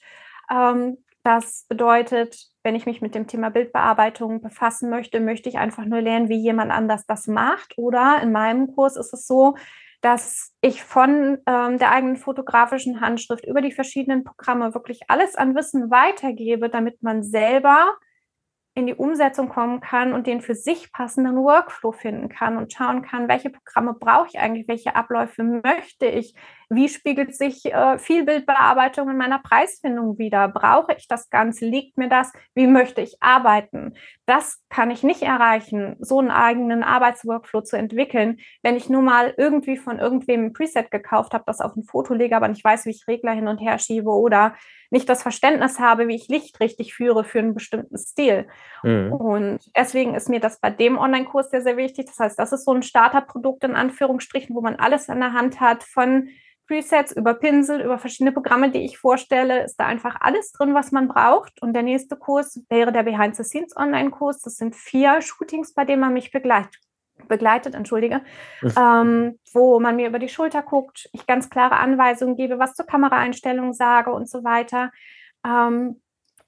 Ähm, 0.51 0.99
das 1.25 1.65
bedeutet, 1.69 2.37
wenn 2.63 2.75
ich 2.75 2.85
mich 2.85 3.01
mit 3.01 3.15
dem 3.15 3.27
Thema 3.27 3.49
Bildbearbeitung 3.51 4.43
befassen 4.43 4.91
möchte, 4.91 5.21
möchte 5.21 5.49
ich 5.49 5.59
einfach 5.59 5.87
nur 5.87 6.03
lernen, 6.03 6.29
wie 6.29 6.39
jemand 6.39 6.71
anders 6.71 7.07
das 7.07 7.27
macht. 7.27 7.79
Oder 7.79 8.21
in 8.23 8.31
meinem 8.31 8.75
Kurs 8.75 8.97
ist 8.97 9.13
es 9.15 9.27
so, 9.27 9.57
dass 10.03 10.53
ich 10.61 10.85
von 10.85 11.39
ähm, 11.47 11.79
der 11.79 11.93
eigenen 11.93 12.19
fotografischen 12.19 13.01
Handschrift 13.01 13.47
über 13.47 13.63
die 13.63 13.73
verschiedenen 13.73 14.23
Programme 14.23 14.75
wirklich 14.75 15.01
alles 15.09 15.35
an 15.35 15.55
Wissen 15.55 15.91
weitergebe, 15.91 16.69
damit 16.69 17.03
man 17.03 17.23
selber 17.23 17.97
in 18.75 18.87
die 18.87 18.95
Umsetzung 18.95 19.49
kommen 19.49 19.81
kann 19.81 20.13
und 20.13 20.27
den 20.27 20.43
für 20.43 20.55
sich 20.55 20.93
passenden 20.93 21.37
Workflow 21.37 21.93
finden 21.93 22.29
kann 22.29 22.59
und 22.59 22.73
schauen 22.73 23.03
kann, 23.03 23.29
welche 23.29 23.49
Programme 23.49 23.95
brauche 23.95 24.29
ich 24.29 24.39
eigentlich, 24.39 24.69
welche 24.69 24.95
Abläufe 24.95 25.43
möchte 25.43 26.07
ich, 26.07 26.35
wie 26.75 26.89
spiegelt 26.89 27.35
sich 27.35 27.65
äh, 27.67 27.99
Vielbildbearbeitung 27.99 29.09
in 29.11 29.17
meiner 29.17 29.39
Preisfindung 29.39 30.19
wieder, 30.19 30.49
brauche 30.49 30.95
ich 30.97 31.09
das 31.09 31.31
Ganze, 31.31 31.67
liegt 31.67 31.97
mir 31.99 32.09
das, 32.09 32.33
wie 32.55 32.67
möchte 32.67 33.01
ich 33.01 33.17
arbeiten. 33.21 33.95
Das 34.27 34.63
kann 34.69 34.91
ich 34.91 35.03
nicht 35.03 35.23
erreichen, 35.23 35.97
so 36.01 36.19
einen 36.19 36.31
eigenen 36.31 36.83
Arbeitsworkflow 36.83 37.63
zu 37.63 37.77
entwickeln, 37.77 38.39
wenn 38.63 38.77
ich 38.77 38.89
nur 38.89 39.03
mal 39.03 39.35
irgendwie 39.37 39.77
von 39.77 39.99
irgendwem 39.99 40.47
ein 40.47 40.53
Preset 40.53 40.91
gekauft 40.91 41.35
habe, 41.35 41.45
das 41.47 41.61
auf 41.61 41.77
ein 41.77 41.85
Foto 41.85 42.15
lege, 42.15 42.37
aber 42.37 42.49
nicht 42.49 42.65
weiß, 42.65 42.87
wie 42.87 42.91
ich 42.91 43.07
Regler 43.07 43.33
hin 43.33 43.49
und 43.49 43.59
her 43.59 43.79
schiebe 43.79 44.11
oder 44.11 44.55
nicht 44.91 45.09
das 45.09 45.23
Verständnis 45.23 45.79
habe, 45.81 46.09
wie 46.09 46.15
ich 46.15 46.29
Licht 46.29 46.61
richtig 46.61 46.95
führe 46.95 47.25
für 47.25 47.41
einen 47.41 47.55
bestimmten 47.55 47.99
Stil. 47.99 48.47
Mhm. 48.83 49.13
Und 49.13 49.59
deswegen 49.77 50.15
ist 50.15 50.29
mir 50.29 50.41
das 50.41 50.61
bei 50.61 50.71
dem 50.71 50.97
Online-Kurs 50.99 51.51
sehr, 51.51 51.63
sehr 51.63 51.77
wichtig. 51.77 52.07
Das 52.07 52.19
heißt, 52.19 52.39
das 52.39 52.53
ist 52.53 52.65
so 52.65 52.73
ein 52.73 52.83
Starterprodukt 52.83 53.65
in 53.65 53.75
Anführungsstrichen, 53.75 54.55
wo 54.55 54.61
man 54.61 54.77
alles 54.77 55.11
an 55.11 55.21
der 55.21 55.33
Hand 55.33 55.61
hat 55.61 55.83
von 55.83 56.29
Presets 56.67 57.13
über 57.13 57.35
Pinsel, 57.35 57.81
über 57.81 57.99
verschiedene 57.99 58.33
Programme, 58.33 58.71
die 58.71 58.85
ich 58.85 58.99
vorstelle, 58.99 59.65
ist 59.65 59.77
da 59.77 59.87
einfach 59.87 60.17
alles 60.21 60.53
drin, 60.53 60.75
was 60.75 60.93
man 60.93 61.09
braucht. 61.09 61.61
Und 61.63 61.75
der 61.75 61.83
nächste 61.83 62.17
Kurs 62.17 62.61
wäre 62.69 62.93
der 62.93 63.03
Behind 63.03 63.37
the 63.37 63.45
Scenes 63.45 63.77
Online-Kurs. 63.77 64.41
Das 64.41 64.57
sind 64.57 64.75
vier 64.75 65.21
Shootings, 65.21 65.75
bei 65.75 65.85
denen 65.85 66.01
man 66.01 66.13
mich 66.13 66.31
begleitet 66.31 66.81
begleitet, 67.29 67.75
entschuldige, 67.75 68.23
ähm, 68.77 69.39
wo 69.53 69.79
man 69.81 69.97
mir 69.97 70.09
über 70.09 70.19
die 70.19 70.29
Schulter 70.29 70.63
guckt, 70.63 71.09
ich 71.13 71.27
ganz 71.27 71.49
klare 71.49 71.77
Anweisungen 71.77 72.37
gebe, 72.37 72.59
was 72.59 72.75
zur 72.75 72.87
Kameraeinstellung 72.87 73.73
sage 73.73 74.13
und 74.13 74.29
so 74.29 74.45
weiter. 74.45 74.91
Ähm, 75.47 76.01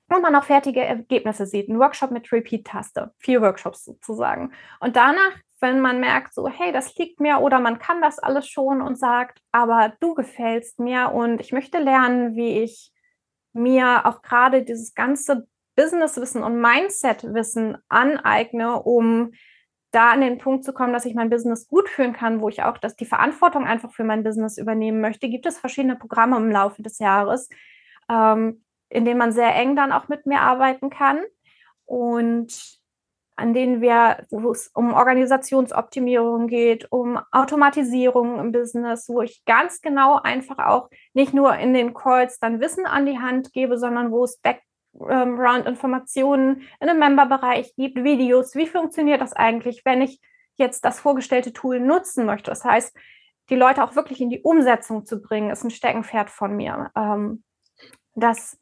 und 0.08 0.22
man 0.22 0.36
auch 0.36 0.44
fertige 0.44 0.84
Ergebnisse 0.84 1.46
sieht. 1.46 1.68
Ein 1.68 1.80
Workshop 1.80 2.12
mit 2.12 2.30
Repeat-Taste. 2.30 3.12
Vier 3.18 3.42
Workshops 3.42 3.84
sozusagen. 3.84 4.52
Und 4.78 4.94
danach, 4.94 5.32
wenn 5.60 5.80
man 5.80 6.00
merkt, 6.00 6.34
so, 6.34 6.48
hey, 6.48 6.72
das 6.72 6.94
liegt 6.96 7.20
mir 7.20 7.40
oder 7.40 7.60
man 7.60 7.78
kann 7.78 8.00
das 8.00 8.18
alles 8.18 8.48
schon 8.48 8.82
und 8.82 8.98
sagt, 8.98 9.40
aber 9.52 9.94
du 10.00 10.14
gefällst 10.14 10.78
mir 10.78 11.12
und 11.12 11.40
ich 11.40 11.52
möchte 11.52 11.78
lernen, 11.78 12.36
wie 12.36 12.62
ich 12.62 12.92
mir 13.52 14.04
auch 14.04 14.22
gerade 14.22 14.62
dieses 14.62 14.94
ganze 14.94 15.46
Businesswissen 15.76 16.42
und 16.42 16.60
Mindset-Wissen 16.60 17.78
aneigne, 17.88 18.82
um 18.82 19.32
da 19.92 20.10
an 20.10 20.20
den 20.20 20.38
Punkt 20.38 20.64
zu 20.64 20.72
kommen, 20.72 20.92
dass 20.92 21.06
ich 21.06 21.14
mein 21.14 21.30
Business 21.30 21.68
gut 21.68 21.88
führen 21.88 22.12
kann, 22.12 22.40
wo 22.40 22.48
ich 22.48 22.62
auch 22.62 22.76
dass 22.76 22.96
die 22.96 23.06
Verantwortung 23.06 23.64
einfach 23.64 23.92
für 23.92 24.04
mein 24.04 24.24
Business 24.24 24.58
übernehmen 24.58 25.00
möchte, 25.00 25.28
gibt 25.28 25.46
es 25.46 25.58
verschiedene 25.58 25.96
Programme 25.96 26.36
im 26.36 26.50
Laufe 26.50 26.82
des 26.82 26.98
Jahres, 26.98 27.48
ähm, 28.10 28.62
in 28.88 29.04
denen 29.04 29.18
man 29.18 29.32
sehr 29.32 29.54
eng 29.54 29.74
dann 29.74 29.92
auch 29.92 30.08
mit 30.08 30.26
mir 30.26 30.40
arbeiten 30.40 30.90
kann. 30.90 31.20
Und 31.86 32.75
an 33.36 33.52
denen 33.52 33.82
wir, 33.82 34.24
wo 34.30 34.50
es 34.50 34.68
um 34.68 34.94
Organisationsoptimierung 34.94 36.46
geht, 36.48 36.90
um 36.90 37.20
Automatisierung 37.30 38.40
im 38.40 38.50
Business, 38.50 39.08
wo 39.08 39.20
ich 39.20 39.44
ganz 39.44 39.82
genau 39.82 40.18
einfach 40.22 40.58
auch 40.58 40.88
nicht 41.12 41.34
nur 41.34 41.54
in 41.56 41.74
den 41.74 41.92
Calls 41.92 42.38
dann 42.38 42.60
Wissen 42.60 42.86
an 42.86 43.04
die 43.04 43.18
Hand 43.18 43.52
gebe, 43.52 43.78
sondern 43.78 44.10
wo 44.10 44.24
es 44.24 44.38
Back 44.38 44.62
ähm, 45.00 45.38
in 45.38 46.62
einem 46.80 46.98
Member-Bereich 46.98 47.74
gibt, 47.76 48.02
Videos. 48.02 48.54
Wie 48.54 48.66
funktioniert 48.66 49.20
das 49.20 49.34
eigentlich, 49.34 49.82
wenn 49.84 50.00
ich 50.00 50.20
jetzt 50.54 50.84
das 50.86 51.00
vorgestellte 51.00 51.52
Tool 51.52 51.78
nutzen 51.78 52.24
möchte? 52.24 52.50
Das 52.50 52.64
heißt, 52.64 52.96
die 53.50 53.56
Leute 53.56 53.84
auch 53.84 53.94
wirklich 53.94 54.22
in 54.22 54.30
die 54.30 54.40
Umsetzung 54.40 55.04
zu 55.04 55.20
bringen, 55.20 55.50
ist 55.50 55.62
ein 55.62 55.70
Steckenpferd 55.70 56.30
von 56.30 56.56
mir. 56.56 56.90
Ähm, 56.96 57.44
das 58.14 58.58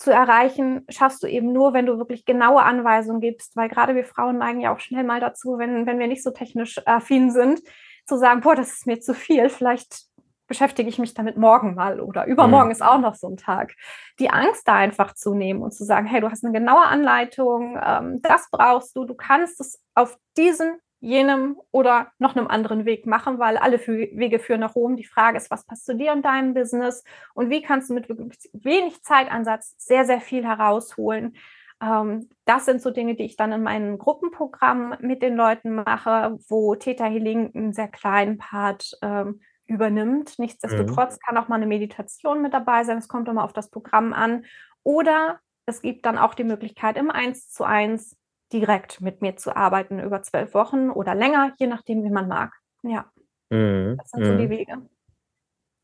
zu 0.00 0.10
erreichen, 0.10 0.86
schaffst 0.88 1.22
du 1.22 1.26
eben 1.26 1.52
nur, 1.52 1.74
wenn 1.74 1.84
du 1.84 1.98
wirklich 1.98 2.24
genaue 2.24 2.62
Anweisungen 2.62 3.20
gibst, 3.20 3.54
weil 3.54 3.68
gerade 3.68 3.94
wir 3.94 4.06
Frauen 4.06 4.38
neigen 4.38 4.60
ja 4.60 4.74
auch 4.74 4.80
schnell 4.80 5.04
mal 5.04 5.20
dazu, 5.20 5.58
wenn, 5.58 5.86
wenn 5.86 5.98
wir 5.98 6.06
nicht 6.06 6.22
so 6.22 6.30
technisch 6.30 6.80
affin 6.86 7.30
sind, 7.30 7.60
zu 8.06 8.16
sagen, 8.16 8.40
boah, 8.40 8.56
das 8.56 8.72
ist 8.72 8.86
mir 8.86 8.98
zu 9.00 9.12
viel, 9.12 9.50
vielleicht 9.50 10.06
beschäftige 10.46 10.88
ich 10.88 10.98
mich 10.98 11.12
damit 11.12 11.36
morgen 11.36 11.74
mal 11.74 12.00
oder 12.00 12.26
übermorgen 12.26 12.68
mhm. 12.68 12.72
ist 12.72 12.82
auch 12.82 12.98
noch 12.98 13.14
so 13.14 13.28
ein 13.28 13.36
Tag. 13.36 13.74
Die 14.18 14.30
Angst 14.30 14.66
da 14.66 14.74
einfach 14.74 15.14
zu 15.14 15.34
nehmen 15.34 15.62
und 15.62 15.72
zu 15.72 15.84
sagen, 15.84 16.06
hey, 16.06 16.20
du 16.20 16.30
hast 16.30 16.44
eine 16.44 16.52
genaue 16.52 16.86
Anleitung, 16.86 17.78
ähm, 17.80 18.20
das 18.22 18.48
brauchst 18.50 18.96
du, 18.96 19.04
du 19.04 19.14
kannst 19.14 19.60
es 19.60 19.80
auf 19.94 20.16
diesem, 20.36 20.76
jenem 21.00 21.58
oder 21.70 22.12
noch 22.18 22.36
einem 22.36 22.46
anderen 22.46 22.84
Weg 22.84 23.06
machen, 23.06 23.38
weil 23.38 23.56
alle 23.56 23.78
Wege 23.86 24.38
führen 24.38 24.60
nach 24.60 24.74
Rom. 24.74 24.96
Die 24.96 25.04
Frage 25.04 25.38
ist, 25.38 25.50
was 25.50 25.66
passt 25.66 25.86
zu 25.86 25.96
dir 25.96 26.12
und 26.12 26.24
deinem 26.24 26.54
Business 26.54 27.02
und 27.34 27.50
wie 27.50 27.62
kannst 27.62 27.90
du 27.90 27.94
mit 27.94 28.08
wenig 28.52 29.02
Zeitansatz 29.02 29.74
sehr, 29.78 30.04
sehr 30.04 30.20
viel 30.20 30.44
herausholen. 30.44 31.36
Ähm, 31.82 32.28
das 32.44 32.66
sind 32.66 32.82
so 32.82 32.90
Dinge, 32.90 33.14
die 33.14 33.24
ich 33.24 33.36
dann 33.36 33.52
in 33.52 33.62
meinem 33.62 33.98
Gruppenprogramm 33.98 34.96
mit 35.00 35.22
den 35.22 35.36
Leuten 35.36 35.74
mache, 35.74 36.36
wo 36.48 36.74
Theta 36.74 37.06
Healing 37.06 37.50
einen 37.54 37.72
sehr 37.72 37.88
kleinen 37.88 38.36
Part 38.36 38.98
ähm, 39.02 39.40
übernimmt. 39.66 40.38
Nichtsdestotrotz 40.38 41.14
mhm. 41.14 41.20
kann 41.26 41.36
auch 41.38 41.48
mal 41.48 41.56
eine 41.56 41.66
Meditation 41.66 42.42
mit 42.42 42.52
dabei 42.52 42.84
sein. 42.84 42.98
Es 42.98 43.08
kommt 43.08 43.28
immer 43.28 43.44
auf 43.44 43.54
das 43.54 43.70
Programm 43.70 44.12
an. 44.12 44.44
Oder 44.82 45.40
es 45.64 45.80
gibt 45.80 46.04
dann 46.04 46.18
auch 46.18 46.34
die 46.34 46.44
Möglichkeit, 46.44 46.96
im 46.96 47.10
1 47.10 47.50
zu 47.50 47.64
1 47.64 48.16
direkt 48.52 49.00
mit 49.00 49.22
mir 49.22 49.36
zu 49.36 49.54
arbeiten 49.54 49.98
über 50.00 50.22
zwölf 50.22 50.54
Wochen 50.54 50.90
oder 50.90 51.14
länger, 51.14 51.52
je 51.58 51.66
nachdem, 51.66 52.04
wie 52.04 52.10
man 52.10 52.28
mag. 52.28 52.52
Ja. 52.82 53.06
Mhm. 53.50 53.96
Das 53.98 54.10
sind 54.10 54.24
so 54.24 54.36
die 54.36 54.46
mhm. 54.46 54.50
Wege. 54.50 54.72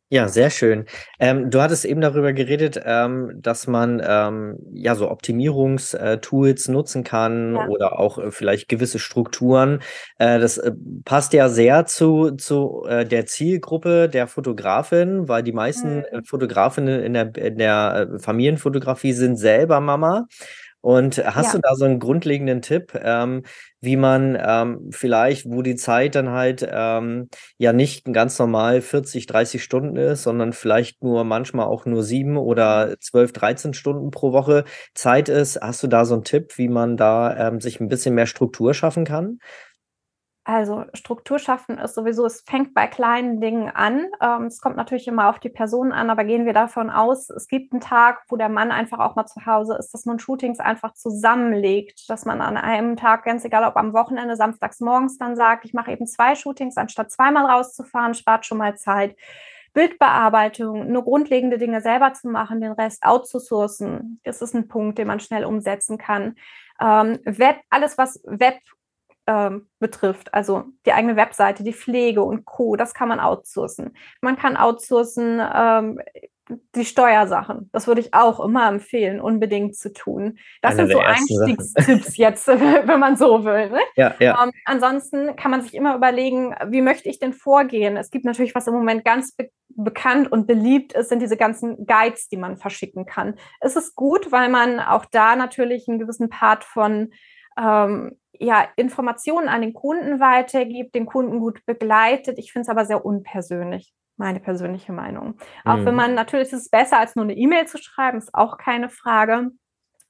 Ja, 0.09 0.29
sehr 0.29 0.51
schön. 0.51 0.85
Ähm, 1.19 1.51
du 1.51 1.61
hattest 1.61 1.85
eben 1.85 2.01
darüber 2.01 2.33
geredet, 2.33 2.81
ähm, 2.85 3.33
dass 3.43 3.67
man 3.67 4.01
ähm, 4.07 4.57
ja 4.73 4.95
so 4.95 5.11
Optimierungstools 5.11 6.69
nutzen 6.69 7.03
kann 7.03 7.57
ja. 7.57 7.67
oder 7.67 7.99
auch 7.99 8.19
äh, 8.19 8.31
vielleicht 8.31 8.69
gewisse 8.69 9.01
Strukturen. 9.01 9.81
Äh, 10.19 10.39
das 10.39 10.59
äh, 10.59 10.71
passt 11.05 11.33
ja 11.33 11.49
sehr 11.49 11.87
zu, 11.87 12.31
zu 12.37 12.85
äh, 12.89 13.05
der 13.05 13.27
Zielgruppe 13.27 14.09
der 14.09 14.29
Fotografin, 14.29 15.27
weil 15.27 15.43
die 15.43 15.53
meisten 15.53 16.05
mhm. 16.13 16.25
Fotografinnen 16.25 17.03
in 17.03 17.15
der, 17.15 17.35
in 17.35 17.59
der 17.59 18.09
äh, 18.13 18.19
Familienfotografie 18.21 19.13
sind 19.13 19.35
selber 19.37 19.81
Mama. 19.81 20.29
Und 20.87 21.19
hast 21.19 21.47
ja. 21.47 21.53
du 21.55 21.59
da 21.63 21.75
so 21.75 21.85
einen 21.85 21.99
grundlegenden 21.99 22.63
Tipp, 22.63 22.93
ähm, 23.03 23.43
wie 23.81 23.97
man 23.97 24.39
ähm, 24.41 24.91
vielleicht, 24.93 25.51
wo 25.51 25.63
die 25.63 25.75
Zeit 25.75 26.15
dann 26.15 26.31
halt 26.31 26.65
ähm, 26.71 27.29
ja 27.59 27.73
nicht 27.73 28.05
ganz 28.05 28.39
normal 28.39 28.81
40, 28.83 29.27
30 29.27 29.65
Stunden 29.65 29.97
ist, 29.97 30.23
sondern 30.23 30.53
vielleicht 30.53 31.03
nur 31.03 31.25
manchmal 31.25 31.67
auch 31.67 31.87
nur 31.87 32.05
sieben 32.05 32.37
oder 32.37 32.95
12, 33.01 33.33
13 33.33 33.75
Stunden 33.75 34.13
pro 34.13 34.31
Woche 34.33 34.63
Zeit 34.95 35.29
ist, 35.29 35.59
hast 35.61 35.83
du 35.83 35.89
da 35.89 36.05
so 36.05 36.15
einen 36.15 36.23
Tipp, 36.23 36.57
wie 36.57 36.69
man 36.69 36.97
da 36.97 37.49
ähm, 37.49 37.61
sich 37.61 37.81
ein 37.81 37.89
bisschen 37.89 38.15
mehr 38.15 38.27
Struktur 38.27 38.73
schaffen 38.73 39.05
kann? 39.05 39.41
Also 40.49 40.85
Struktur 40.95 41.41
schaffen 41.41 41.77
ist 41.77 41.97
sowieso, 41.97 42.25
es 42.25 42.43
fängt 42.43 42.73
bei 42.73 42.87
kleinen 42.87 43.41
Dingen 43.41 43.69
an. 43.69 44.07
Ähm, 44.23 44.45
es 44.45 44.61
kommt 44.61 44.77
natürlich 44.77 45.09
immer 45.09 45.29
auf 45.29 45.41
die 45.41 45.49
Person 45.49 45.91
an, 45.91 46.09
aber 46.09 46.23
gehen 46.23 46.47
wir 46.47 46.53
davon 46.53 46.89
aus, 46.89 47.31
es 47.31 47.49
gibt 47.49 47.73
einen 47.73 47.81
Tag, 47.81 48.23
wo 48.29 48.37
der 48.37 48.49
Mann 48.49 48.71
einfach 48.71 49.01
auch 49.01 49.17
mal 49.17 49.27
zu 49.27 49.45
Hause 49.45 49.75
ist, 49.77 49.93
dass 49.93 50.05
man 50.05 50.21
Shootings 50.21 50.61
einfach 50.61 50.95
zusammenlegt, 50.95 52.09
dass 52.09 52.27
man 52.27 52.41
an 52.41 52.57
einem 52.57 52.95
Tag, 52.95 53.25
ganz 53.25 53.45
egal 53.45 53.65
ob 53.65 53.77
am 53.77 53.93
Wochenende, 53.93 54.37
samstags 54.37 54.79
morgens 54.79 55.19
dann 55.19 55.35
sagt, 55.35 55.65
ich 55.65 55.75
mache 55.75 55.91
eben 55.91 56.07
zwei 56.07 56.37
Shootings, 56.37 56.77
anstatt 56.77 57.11
zweimal 57.11 57.47
rauszufahren, 57.47 58.15
spart 58.15 58.47
schon 58.47 58.59
mal 58.59 58.77
Zeit. 58.77 59.17
Bildbearbeitung, 59.73 60.93
nur 60.93 61.03
grundlegende 61.03 61.59
Dinge 61.59 61.81
selber 61.81 62.13
zu 62.13 62.29
machen, 62.29 62.61
den 62.61 62.71
Rest 62.71 63.03
outzusourcen, 63.03 64.21
das 64.23 64.41
ist 64.43 64.55
ein 64.55 64.69
Punkt, 64.69 64.97
den 64.99 65.09
man 65.09 65.19
schnell 65.19 65.45
umsetzen 65.45 65.99
kann. 65.99 66.37
Ähm, 66.81 67.19
Web, 67.25 67.57
alles, 67.69 67.99
was 67.99 68.23
Web 68.25 68.61
ähm, 69.27 69.69
betrifft, 69.79 70.33
also 70.33 70.65
die 70.85 70.93
eigene 70.93 71.17
Webseite, 71.17 71.65
die 71.65 71.73
Pflege 71.73 72.23
und 72.23 72.45
Co., 72.45 72.77
das 72.77 72.95
kann 72.95 73.09
man 73.09 73.21
outsourcen. 73.21 73.97
Man 74.21 74.37
kann 74.37 74.57
outsourcen 74.57 75.41
ähm, 75.55 76.01
die 76.75 76.85
Steuersachen. 76.85 77.69
Das 77.73 77.87
würde 77.87 78.01
ich 78.01 78.15
auch 78.15 78.39
immer 78.41 78.69
empfehlen, 78.69 79.21
unbedingt 79.21 79.77
zu 79.77 79.93
tun. 79.93 80.39
Das 80.63 80.73
Eine 80.73 80.87
sind 80.87 80.93
so 80.93 81.01
Einstiegstipps 81.01 82.17
jetzt, 82.17 82.47
wenn 82.87 83.01
man 83.01 83.17
so 83.17 83.45
will. 83.45 83.71
Ne? 83.71 83.81
Ja, 83.97 84.15
ja. 84.21 84.45
Ähm, 84.45 84.53
ansonsten 84.65 85.35
kann 85.37 85.51
man 85.51 85.63
sich 85.63 85.75
immer 85.75 85.97
überlegen, 85.97 86.55
wie 86.69 86.83
möchte 86.83 87.09
ich 87.09 87.19
denn 87.19 87.33
vorgehen? 87.33 87.97
Es 87.97 88.11
gibt 88.11 88.25
natürlich, 88.25 88.55
was 88.55 88.67
im 88.67 88.75
Moment 88.75 89.05
ganz 89.05 89.35
be 89.35 89.51
bekannt 89.79 90.33
und 90.33 90.47
beliebt 90.47 90.95
ist, 90.95 91.11
sind 91.11 91.21
diese 91.21 91.37
ganzen 91.37 91.85
Guides, 91.85 92.29
die 92.29 92.39
man 92.39 92.57
verschicken 92.57 93.05
kann. 93.05 93.35
Es 93.61 93.77
ist 93.77 93.95
gut, 93.95 94.33
weil 94.33 94.49
man 94.49 94.81
auch 94.81 95.05
da 95.05 95.37
natürlich 95.37 95.87
einen 95.87 95.99
gewissen 95.99 96.31
Part 96.31 96.65
von 96.65 97.11
ähm, 97.59 98.17
ja, 98.39 98.67
Informationen 98.77 99.49
an 99.49 99.63
den 99.63 99.73
Kunden 99.73 100.21
weitergibt, 100.21 100.95
den 100.95 101.07
Kunden 101.07 101.41
gut 101.41 101.65
begleitet. 101.65 102.39
Ich 102.39 102.53
finde 102.53 102.65
es 102.65 102.69
aber 102.69 102.85
sehr 102.85 103.05
unpersönlich, 103.05 103.93
meine 104.17 104.41
persönliche 104.41 104.93
Meinung. 104.93 105.29
Mhm. 105.29 105.71
Auch 105.71 105.77
wenn 105.77 105.95
mhm. 105.95 105.97
man 105.97 106.15
natürlich 106.15 106.49
ist 106.49 106.65
es 106.65 106.69
besser, 106.69 106.99
als 106.99 107.17
nur 107.17 107.25
eine 107.25 107.37
E-Mail 107.37 107.67
zu 107.67 107.79
schreiben, 107.79 108.19
ist 108.19 108.35
auch 108.35 108.59
keine 108.59 108.89
Frage. 108.89 109.51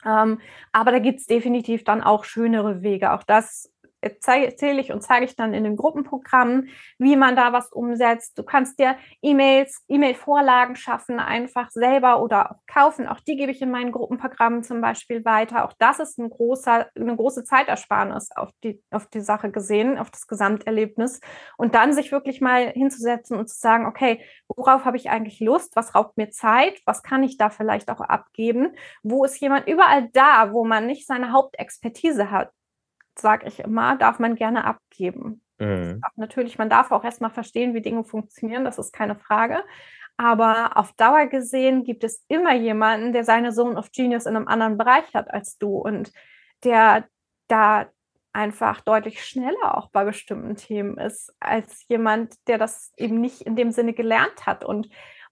Ähm, 0.04 0.40
aber 0.72 0.92
da 0.92 0.98
gibt 0.98 1.20
es 1.20 1.26
definitiv 1.26 1.84
dann 1.84 2.02
auch 2.02 2.24
schönere 2.24 2.82
Wege. 2.82 3.12
Auch 3.12 3.22
das 3.22 3.72
erzähle 4.06 4.80
ich 4.80 4.92
und 4.92 5.02
zeige 5.02 5.24
ich 5.24 5.36
dann 5.36 5.54
in 5.54 5.64
den 5.64 5.76
Gruppenprogrammen, 5.76 6.68
wie 6.98 7.16
man 7.16 7.36
da 7.36 7.52
was 7.52 7.72
umsetzt. 7.72 8.38
Du 8.38 8.42
kannst 8.42 8.78
dir 8.78 8.96
E-Mails, 9.22 9.84
E-Mail-Vorlagen 9.88 10.76
schaffen, 10.76 11.20
einfach 11.20 11.70
selber 11.70 12.22
oder 12.22 12.52
auch 12.52 12.66
kaufen. 12.66 13.06
Auch 13.06 13.20
die 13.20 13.36
gebe 13.36 13.52
ich 13.52 13.62
in 13.62 13.70
meinen 13.70 13.92
Gruppenprogrammen 13.92 14.62
zum 14.62 14.80
Beispiel 14.80 15.24
weiter. 15.24 15.64
Auch 15.64 15.72
das 15.78 15.98
ist 15.98 16.18
ein 16.18 16.30
großer, 16.30 16.86
eine 16.94 17.16
große 17.16 17.44
Zeitersparnis 17.44 18.30
auf 18.34 18.50
die, 18.64 18.82
auf 18.90 19.06
die 19.06 19.20
Sache 19.20 19.50
gesehen, 19.50 19.98
auf 19.98 20.10
das 20.10 20.26
Gesamterlebnis. 20.26 21.20
Und 21.56 21.74
dann 21.74 21.92
sich 21.92 22.12
wirklich 22.12 22.40
mal 22.40 22.70
hinzusetzen 22.70 23.36
und 23.36 23.48
zu 23.48 23.58
sagen, 23.58 23.86
okay, 23.86 24.20
worauf 24.48 24.84
habe 24.84 24.96
ich 24.96 25.10
eigentlich 25.10 25.40
Lust? 25.40 25.76
Was 25.76 25.94
raubt 25.94 26.16
mir 26.16 26.30
Zeit? 26.30 26.80
Was 26.84 27.02
kann 27.02 27.22
ich 27.22 27.36
da 27.36 27.50
vielleicht 27.50 27.90
auch 27.90 28.00
abgeben? 28.00 28.72
Wo 29.02 29.24
ist 29.24 29.40
jemand 29.40 29.68
überall 29.68 30.08
da, 30.12 30.52
wo 30.52 30.64
man 30.64 30.86
nicht 30.86 31.06
seine 31.06 31.32
Hauptexpertise 31.32 32.30
hat? 32.30 32.50
Sage 33.18 33.46
ich 33.46 33.60
immer, 33.60 33.96
darf 33.96 34.18
man 34.18 34.34
gerne 34.34 34.64
abgeben. 34.64 35.42
Mhm. 35.58 36.00
Natürlich, 36.16 36.58
man 36.58 36.70
darf 36.70 36.90
auch 36.90 37.04
erstmal 37.04 37.30
verstehen, 37.30 37.74
wie 37.74 37.82
Dinge 37.82 38.04
funktionieren, 38.04 38.64
das 38.64 38.78
ist 38.78 38.92
keine 38.92 39.16
Frage. 39.16 39.62
Aber 40.18 40.76
auf 40.76 40.92
Dauer 40.92 41.26
gesehen 41.26 41.84
gibt 41.84 42.02
es 42.02 42.24
immer 42.28 42.54
jemanden, 42.54 43.12
der 43.12 43.24
seine 43.24 43.52
Zone 43.52 43.76
of 43.76 43.90
Genius 43.92 44.26
in 44.26 44.36
einem 44.36 44.48
anderen 44.48 44.78
Bereich 44.78 45.14
hat 45.14 45.30
als 45.32 45.58
du 45.58 45.76
und 45.76 46.10
der 46.64 47.06
da 47.48 47.86
einfach 48.32 48.80
deutlich 48.82 49.24
schneller 49.24 49.76
auch 49.76 49.90
bei 49.90 50.04
bestimmten 50.04 50.56
Themen 50.56 50.98
ist 50.98 51.34
als 51.40 51.86
jemand, 51.88 52.34
der 52.48 52.58
das 52.58 52.92
eben 52.96 53.20
nicht 53.20 53.42
in 53.42 53.56
dem 53.56 53.72
Sinne 53.72 53.94
gelernt 53.94 54.46
hat. 54.46 54.64
Und 54.64 54.88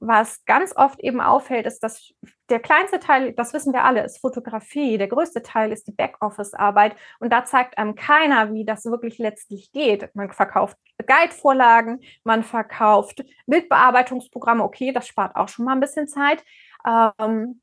was 0.06 0.44
ganz 0.44 0.74
oft 0.76 1.00
eben 1.00 1.20
auffällt, 1.20 1.66
ist, 1.66 1.80
dass 1.80 2.12
der 2.48 2.60
kleinste 2.60 2.98
Teil, 2.98 3.32
das 3.32 3.52
wissen 3.52 3.72
wir 3.72 3.84
alle, 3.84 4.04
ist 4.04 4.20
Fotografie. 4.20 4.98
Der 4.98 5.08
größte 5.08 5.42
Teil 5.42 5.72
ist 5.72 5.86
die 5.86 5.92
Backoffice-Arbeit. 5.92 6.96
Und 7.20 7.32
da 7.32 7.44
zeigt 7.44 7.78
einem 7.78 7.94
keiner, 7.94 8.52
wie 8.52 8.64
das 8.64 8.84
wirklich 8.84 9.18
letztlich 9.18 9.72
geht. 9.72 10.14
Man 10.14 10.30
verkauft 10.32 10.76
Guide-Vorlagen, 10.98 12.00
man 12.22 12.44
verkauft 12.44 13.24
Bildbearbeitungsprogramme. 13.46 14.62
Okay, 14.64 14.92
das 14.92 15.06
spart 15.06 15.36
auch 15.36 15.48
schon 15.48 15.64
mal 15.64 15.72
ein 15.72 15.80
bisschen 15.80 16.08
Zeit. 16.08 16.44
Ähm, 16.86 17.60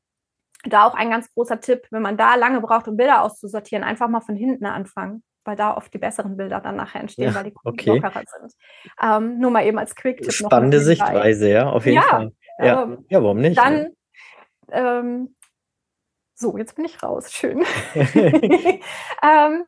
da 0.64 0.86
auch 0.86 0.94
ein 0.94 1.10
ganz 1.10 1.32
großer 1.34 1.60
Tipp, 1.60 1.86
wenn 1.90 2.02
man 2.02 2.16
da 2.16 2.34
lange 2.36 2.60
braucht, 2.60 2.88
um 2.88 2.96
Bilder 2.96 3.22
auszusortieren, 3.22 3.84
einfach 3.84 4.08
mal 4.08 4.20
von 4.20 4.36
hinten 4.36 4.66
anfangen 4.66 5.22
weil 5.44 5.56
da 5.56 5.76
oft 5.76 5.92
die 5.92 5.98
besseren 5.98 6.36
Bilder 6.36 6.60
dann 6.60 6.76
nachher 6.76 7.00
entstehen, 7.00 7.28
ja, 7.28 7.34
weil 7.34 7.44
die 7.44 7.54
okay. 7.64 7.90
lockerer 7.90 8.22
sind. 8.38 8.54
Ähm, 9.02 9.38
nur 9.38 9.50
mal 9.50 9.64
eben 9.64 9.78
als 9.78 9.94
Quick-Tipp. 9.94 10.32
Spannende 10.32 10.80
Sichtweise, 10.80 11.50
ja, 11.50 11.68
auf 11.68 11.84
jeden 11.84 11.96
ja, 11.96 12.02
Fall. 12.02 12.32
Ja. 12.58 12.82
Ähm, 12.82 13.04
ja, 13.08 13.22
warum 13.22 13.40
nicht? 13.40 13.58
Dann, 13.58 13.74
ne? 13.74 13.92
ähm, 14.70 15.36
so, 16.34 16.56
jetzt 16.56 16.76
bin 16.76 16.84
ich 16.84 17.02
raus, 17.02 17.32
schön. 17.32 17.64
ähm, 17.94 19.64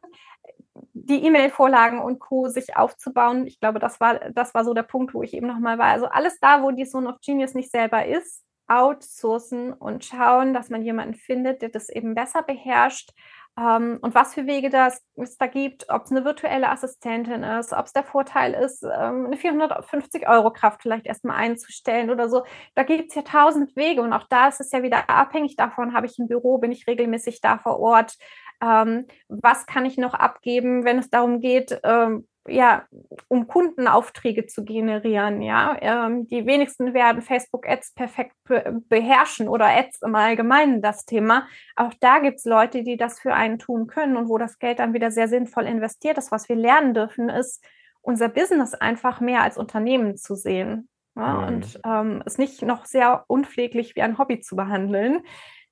die 0.93 1.25
E-Mail-Vorlagen 1.25 2.01
und 2.01 2.19
Co. 2.19 2.49
sich 2.49 2.77
aufzubauen. 2.77 3.47
Ich 3.47 3.61
glaube, 3.61 3.79
das 3.79 4.01
war, 4.01 4.31
das 4.31 4.55
war 4.55 4.65
so 4.65 4.75
der 4.75 4.83
Punkt, 4.83 5.15
wo 5.15 5.23
ich 5.23 5.35
eben 5.35 5.47
nochmal 5.47 5.79
war. 5.79 5.87
Also 5.87 6.07
alles 6.07 6.39
da, 6.41 6.63
wo 6.63 6.71
die 6.71 6.87
Zone 6.87 7.09
of 7.09 7.21
Genius 7.25 7.55
nicht 7.55 7.71
selber 7.71 8.07
ist, 8.07 8.43
outsourcen 8.67 9.73
und 9.73 10.05
schauen, 10.05 10.55
dass 10.55 10.71
man 10.71 10.83
jemanden 10.83 11.15
findet, 11.15 11.63
der 11.63 11.69
das 11.69 11.89
eben 11.89 12.15
besser 12.15 12.43
beherrscht 12.43 13.11
ähm, 13.59 13.99
und 14.03 14.15
was 14.15 14.35
für 14.35 14.47
Wege 14.47 14.69
das, 14.69 15.01
es 15.17 15.37
da 15.37 15.47
gibt, 15.47 15.89
ob 15.89 16.05
es 16.05 16.11
eine 16.11 16.25
virtuelle 16.25 16.71
Assistentin 16.71 17.45
ist, 17.45 17.73
ob 17.73 17.87
es 17.87 17.93
der 17.93 18.03
Vorteil 18.03 18.53
ist, 18.53 18.83
ähm, 18.83 19.27
eine 19.27 19.37
450 19.37 20.29
Euro 20.29 20.53
Kraft 20.53 20.83
vielleicht 20.83 21.07
erstmal 21.07 21.37
einzustellen 21.37 22.11
oder 22.11 22.29
so. 22.29 22.45
Da 22.75 22.83
gibt 22.83 23.11
es 23.11 23.15
ja 23.15 23.23
tausend 23.23 23.77
Wege 23.77 24.03
und 24.03 24.13
auch 24.13 24.27
da 24.29 24.49
ist 24.49 24.61
es 24.61 24.73
ja 24.73 24.83
wieder 24.83 25.09
abhängig 25.09 25.55
davon, 25.57 25.95
habe 25.95 26.07
ich 26.07 26.19
ein 26.19 26.27
Büro, 26.27 26.59
bin 26.59 26.73
ich 26.73 26.87
regelmäßig 26.89 27.41
da 27.41 27.59
vor 27.59 27.79
Ort, 27.79 28.17
ähm, 28.61 29.07
was 29.29 29.67
kann 29.67 29.85
ich 29.85 29.99
noch 29.99 30.15
abgeben, 30.15 30.85
wenn 30.85 30.99
es 30.99 31.11
darum 31.11 31.41
geht, 31.41 31.81
ähm, 31.85 32.27
ja, 32.47 32.85
um 33.29 33.47
Kundenaufträge 33.47 34.47
zu 34.47 34.65
generieren, 34.65 35.41
ja. 35.43 35.77
Ähm, 35.81 36.27
die 36.29 36.47
wenigsten 36.47 36.95
werden 36.95 37.23
Facebook-Ads 37.23 37.95
perfekt 37.95 38.35
be 38.45 38.83
beherrschen 38.89 39.49
oder 39.49 39.67
Ads 39.67 40.03
im 40.03 40.15
Allgemeinen 40.15 40.83
das 40.83 41.05
Thema. 41.07 41.47
Auch 41.77 41.93
da 42.01 42.19
gibt 42.19 42.39
es 42.39 42.45
Leute, 42.45 42.83
die 42.83 42.97
das 42.97 43.19
für 43.21 43.35
einen 43.35 43.59
tun 43.59 43.87
können 43.87 44.17
und 44.17 44.29
wo 44.29 44.39
das 44.39 44.59
Geld 44.59 44.79
dann 44.79 44.95
wieder 44.95 45.11
sehr 45.11 45.29
sinnvoll 45.29 45.65
investiert 45.65 46.19
ist. 46.19 46.33
Was 46.33 46.49
wir 46.49 46.57
lernen 46.57 46.95
dürfen, 46.95 47.29
ist, 47.29 47.65
unser 48.03 48.29
Business 48.29 48.75
einfach 48.75 49.21
mehr 49.21 49.43
als 49.43 49.57
Unternehmen 49.57 50.17
zu 50.17 50.35
sehen. 50.35 50.89
Ja, 51.17 51.33
mhm. 51.33 51.47
Und 51.47 51.81
ähm, 51.87 52.23
es 52.27 52.39
nicht 52.39 52.63
noch 52.63 52.85
sehr 52.85 53.25
unpfleglich 53.29 53.97
wie 53.97 54.03
ein 54.03 54.19
Hobby 54.19 54.41
zu 54.41 54.57
behandeln 54.57 55.23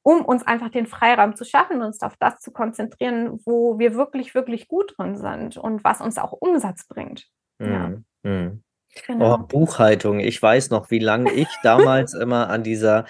um 0.02 0.24
uns 0.24 0.46
einfach 0.46 0.70
den 0.70 0.86
Freiraum 0.86 1.36
zu 1.36 1.44
schaffen, 1.44 1.82
uns 1.82 2.02
auf 2.02 2.16
das 2.18 2.40
zu 2.40 2.50
konzentrieren, 2.50 3.40
wo 3.44 3.78
wir 3.78 3.94
wirklich, 3.94 4.34
wirklich 4.34 4.68
gut 4.68 4.94
drin 4.96 5.16
sind 5.16 5.56
und 5.56 5.84
was 5.84 6.00
uns 6.00 6.18
auch 6.18 6.32
Umsatz 6.32 6.86
bringt. 6.86 7.28
Mhm. 7.58 7.72
Ja. 7.72 8.30
Mhm. 8.30 8.62
Genau. 9.06 9.34
Oh, 9.34 9.38
Buchhaltung. 9.38 10.20
Ich 10.20 10.42
weiß 10.42 10.70
noch, 10.70 10.90
wie 10.90 10.98
lange 10.98 11.32
ich 11.32 11.48
damals 11.62 12.14
immer 12.14 12.50
an 12.50 12.62
dieser, 12.62 13.06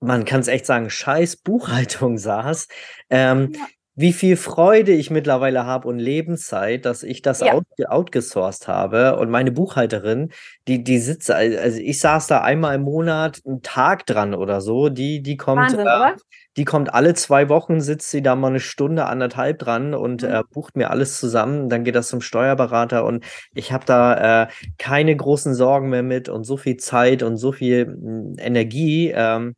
man 0.00 0.24
kann 0.24 0.40
es 0.40 0.48
echt 0.48 0.66
sagen, 0.66 0.88
scheiß 0.88 1.36
Buchhaltung 1.38 2.16
saß. 2.16 2.68
Ähm, 3.10 3.52
ja 3.54 3.66
wie 4.00 4.14
viel 4.14 4.36
Freude 4.36 4.92
ich 4.92 5.10
mittlerweile 5.10 5.66
habe 5.66 5.86
und 5.86 5.98
Lebenszeit, 5.98 6.86
dass 6.86 7.02
ich 7.02 7.20
das 7.20 7.40
ja. 7.40 7.52
out, 7.52 7.64
outgesourced 7.86 8.66
habe. 8.66 9.16
Und 9.16 9.30
meine 9.30 9.52
Buchhalterin, 9.52 10.30
die, 10.68 10.82
die 10.82 10.98
sitzt, 10.98 11.30
also 11.30 11.78
ich 11.78 12.00
saß 12.00 12.26
da 12.26 12.40
einmal 12.40 12.76
im 12.76 12.82
Monat 12.82 13.42
einen 13.44 13.60
Tag 13.60 14.06
dran 14.06 14.34
oder 14.34 14.62
so. 14.62 14.88
Die, 14.88 15.22
die 15.22 15.36
kommt, 15.36 15.60
Wahnsinn, 15.60 15.86
äh, 15.86 16.16
die 16.56 16.64
kommt 16.64 16.94
alle 16.94 17.12
zwei 17.12 17.50
Wochen, 17.50 17.82
sitzt 17.82 18.10
sie 18.10 18.22
da 18.22 18.36
mal 18.36 18.48
eine 18.48 18.60
Stunde, 18.60 19.04
anderthalb 19.04 19.58
dran 19.58 19.92
und 19.92 20.22
mhm. 20.22 20.28
äh, 20.30 20.42
bucht 20.50 20.76
mir 20.76 20.90
alles 20.90 21.20
zusammen. 21.20 21.68
Dann 21.68 21.84
geht 21.84 21.94
das 21.94 22.08
zum 22.08 22.22
Steuerberater 22.22 23.04
und 23.04 23.22
ich 23.52 23.70
habe 23.70 23.84
da 23.84 24.44
äh, 24.44 24.48
keine 24.78 25.14
großen 25.14 25.52
Sorgen 25.52 25.90
mehr 25.90 26.02
mit 26.02 26.30
und 26.30 26.44
so 26.44 26.56
viel 26.56 26.78
Zeit 26.78 27.22
und 27.22 27.36
so 27.36 27.52
viel 27.52 27.84
hm, 27.84 28.36
Energie. 28.38 29.12
Ähm, 29.14 29.56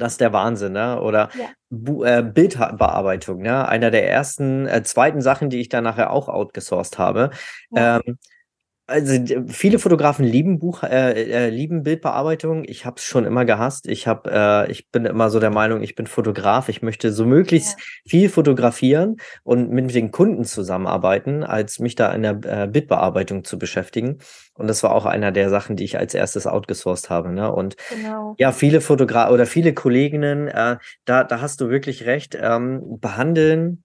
das 0.00 0.12
ist 0.12 0.20
der 0.20 0.32
Wahnsinn, 0.32 0.72
ne? 0.72 1.00
Oder 1.00 1.28
ja. 1.34 2.18
äh, 2.18 2.22
Bildbearbeitung, 2.22 3.42
ne? 3.42 3.68
Einer 3.68 3.90
der 3.90 4.08
ersten, 4.08 4.66
äh, 4.66 4.82
zweiten 4.82 5.20
Sachen, 5.20 5.50
die 5.50 5.60
ich 5.60 5.68
dann 5.68 5.84
nachher 5.84 6.10
auch 6.10 6.28
outgesourced 6.28 6.98
habe. 6.98 7.30
Ja. 7.70 8.00
Ähm, 8.04 8.18
also 8.90 9.14
viele 9.46 9.78
Fotografen 9.78 10.24
lieben 10.24 10.58
Buch, 10.58 10.82
äh, 10.82 11.12
äh, 11.12 11.48
lieben 11.48 11.82
Bildbearbeitung. 11.82 12.64
Ich 12.66 12.84
habe 12.84 12.96
es 12.98 13.04
schon 13.04 13.24
immer 13.24 13.44
gehasst. 13.44 13.86
Ich 13.88 14.06
habe, 14.06 14.30
äh, 14.30 14.70
ich 14.70 14.90
bin 14.90 15.04
immer 15.04 15.30
so 15.30 15.38
der 15.38 15.50
Meinung, 15.50 15.82
ich 15.82 15.94
bin 15.94 16.06
Fotograf. 16.06 16.68
Ich 16.68 16.82
möchte 16.82 17.12
so 17.12 17.24
möglichst 17.24 17.78
ja. 17.78 17.84
viel 18.06 18.28
fotografieren 18.28 19.16
und 19.44 19.70
mit 19.70 19.94
den 19.94 20.10
Kunden 20.10 20.44
zusammenarbeiten, 20.44 21.44
als 21.44 21.78
mich 21.78 21.94
da 21.94 22.12
in 22.12 22.22
der 22.22 22.40
äh, 22.44 22.66
Bildbearbeitung 22.66 23.44
zu 23.44 23.58
beschäftigen. 23.58 24.18
Und 24.54 24.66
das 24.66 24.82
war 24.82 24.92
auch 24.92 25.06
einer 25.06 25.32
der 25.32 25.48
Sachen, 25.48 25.76
die 25.76 25.84
ich 25.84 25.96
als 25.96 26.12
erstes 26.12 26.46
outgesourced 26.46 27.08
habe. 27.08 27.32
Ne? 27.32 27.50
Und 27.52 27.76
genau. 27.88 28.34
ja, 28.38 28.52
viele 28.52 28.80
Fotografen 28.80 29.32
oder 29.32 29.46
viele 29.46 29.72
Kolleginnen, 29.72 30.48
äh, 30.48 30.76
da, 31.04 31.24
da 31.24 31.40
hast 31.40 31.60
du 31.60 31.70
wirklich 31.70 32.06
recht, 32.06 32.36
ähm, 32.40 32.98
behandeln 33.00 33.84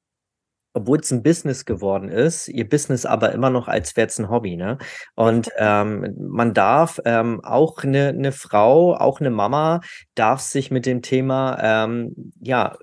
obwohl 0.75 0.99
es 0.99 1.11
ein 1.11 1.23
Business 1.23 1.63
geworden 1.63 2.09
ist, 2.09 2.49
ihr 2.49 2.67
Business 2.67 3.05
aber 3.05 3.31
immer 3.31 3.49
noch 3.49 3.67
als 3.67 3.95
wäre 3.95 4.07
es 4.07 4.19
ein 4.19 4.29
Hobby, 4.29 4.57
ne? 4.57 4.77
Und 5.15 5.49
ähm, 5.57 6.13
man 6.19 6.53
darf 6.53 6.99
ähm, 7.05 7.39
auch 7.43 7.83
eine, 7.83 8.09
eine 8.09 8.33
Frau, 8.33 8.93
auch 8.93 9.21
eine 9.21 9.29
Mama, 9.29 9.79
darf 10.15 10.41
sich 10.41 10.71
mit 10.71 10.85
dem 10.85 11.01
Thema 11.01 11.57
ähm, 11.61 12.33
ja 12.41 12.75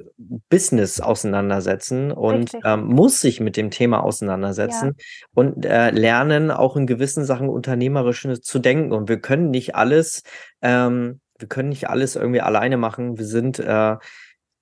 Business 0.49 1.01
auseinandersetzen 1.01 2.12
und 2.12 2.53
ähm, 2.64 2.86
muss 2.86 3.20
sich 3.20 3.40
mit 3.40 3.59
dem 3.59 3.70
Thema 3.70 4.03
auseinandersetzen 4.03 4.97
ja. 4.97 5.26
und 5.34 5.66
äh, 5.66 5.90
lernen, 5.90 6.51
auch 6.51 6.76
in 6.76 6.86
gewissen 6.86 7.26
Sachen 7.26 7.49
unternehmerisch 7.49 8.26
zu 8.40 8.59
denken. 8.59 8.93
Und 8.93 9.09
wir 9.09 9.20
können 9.20 9.51
nicht 9.51 9.74
alles, 9.74 10.22
ähm, 10.62 11.20
wir 11.38 11.49
können 11.49 11.68
nicht 11.68 11.90
alles 11.90 12.16
irgendwie 12.16 12.40
alleine 12.40 12.78
machen. 12.78 13.18
Wir 13.18 13.26
sind 13.26 13.59
äh, 13.59 13.97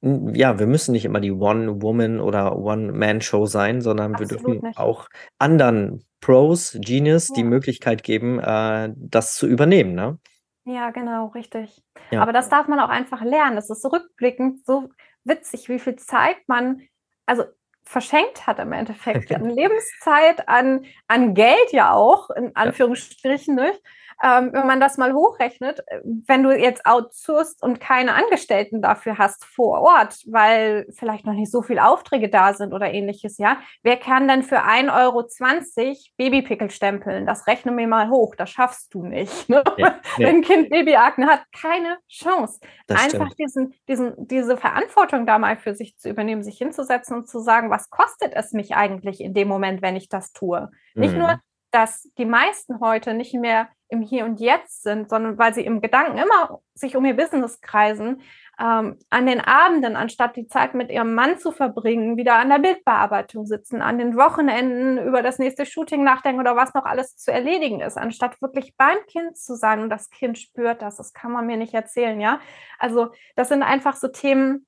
ja, 0.02 0.58
wir 0.58 0.66
müssen 0.66 0.92
nicht 0.92 1.04
immer 1.04 1.20
die 1.20 1.32
One-Woman- 1.32 2.20
oder 2.20 2.56
One-Man-Show 2.56 3.46
sein, 3.46 3.80
sondern 3.82 4.14
Absolut 4.14 4.30
wir 4.30 4.36
dürfen 4.38 4.66
nicht. 4.66 4.78
auch 4.78 5.08
anderen 5.38 6.04
Pros, 6.20 6.78
Genius 6.80 7.28
ja. 7.28 7.34
die 7.36 7.44
Möglichkeit 7.44 8.02
geben, 8.02 8.38
äh, 8.38 8.92
das 8.96 9.34
zu 9.34 9.46
übernehmen, 9.46 9.94
ne? 9.94 10.18
Ja, 10.64 10.90
genau, 10.90 11.28
richtig. 11.28 11.82
Ja. 12.10 12.22
Aber 12.22 12.32
das 12.32 12.48
darf 12.48 12.68
man 12.68 12.78
auch 12.80 12.90
einfach 12.90 13.22
lernen. 13.22 13.56
Das 13.56 13.70
ist 13.70 13.84
rückblickend 13.84 14.64
so 14.64 14.90
witzig, 15.24 15.68
wie 15.68 15.78
viel 15.78 15.96
Zeit 15.96 16.36
man, 16.46 16.82
also 17.26 17.44
verschenkt 17.82 18.46
hat 18.46 18.58
im 18.58 18.72
Endeffekt 18.72 19.32
an 19.34 19.44
Lebenszeit, 19.44 20.48
an, 20.48 20.84
an 21.08 21.34
Geld 21.34 21.72
ja 21.72 21.92
auch, 21.92 22.30
in 22.30 22.54
Anführungsstrichen, 22.54 23.58
ja. 23.58 23.64
nicht? 23.64 23.82
Ähm, 24.22 24.50
wenn 24.52 24.66
man 24.66 24.80
das 24.80 24.98
mal 24.98 25.14
hochrechnet, 25.14 25.80
äh, 25.86 26.00
wenn 26.04 26.42
du 26.42 26.50
jetzt 26.50 26.84
outsourcest 26.84 27.62
und 27.62 27.80
keine 27.80 28.14
Angestellten 28.14 28.82
dafür 28.82 29.18
hast 29.18 29.44
vor 29.44 29.80
Ort, 29.80 30.18
weil 30.26 30.86
vielleicht 30.90 31.24
noch 31.24 31.32
nicht 31.32 31.50
so 31.50 31.62
viele 31.62 31.86
Aufträge 31.86 32.28
da 32.28 32.52
sind 32.52 32.74
oder 32.74 32.92
ähnliches, 32.92 33.38
ja, 33.38 33.58
wer 33.82 33.96
kann 33.96 34.28
denn 34.28 34.42
für 34.42 34.62
1,20 34.62 34.98
Euro 35.02 35.96
Babypickel 36.16 36.70
stempeln? 36.70 37.24
Das 37.24 37.46
rechne 37.46 37.72
mir 37.72 37.86
mal 37.86 38.10
hoch, 38.10 38.34
das 38.34 38.50
schaffst 38.50 38.94
du 38.94 39.04
nicht. 39.04 39.30
Ne? 39.50 39.64
Ja, 39.78 39.86
ja. 39.86 40.28
Wenn 40.28 40.36
ein 40.36 40.42
Kind 40.42 40.70
Babyakne 40.70 41.26
hat, 41.26 41.42
keine 41.52 41.98
Chance. 42.08 42.60
Das 42.86 43.02
Einfach 43.02 43.34
diesen, 43.34 43.74
diesen, 43.88 44.14
diese 44.28 44.56
Verantwortung 44.56 45.26
da 45.26 45.38
mal 45.38 45.56
für 45.56 45.74
sich 45.74 45.96
zu 45.96 46.08
übernehmen, 46.08 46.44
sich 46.44 46.58
hinzusetzen 46.58 47.16
und 47.16 47.28
zu 47.28 47.40
sagen, 47.40 47.68
was 47.68 47.90
kostet 47.90 48.34
es 48.36 48.52
mich 48.52 48.76
eigentlich 48.76 49.20
in 49.20 49.34
dem 49.34 49.48
Moment, 49.48 49.82
wenn 49.82 49.96
ich 49.96 50.08
das 50.08 50.32
tue? 50.32 50.70
Mhm. 50.94 51.00
Nicht 51.00 51.16
nur, 51.16 51.40
dass 51.70 52.08
die 52.18 52.24
meisten 52.24 52.80
heute 52.80 53.14
nicht 53.14 53.34
mehr 53.34 53.68
im 53.88 54.02
Hier 54.02 54.24
und 54.24 54.40
Jetzt 54.40 54.82
sind, 54.82 55.10
sondern 55.10 55.38
weil 55.38 55.52
sie 55.52 55.64
im 55.64 55.80
Gedanken 55.80 56.18
immer 56.18 56.60
sich 56.74 56.96
um 56.96 57.04
ihr 57.04 57.16
Business 57.16 57.60
kreisen, 57.60 58.22
ähm, 58.60 58.98
an 59.08 59.26
den 59.26 59.40
Abenden, 59.40 59.96
anstatt 59.96 60.36
die 60.36 60.46
Zeit 60.46 60.74
mit 60.74 60.90
ihrem 60.90 61.14
Mann 61.14 61.38
zu 61.38 61.50
verbringen, 61.50 62.16
wieder 62.16 62.36
an 62.36 62.50
der 62.50 62.58
Bildbearbeitung 62.58 63.46
sitzen, 63.46 63.80
an 63.80 63.98
den 63.98 64.16
Wochenenden 64.16 64.98
über 64.98 65.22
das 65.22 65.38
nächste 65.38 65.64
Shooting 65.64 66.04
nachdenken 66.04 66.40
oder 66.40 66.56
was 66.56 66.74
noch 66.74 66.84
alles 66.84 67.16
zu 67.16 67.32
erledigen 67.32 67.80
ist, 67.80 67.96
anstatt 67.96 68.40
wirklich 68.42 68.76
beim 68.76 68.98
Kind 69.06 69.36
zu 69.36 69.56
sein 69.56 69.80
und 69.80 69.90
das 69.90 70.10
Kind 70.10 70.38
spürt 70.38 70.82
das. 70.82 70.96
Das 70.96 71.12
kann 71.12 71.32
man 71.32 71.46
mir 71.46 71.56
nicht 71.56 71.74
erzählen, 71.74 72.20
ja. 72.20 72.40
Also 72.78 73.08
das 73.34 73.48
sind 73.48 73.62
einfach 73.62 73.96
so 73.96 74.08
Themen, 74.08 74.66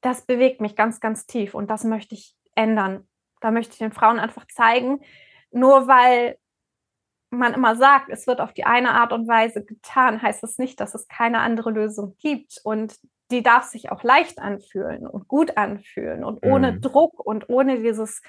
das 0.00 0.24
bewegt 0.24 0.60
mich 0.60 0.76
ganz, 0.76 1.00
ganz 1.00 1.26
tief 1.26 1.54
und 1.54 1.70
das 1.70 1.84
möchte 1.84 2.14
ich 2.14 2.36
ändern. 2.54 3.08
Da 3.40 3.50
möchte 3.50 3.72
ich 3.72 3.78
den 3.78 3.92
Frauen 3.92 4.20
einfach 4.20 4.46
zeigen, 4.46 5.00
nur 5.52 5.86
weil 5.86 6.36
man 7.30 7.54
immer 7.54 7.76
sagt, 7.76 8.10
es 8.10 8.26
wird 8.26 8.40
auf 8.40 8.52
die 8.52 8.64
eine 8.64 8.92
Art 8.92 9.12
und 9.12 9.26
Weise 9.26 9.64
getan, 9.64 10.20
heißt 10.20 10.42
das 10.42 10.58
nicht, 10.58 10.80
dass 10.80 10.94
es 10.94 11.08
keine 11.08 11.40
andere 11.40 11.70
Lösung 11.70 12.14
gibt. 12.18 12.60
Und 12.62 12.98
die 13.30 13.42
darf 13.42 13.64
sich 13.64 13.90
auch 13.90 14.02
leicht 14.02 14.38
anfühlen 14.38 15.06
und 15.06 15.28
gut 15.28 15.56
anfühlen 15.56 16.24
und 16.24 16.44
ohne 16.44 16.72
mhm. 16.72 16.80
Druck 16.82 17.18
und 17.24 17.48
ohne 17.48 17.80
dieses 17.80 18.20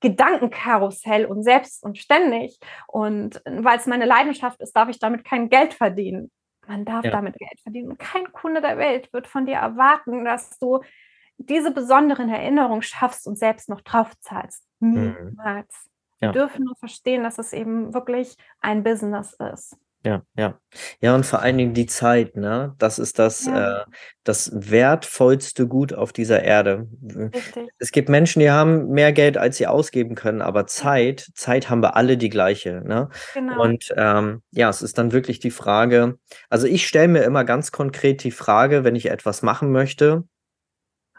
Gedankenkarussell 0.00 1.26
und 1.26 1.42
selbst 1.42 1.84
und 1.84 1.98
ständig. 1.98 2.58
Und 2.86 3.42
weil 3.44 3.78
es 3.78 3.86
meine 3.86 4.06
Leidenschaft 4.06 4.60
ist, 4.60 4.74
darf 4.74 4.88
ich 4.88 4.98
damit 4.98 5.24
kein 5.24 5.50
Geld 5.50 5.74
verdienen. 5.74 6.30
Man 6.66 6.84
darf 6.84 7.04
ja. 7.04 7.10
damit 7.10 7.36
Geld 7.38 7.60
verdienen. 7.60 7.90
Und 7.90 7.98
kein 7.98 8.32
Kunde 8.32 8.60
der 8.62 8.78
Welt 8.78 9.12
wird 9.12 9.26
von 9.26 9.46
dir 9.46 9.56
erwarten, 9.56 10.24
dass 10.24 10.58
du 10.58 10.80
diese 11.38 11.70
besonderen 11.70 12.30
Erinnerungen 12.30 12.82
schaffst 12.82 13.26
und 13.26 13.38
selbst 13.38 13.68
noch 13.68 13.82
drauf 13.82 14.18
zahlst. 14.20 14.64
Mhm. 14.80 15.16
Niemals. 15.22 15.90
Mhm. 16.20 16.26
Ja. 16.26 16.34
Wir 16.34 16.40
dürfen 16.40 16.64
nur 16.64 16.76
verstehen, 16.76 17.22
dass 17.22 17.38
es 17.38 17.52
eben 17.52 17.94
wirklich 17.94 18.36
ein 18.60 18.82
Business 18.82 19.36
ist. 19.52 19.76
Ja, 20.06 20.22
ja. 20.36 20.60
Ja, 21.00 21.16
und 21.16 21.26
vor 21.26 21.40
allen 21.40 21.58
Dingen 21.58 21.74
die 21.74 21.86
Zeit, 21.86 22.36
ne? 22.36 22.76
Das 22.78 23.00
ist 23.00 23.18
das, 23.18 23.46
ja. 23.46 23.80
äh, 23.80 23.84
das 24.22 24.52
wertvollste 24.54 25.66
Gut 25.66 25.92
auf 25.92 26.12
dieser 26.12 26.44
Erde. 26.44 26.86
Richtig. 27.02 27.70
Es 27.78 27.90
gibt 27.90 28.08
Menschen, 28.08 28.38
die 28.38 28.50
haben 28.50 28.90
mehr 28.90 29.12
Geld, 29.12 29.36
als 29.36 29.56
sie 29.56 29.66
ausgeben 29.66 30.14
können, 30.14 30.42
aber 30.42 30.68
Zeit, 30.68 31.28
Zeit 31.34 31.70
haben 31.70 31.82
wir 31.82 31.96
alle 31.96 32.16
die 32.16 32.28
gleiche, 32.28 32.82
ne? 32.86 33.08
Genau. 33.34 33.60
Und 33.60 33.92
ähm, 33.96 34.42
ja, 34.52 34.68
es 34.68 34.80
ist 34.80 34.96
dann 34.96 35.10
wirklich 35.10 35.40
die 35.40 35.50
Frage, 35.50 36.18
also 36.50 36.68
ich 36.68 36.86
stelle 36.86 37.08
mir 37.08 37.24
immer 37.24 37.42
ganz 37.42 37.72
konkret 37.72 38.22
die 38.22 38.30
Frage, 38.30 38.84
wenn 38.84 38.94
ich 38.94 39.10
etwas 39.10 39.42
machen 39.42 39.72
möchte, 39.72 40.22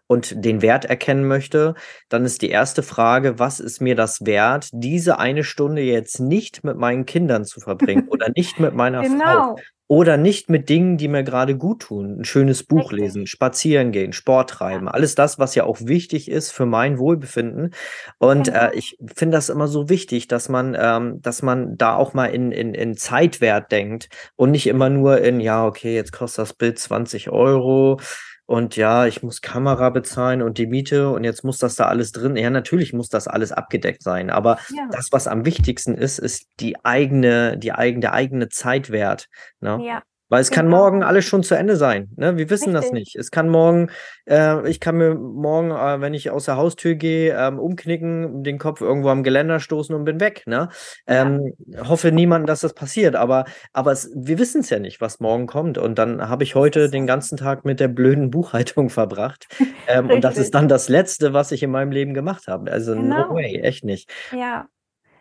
und 0.08 0.44
den 0.44 0.62
Wert 0.62 0.86
erkennen 0.86 1.28
möchte, 1.28 1.76
dann 2.10 2.26
ist 2.26 2.42
die 2.42 2.50
erste 2.50 2.82
Frage, 2.84 3.40
was 3.40 3.60
ist 3.60 3.82
mir 3.82 3.96
das 3.96 4.26
wert, 4.26 4.70
diese 4.72 5.20
eine 5.20 5.44
Stunde 5.44 5.82
jetzt 5.82 6.20
nicht 6.20 6.64
mit 6.64 6.78
meinen 6.78 7.06
Kindern 7.06 7.46
zu 7.46 7.60
verbringen 7.60 8.08
oder 8.10 8.28
nicht 8.36 8.60
mit 8.60 8.74
meiner 8.74 9.02
genau. 9.02 9.56
Frau 9.56 9.56
oder 9.88 10.18
nicht 10.18 10.50
mit 10.50 10.68
Dingen, 10.68 10.98
die 10.98 11.08
mir 11.08 11.24
gerade 11.24 11.58
gut 11.58 11.84
tun. 11.84 12.20
Ein 12.20 12.26
schönes 12.26 12.64
Buch 12.64 12.92
Richtig. 12.92 13.00
lesen, 13.00 13.28
spazieren 13.28 13.92
gehen, 13.92 14.12
Sport 14.12 14.50
treiben, 14.50 14.90
alles 14.90 15.16
das, 15.16 15.40
was 15.40 15.56
ja 15.56 15.64
auch 15.64 15.80
wichtig 15.82 16.30
ist 16.30 16.52
für 16.52 16.66
mein 16.66 17.00
Wohlbefinden. 17.00 17.74
Und 18.18 18.48
genau. 18.48 18.60
äh, 18.60 18.76
ich 18.76 18.98
finde 19.16 19.38
das 19.38 19.50
immer 19.50 19.68
so 19.68 19.90
wichtig, 19.90 20.28
dass 20.28 20.50
man, 20.50 20.76
ähm, 20.80 21.22
dass 21.22 21.42
man 21.42 21.78
da 21.78 21.96
auch 21.96 22.14
mal 22.14 22.26
in, 22.26 22.52
in, 22.52 22.74
in 22.74 22.98
Zeitwert 22.98 23.72
denkt 23.72 24.10
und 24.36 24.52
nicht 24.52 24.68
immer 24.68 24.90
nur 24.90 25.20
in, 25.22 25.40
ja, 25.40 25.66
okay, 25.66 25.96
jetzt 25.96 26.12
kostet 26.12 26.40
das 26.44 26.54
Bild 26.54 26.80
20 26.80 27.30
Euro 27.30 28.00
und 28.48 28.78
ja, 28.78 29.06
ich 29.06 29.24
muss 29.24 29.42
Kamera 29.42 29.90
bezahlen 29.90 30.42
und 30.42 30.58
die 30.58 30.68
Miete 30.68 31.10
und 31.10 31.26
jetzt 31.26 31.44
muss 31.44 31.60
das 31.60 31.76
da 31.76 31.88
alles 31.88 32.14
drin. 32.14 32.38
Ja, 32.38 32.50
natürlich 32.50 32.94
muss 32.94 33.10
das 33.10 33.28
alles 33.28 33.52
abgedeckt 33.52 34.02
sein, 34.02 34.30
aber 34.30 34.58
ja. 34.74 34.88
das, 34.90 35.10
was 35.12 35.28
am 35.28 35.44
wichtigsten 35.46 35.96
ist, 35.96 36.18
ist 36.18 36.48
die 36.62 36.78
eigene, 36.86 37.58
die 37.58 37.74
eigene, 37.74 38.00
der 38.00 38.14
eigene 38.14 38.48
Zeitwert. 38.48 39.28
Ne? 39.60 39.77
Ja. 39.80 40.02
Weil 40.30 40.42
es 40.42 40.50
genau. 40.50 40.62
kann 40.62 40.70
morgen 40.70 41.04
alles 41.04 41.26
schon 41.26 41.44
zu 41.44 41.56
Ende 41.56 41.78
sein. 41.78 42.10
Ne? 42.18 42.36
Wir 42.38 42.50
wissen 42.50 42.76
Richtig. 42.76 42.84
das 42.84 42.92
nicht. 42.92 43.16
Es 43.16 43.32
kann 43.32 43.48
morgen, 43.48 43.90
äh, 44.26 44.68
ich 44.70 44.82
kann 44.82 44.98
mir 44.98 45.16
morgen, 45.16 45.72
äh, 45.72 46.02
wenn 46.02 46.14
ich 46.14 46.30
aus 46.32 46.46
der 46.46 46.58
Haustür 46.58 46.96
gehe, 46.96 47.34
ähm, 47.38 47.60
umknicken, 47.60 48.44
den 48.44 48.58
Kopf 48.58 48.82
irgendwo 48.82 49.10
am 49.10 49.24
Geländer 49.24 49.62
stoßen 49.62 49.96
und 49.96 50.04
bin 50.04 50.20
weg. 50.20 50.44
Ne? 50.46 50.68
Ähm, 51.08 51.54
ja. 51.66 51.88
Hoffe 51.88 52.12
niemanden, 52.12 52.46
dass 52.46 52.60
das 52.60 52.74
passiert. 52.74 53.16
Aber, 53.16 53.46
aber 53.72 53.94
es, 53.94 54.12
wir 54.14 54.38
wissen 54.38 54.62
es 54.62 54.70
ja 54.70 54.80
nicht, 54.80 55.00
was 55.00 55.22
morgen 55.22 55.48
kommt. 55.48 55.78
Und 55.78 55.98
dann 55.98 56.28
habe 56.28 56.44
ich 56.44 56.56
heute 56.56 56.90
den 56.90 57.08
ganzen 57.08 57.38
Tag 57.38 57.64
mit 57.64 57.80
der 57.80 57.88
blöden 57.88 58.30
Buchhaltung 58.38 58.90
verbracht. 58.90 59.48
Ähm, 59.88 60.10
und 60.10 60.24
das 60.24 60.38
ist 60.38 60.54
dann 60.56 60.68
das 60.68 60.90
Letzte, 60.90 61.34
was 61.34 61.54
ich 61.54 61.64
in 61.64 61.72
meinem 61.72 61.92
Leben 61.92 62.14
gemacht 62.14 62.48
habe. 62.48 62.70
Also 62.70 62.94
genau. 62.94 63.30
no 63.30 63.36
way, 63.36 63.62
echt 63.62 63.86
nicht. 63.86 64.12
Ja. 64.34 64.68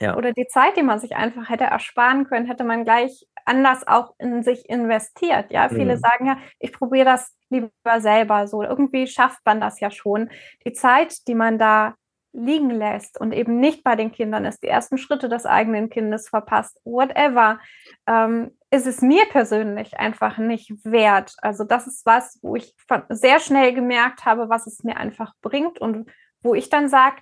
ja. 0.00 0.16
Oder 0.16 0.32
die 0.32 0.48
Zeit, 0.48 0.76
die 0.76 0.82
man 0.82 0.98
sich 0.98 1.14
einfach 1.14 1.48
hätte 1.48 1.64
ersparen 1.64 2.24
können, 2.24 2.46
hätte 2.46 2.64
man 2.64 2.82
gleich 2.82 3.24
anders 3.46 3.86
auch 3.86 4.14
in 4.18 4.42
sich 4.42 4.68
investiert. 4.68 5.50
Ja, 5.50 5.68
viele 5.68 5.96
mhm. 5.96 6.00
sagen 6.00 6.26
ja, 6.26 6.38
ich 6.58 6.72
probiere 6.72 7.06
das 7.06 7.34
lieber 7.48 7.70
selber. 7.98 8.46
So 8.46 8.62
irgendwie 8.62 9.06
schafft 9.06 9.40
man 9.44 9.60
das 9.60 9.80
ja 9.80 9.90
schon. 9.90 10.30
Die 10.64 10.72
Zeit, 10.72 11.26
die 11.28 11.34
man 11.34 11.58
da 11.58 11.94
liegen 12.36 12.70
lässt 12.70 13.18
und 13.18 13.32
eben 13.32 13.58
nicht 13.60 13.82
bei 13.82 13.96
den 13.96 14.12
Kindern 14.12 14.44
ist, 14.44 14.62
die 14.62 14.68
ersten 14.68 14.98
Schritte 14.98 15.28
des 15.28 15.46
eigenen 15.46 15.88
Kindes 15.88 16.28
verpasst, 16.28 16.78
whatever, 16.84 17.58
ähm, 18.06 18.56
ist 18.70 18.86
es 18.86 19.00
mir 19.00 19.24
persönlich 19.26 19.98
einfach 19.98 20.36
nicht 20.36 20.70
wert. 20.84 21.34
Also 21.40 21.64
das 21.64 21.86
ist 21.86 22.04
was, 22.04 22.38
wo 22.42 22.56
ich 22.56 22.74
sehr 23.08 23.40
schnell 23.40 23.72
gemerkt 23.72 24.26
habe, 24.26 24.50
was 24.50 24.66
es 24.66 24.84
mir 24.84 24.98
einfach 24.98 25.32
bringt 25.40 25.80
und 25.80 26.10
wo 26.42 26.54
ich 26.54 26.68
dann 26.68 26.88
sage, 26.88 27.16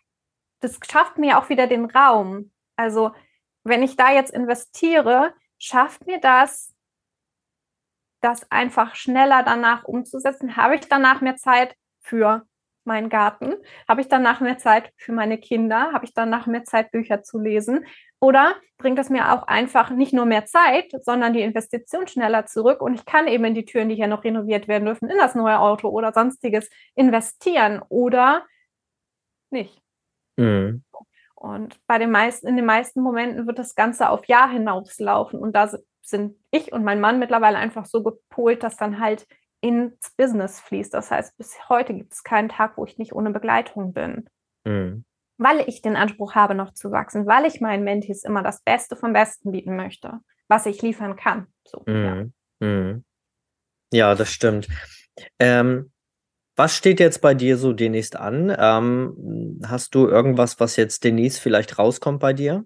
das 0.61 0.81
schafft 0.91 1.19
mir 1.19 1.39
auch 1.39 1.49
wieder 1.49 1.69
den 1.69 1.85
Raum. 1.85 2.51
Also 2.77 3.13
wenn 3.63 3.83
ich 3.83 3.97
da 3.97 4.13
jetzt 4.13 4.33
investiere, 4.33 5.33
schafft 5.65 6.07
mir 6.07 6.21
das, 6.21 6.75
das 8.21 8.51
einfach 8.51 8.95
schneller 8.95 9.43
danach 9.43 9.85
umzusetzen? 9.85 10.57
Habe 10.57 10.77
ich 10.77 10.83
danach 10.89 11.23
mehr 11.23 11.37
Zeit 11.37 11.75
für 12.01 12.47
meinen 12.85 13.09
Garten? 13.09 13.55
Habe 13.89 14.03
ich 14.03 14.09
danach 14.09 14.41
mehr 14.41 14.59
Zeit 14.59 14.93
für 14.97 15.13
meine 15.13 15.39
Kinder? 15.39 15.93
Habe 15.93 16.05
ich 16.05 16.13
danach 16.13 16.47
mehr 16.47 16.65
Zeit, 16.65 16.91
Bücher 16.91 17.23
zu 17.23 17.39
lesen? 17.39 17.87
Oder 18.21 18.57
bringt 18.77 18.99
es 18.99 19.09
mir 19.09 19.33
auch 19.33 19.45
einfach 19.45 19.89
nicht 19.89 20.13
nur 20.13 20.27
mehr 20.27 20.45
Zeit, 20.45 20.93
sondern 21.03 21.33
die 21.33 21.41
Investition 21.41 22.07
schneller 22.07 22.45
zurück 22.45 22.83
und 22.83 22.95
ich 22.95 23.07
kann 23.07 23.27
eben 23.27 23.45
in 23.45 23.55
die 23.55 23.65
Türen, 23.65 23.89
die 23.89 23.95
hier 23.95 24.07
noch 24.07 24.25
renoviert 24.25 24.69
werden 24.69 24.85
dürfen, 24.85 25.09
in 25.09 25.19
das 25.19 25.35
neue 25.35 25.59
Auto 25.59 25.89
oder 25.89 26.13
sonstiges 26.13 26.69
investieren 26.95 27.83
oder 27.89 28.47
nicht. 29.51 29.81
Mhm. 30.37 30.85
Und 31.45 31.77
bei 31.87 31.99
den 31.99 32.11
meisten, 32.11 32.49
in 32.49 32.57
den 32.57 32.65
meisten 32.65 33.03
Momenten 33.03 33.47
wird 33.47 33.59
das 33.59 33.75
Ganze 33.75 34.09
auf 34.09 34.27
Jahr 34.29 34.49
hinauslaufen. 34.51 35.39
Und 35.39 35.55
da 35.55 35.71
sind 36.01 36.39
ich 36.51 36.73
und 36.73 36.85
mein 36.85 37.03
Mann 37.03 37.19
mittlerweile 37.19 37.59
einfach 37.59 37.85
so 37.85 38.03
gepolt, 38.03 38.63
dass 38.63 38.79
dann 38.79 38.99
halt 38.99 39.27
ins 39.61 40.15
Business 40.17 40.59
fließt. 40.61 40.95
Das 40.95 41.11
heißt, 41.11 41.37
bis 41.37 41.55
heute 41.69 41.93
gibt 41.93 42.15
es 42.15 42.25
keinen 42.25 42.49
Tag, 42.49 42.79
wo 42.79 42.87
ich 42.87 42.97
nicht 42.97 43.13
ohne 43.13 43.31
Begleitung 43.31 43.93
bin. 43.93 44.27
Mhm. 44.65 45.05
Weil 45.37 45.69
ich 45.69 45.83
den 45.83 45.97
Anspruch 45.97 46.35
habe, 46.35 46.55
noch 46.55 46.73
zu 46.73 46.91
wachsen, 46.91 47.27
weil 47.27 47.45
ich 47.45 47.61
meinen 47.61 47.85
Mentis 47.85 48.25
immer 48.25 48.43
das 48.43 48.63
Beste 48.63 48.97
vom 48.97 49.13
Besten 49.13 49.53
bieten 49.53 49.77
möchte, 49.77 50.21
was 50.49 50.65
ich 50.65 50.81
liefern 50.81 51.15
kann. 51.15 51.49
So, 51.67 51.83
mhm. 51.85 52.33
ja. 52.61 52.67
Mhm. 52.67 53.05
ja. 53.93 54.15
das 54.15 54.33
stimmt. 54.33 54.67
Ähm, 55.39 55.93
was 56.57 56.77
steht 56.77 57.01
jetzt 57.01 57.21
bei 57.21 57.35
dir 57.35 57.57
so 57.57 57.73
demnächst 57.73 58.17
an? 58.17 58.55
Ähm, 58.57 59.61
hast 59.67 59.95
du 59.95 60.07
irgendwas, 60.07 60.61
was 60.61 60.77
jetzt 60.77 61.05
demnächst 61.05 61.41
vielleicht 61.41 61.79
rauskommt 61.79 62.21
bei 62.21 62.33
dir? 62.33 62.65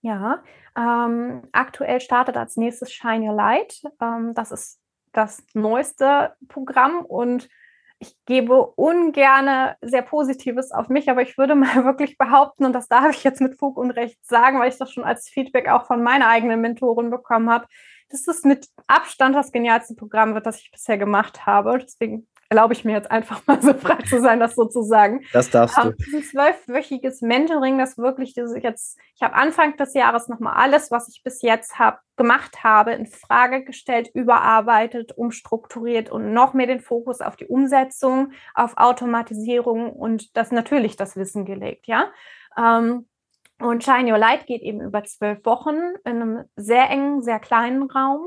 Ja, 0.00 0.42
ähm, 0.76 1.42
aktuell 1.52 2.00
startet 2.00 2.36
als 2.36 2.56
nächstes 2.56 2.92
Shine 2.92 3.28
Your 3.28 3.36
Light. 3.36 3.82
Ähm, 4.00 4.32
das 4.34 4.50
ist 4.50 4.80
das 5.12 5.44
neueste 5.54 6.34
Programm 6.48 7.04
und 7.04 7.48
ich 7.98 8.16
gebe 8.26 8.66
ungerne 8.66 9.76
sehr 9.80 10.02
Positives 10.02 10.72
auf 10.72 10.88
mich, 10.88 11.08
aber 11.08 11.22
ich 11.22 11.38
würde 11.38 11.54
mal 11.54 11.84
wirklich 11.84 12.18
behaupten, 12.18 12.64
und 12.64 12.72
das 12.72 12.88
darf 12.88 13.14
ich 13.14 13.22
jetzt 13.22 13.40
mit 13.40 13.58
Fug 13.58 13.76
und 13.76 13.92
Recht 13.92 14.18
sagen, 14.26 14.58
weil 14.58 14.70
ich 14.70 14.78
das 14.78 14.90
schon 14.90 15.04
als 15.04 15.28
Feedback 15.28 15.68
auch 15.68 15.86
von 15.86 16.02
meiner 16.02 16.28
eigenen 16.28 16.60
Mentorin 16.60 17.10
bekommen 17.10 17.50
habe, 17.50 17.66
dass 18.08 18.26
es 18.26 18.44
mit 18.44 18.68
Abstand 18.88 19.34
das 19.34 19.52
genialste 19.52 19.94
Programm 19.94 20.34
wird, 20.34 20.46
das 20.46 20.60
ich 20.60 20.70
bisher 20.70 20.98
gemacht 20.98 21.46
habe. 21.46 21.78
Deswegen 21.78 22.26
erlaube 22.52 22.74
ich 22.74 22.84
mir 22.84 22.92
jetzt 22.92 23.10
einfach 23.10 23.40
mal 23.46 23.62
so 23.62 23.72
frei 23.72 23.96
zu 24.02 24.20
sein, 24.20 24.38
das 24.38 24.54
sozusagen. 24.54 25.24
Das 25.32 25.48
darfst 25.50 25.78
du. 25.78 25.90
Das 25.90 26.06
ist 26.06 26.14
ein 26.14 26.22
zwölfwöchiges 26.22 27.22
Mentoring, 27.22 27.78
das 27.78 27.96
wirklich 27.96 28.34
diese 28.34 28.58
jetzt, 28.58 28.98
ich 29.14 29.22
habe 29.22 29.34
Anfang 29.34 29.76
des 29.78 29.94
Jahres 29.94 30.28
nochmal 30.28 30.54
alles, 30.56 30.90
was 30.90 31.08
ich 31.08 31.22
bis 31.22 31.40
jetzt 31.40 31.78
habe, 31.78 31.98
gemacht 32.16 32.62
habe, 32.62 32.92
in 32.92 33.06
Frage 33.06 33.64
gestellt, 33.64 34.10
überarbeitet, 34.12 35.16
umstrukturiert 35.16 36.10
und 36.10 36.34
noch 36.34 36.52
mehr 36.52 36.66
den 36.66 36.80
Fokus 36.80 37.22
auf 37.22 37.36
die 37.36 37.46
Umsetzung, 37.46 38.32
auf 38.54 38.76
Automatisierung 38.76 39.90
und 39.90 40.36
das 40.36 40.52
natürlich 40.52 40.96
das 40.96 41.16
Wissen 41.16 41.46
gelegt, 41.46 41.86
ja. 41.86 42.12
Ähm, 42.58 43.08
und 43.60 43.84
Shine 43.84 44.12
Your 44.12 44.18
Light 44.18 44.46
geht 44.46 44.60
eben 44.60 44.80
über 44.80 45.04
zwölf 45.04 45.44
Wochen 45.46 45.76
in 46.04 46.20
einem 46.20 46.44
sehr 46.56 46.90
engen, 46.90 47.22
sehr 47.22 47.38
kleinen 47.38 47.84
Raum. 47.84 48.26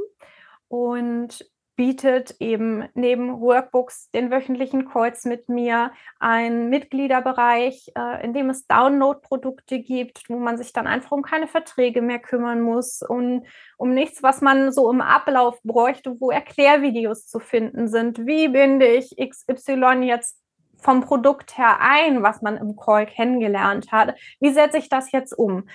Und 0.69 1.45
bietet 1.75 2.35
eben 2.39 2.87
neben 2.93 3.41
Workbooks 3.41 4.09
den 4.11 4.31
wöchentlichen 4.31 4.87
Calls 4.87 5.25
mit 5.25 5.49
mir 5.49 5.91
einen 6.19 6.69
Mitgliederbereich, 6.69 7.91
äh, 7.95 8.23
in 8.23 8.33
dem 8.33 8.49
es 8.49 8.65
Download-Produkte 8.67 9.79
gibt, 9.79 10.29
wo 10.29 10.37
man 10.37 10.57
sich 10.57 10.71
dann 10.73 10.87
einfach 10.87 11.11
um 11.11 11.21
keine 11.21 11.47
Verträge 11.47 12.01
mehr 12.01 12.19
kümmern 12.19 12.61
muss 12.61 13.01
und 13.01 13.45
um 13.77 13.93
nichts, 13.93 14.23
was 14.23 14.41
man 14.41 14.71
so 14.71 14.89
im 14.89 15.01
Ablauf 15.01 15.61
bräuchte, 15.63 16.15
wo 16.19 16.31
Erklärvideos 16.31 17.27
zu 17.27 17.39
finden 17.39 17.87
sind. 17.87 18.25
Wie 18.25 18.47
binde 18.47 18.87
ich 18.87 19.15
XY 19.17 20.03
jetzt 20.03 20.39
vom 20.77 21.01
Produkt 21.01 21.57
her 21.57 21.79
ein, 21.81 22.23
was 22.23 22.41
man 22.41 22.57
im 22.57 22.75
Call 22.75 23.05
kennengelernt 23.05 23.91
hat? 23.91 24.15
Wie 24.39 24.51
setze 24.51 24.77
ich 24.77 24.87
das 24.87 25.11
jetzt 25.11 25.33
um? 25.33 25.67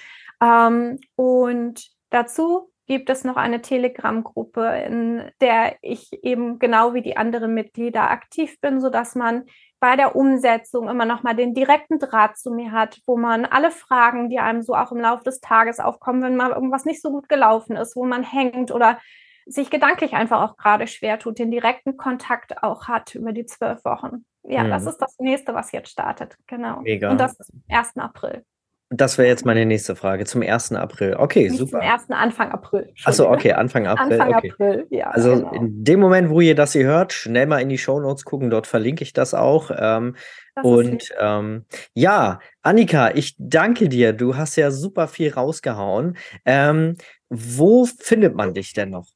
Ähm, 0.43 0.99
und 1.17 1.91
dazu 2.11 2.70
gibt 2.91 3.09
es 3.09 3.22
noch 3.22 3.36
eine 3.36 3.62
Telegram-Gruppe, 3.62 4.82
in 4.84 5.30
der 5.41 5.76
ich 5.80 6.11
eben 6.24 6.59
genau 6.59 6.93
wie 6.93 7.03
die 7.03 7.16
anderen 7.16 7.55
Mitglieder 7.55 8.11
aktiv 8.11 8.61
bin, 8.61 8.80
sodass 8.80 9.14
man 9.14 9.45
bei 9.78 9.95
der 9.95 10.16
Umsetzung 10.16 10.88
immer 10.88 11.05
noch 11.05 11.22
mal 11.22 11.36
den 11.36 11.55
direkten 11.55 12.01
Draht 12.01 12.36
zu 12.36 12.51
mir 12.51 12.72
hat, 12.72 12.99
wo 13.07 13.16
man 13.16 13.45
alle 13.45 13.70
Fragen, 13.70 14.28
die 14.28 14.41
einem 14.41 14.62
so 14.62 14.74
auch 14.74 14.91
im 14.91 14.99
Laufe 14.99 15.22
des 15.22 15.41
Tages 15.41 15.78
aufkommen, 15.78 16.20
wenn 16.20 16.34
mal 16.34 16.51
irgendwas 16.51 16.84
nicht 16.84 17.01
so 17.01 17.12
gut 17.12 17.28
gelaufen 17.28 17.76
ist, 17.76 17.95
wo 17.95 18.05
man 18.05 18.24
hängt 18.24 18.72
oder 18.72 18.99
sich 19.47 19.70
gedanklich 19.70 20.14
einfach 20.14 20.43
auch 20.43 20.57
gerade 20.57 20.88
schwer 20.88 21.20
tut, 21.20 21.38
den 21.38 21.53
direkten 21.53 21.97
Kontakt 21.97 22.61
auch 22.64 22.88
hat 22.88 23.14
über 23.14 23.30
die 23.30 23.47
zwölf 23.47 23.84
Wochen. 23.84 24.24
Ja, 24.43 24.64
mhm. 24.64 24.70
das 24.70 24.86
ist 24.86 24.99
das 24.99 25.16
nächste, 25.20 25.55
was 25.55 25.70
jetzt 25.70 25.91
startet. 25.91 26.36
Genau. 26.49 26.80
Mega. 26.80 27.12
Und 27.12 27.20
das 27.20 27.38
ist 27.38 27.53
am 27.53 27.62
1. 27.68 27.99
April. 27.99 28.45
Das 28.93 29.18
wäre 29.18 29.28
jetzt 29.28 29.47
meine 29.47 29.64
nächste 29.66 29.95
Frage. 29.95 30.24
Zum 30.24 30.43
1. 30.43 30.72
April. 30.72 31.14
Okay, 31.16 31.49
Nicht 31.49 31.59
super. 31.59 31.78
Zum 31.78 31.88
1. 31.88 32.11
Anfang 32.11 32.51
April. 32.51 32.93
Achso, 33.05 33.30
okay, 33.30 33.53
Anfang 33.53 33.86
April. 33.86 34.20
Anfang 34.20 34.34
okay. 34.34 34.51
April, 34.51 34.86
ja. 34.91 35.11
Also 35.11 35.36
genau. 35.36 35.53
in 35.53 35.84
dem 35.84 36.01
Moment, 36.01 36.28
wo 36.28 36.41
ihr 36.41 36.57
das 36.57 36.72
hier 36.72 36.86
hört, 36.86 37.12
schnell 37.12 37.47
mal 37.47 37.61
in 37.61 37.68
die 37.68 37.78
Show 37.78 38.01
Notes 38.01 38.24
gucken, 38.24 38.51
dort 38.51 38.66
verlinke 38.66 39.05
ich 39.05 39.12
das 39.12 39.32
auch. 39.32 39.70
Ähm, 39.78 40.16
das 40.57 40.64
und 40.64 41.14
ähm, 41.20 41.66
ja, 41.95 42.41
Annika, 42.62 43.12
ich 43.14 43.36
danke 43.38 43.88
dir. 43.88 44.12
Du 44.12 44.36
hast 44.36 44.57
ja 44.57 44.72
super 44.72 45.07
viel 45.07 45.32
rausgehauen. 45.32 46.16
Ähm, 46.45 46.97
wo 47.28 47.86
findet 47.86 48.34
man 48.34 48.55
dich 48.55 48.72
denn 48.72 48.91
noch? 48.91 49.07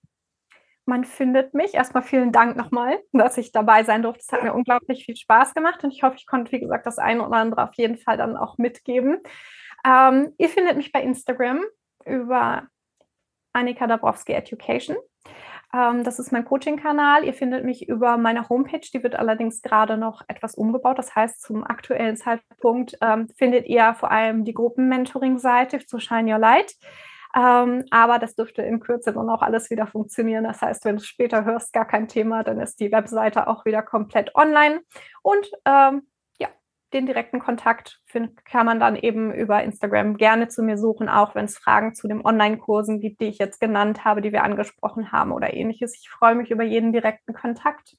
Man 0.86 1.02
findet 1.04 1.52
mich. 1.52 1.74
Erstmal 1.74 2.04
vielen 2.04 2.30
Dank 2.30 2.56
nochmal, 2.56 2.98
dass 3.12 3.38
ich 3.38 3.50
dabei 3.50 3.82
sein 3.82 4.02
durfte. 4.02 4.22
Es 4.24 4.32
hat 4.32 4.44
mir 4.44 4.52
unglaublich 4.52 5.04
viel 5.04 5.16
Spaß 5.16 5.54
gemacht 5.54 5.82
und 5.82 5.92
ich 5.92 6.04
hoffe, 6.04 6.16
ich 6.16 6.26
konnte, 6.26 6.52
wie 6.52 6.60
gesagt, 6.60 6.86
das 6.86 6.98
eine 6.98 7.26
oder 7.26 7.38
andere 7.38 7.64
auf 7.64 7.74
jeden 7.74 7.96
Fall 7.96 8.16
dann 8.16 8.36
auch 8.36 8.56
mitgeben. 8.58 9.18
Ähm, 9.86 10.32
ihr 10.38 10.48
findet 10.48 10.76
mich 10.76 10.92
bei 10.92 11.02
Instagram 11.02 11.62
über 12.04 12.66
Annika 13.52 13.86
Dabrowski 13.86 14.32
Education. 14.32 14.96
Ähm, 15.74 16.04
das 16.04 16.18
ist 16.18 16.32
mein 16.32 16.44
Coaching-Kanal. 16.44 17.24
Ihr 17.24 17.34
findet 17.34 17.64
mich 17.64 17.88
über 17.88 18.16
meine 18.16 18.48
Homepage. 18.48 18.86
Die 18.92 19.02
wird 19.02 19.16
allerdings 19.16 19.62
gerade 19.62 19.96
noch 19.96 20.22
etwas 20.28 20.54
umgebaut. 20.54 20.98
Das 20.98 21.14
heißt, 21.14 21.42
zum 21.42 21.64
aktuellen 21.64 22.16
Zeitpunkt 22.16 22.96
ähm, 23.00 23.28
findet 23.36 23.66
ihr 23.66 23.94
vor 23.94 24.10
allem 24.10 24.44
die 24.44 24.54
Gruppen-Mentoring-Seite 24.54 25.84
zu 25.86 25.98
Shine 25.98 26.32
Your 26.32 26.38
Light. 26.38 26.74
Ähm, 27.36 27.84
aber 27.90 28.20
das 28.20 28.36
dürfte 28.36 28.62
in 28.62 28.78
Kürze 28.78 29.12
dann 29.12 29.28
auch 29.28 29.42
alles 29.42 29.68
wieder 29.68 29.88
funktionieren. 29.88 30.44
Das 30.44 30.62
heißt, 30.62 30.84
wenn 30.84 30.96
du 30.96 31.02
es 31.02 31.08
später 31.08 31.44
hörst, 31.44 31.72
gar 31.72 31.86
kein 31.86 32.06
Thema, 32.06 32.44
dann 32.44 32.60
ist 32.60 32.78
die 32.78 32.92
Webseite 32.92 33.48
auch 33.48 33.64
wieder 33.64 33.82
komplett 33.82 34.34
online. 34.36 34.82
Und 35.22 35.50
ähm, 35.64 36.02
den 36.94 37.06
direkten 37.06 37.40
Kontakt 37.40 38.00
kann 38.44 38.66
man 38.66 38.80
dann 38.80 38.96
eben 38.96 39.32
über 39.32 39.62
Instagram 39.62 40.16
gerne 40.16 40.48
zu 40.48 40.62
mir 40.62 40.78
suchen, 40.78 41.08
auch 41.08 41.34
wenn 41.34 41.44
es 41.44 41.58
Fragen 41.58 41.94
zu 41.94 42.08
den 42.08 42.24
Online-Kursen 42.24 43.00
gibt, 43.00 43.20
die 43.20 43.26
ich 43.26 43.38
jetzt 43.38 43.60
genannt 43.60 44.04
habe, 44.04 44.22
die 44.22 44.32
wir 44.32 44.44
angesprochen 44.44 45.12
haben 45.12 45.32
oder 45.32 45.52
ähnliches. 45.52 45.98
Ich 46.00 46.08
freue 46.08 46.34
mich 46.34 46.50
über 46.50 46.62
jeden 46.62 46.92
direkten 46.92 47.34
Kontakt. 47.34 47.96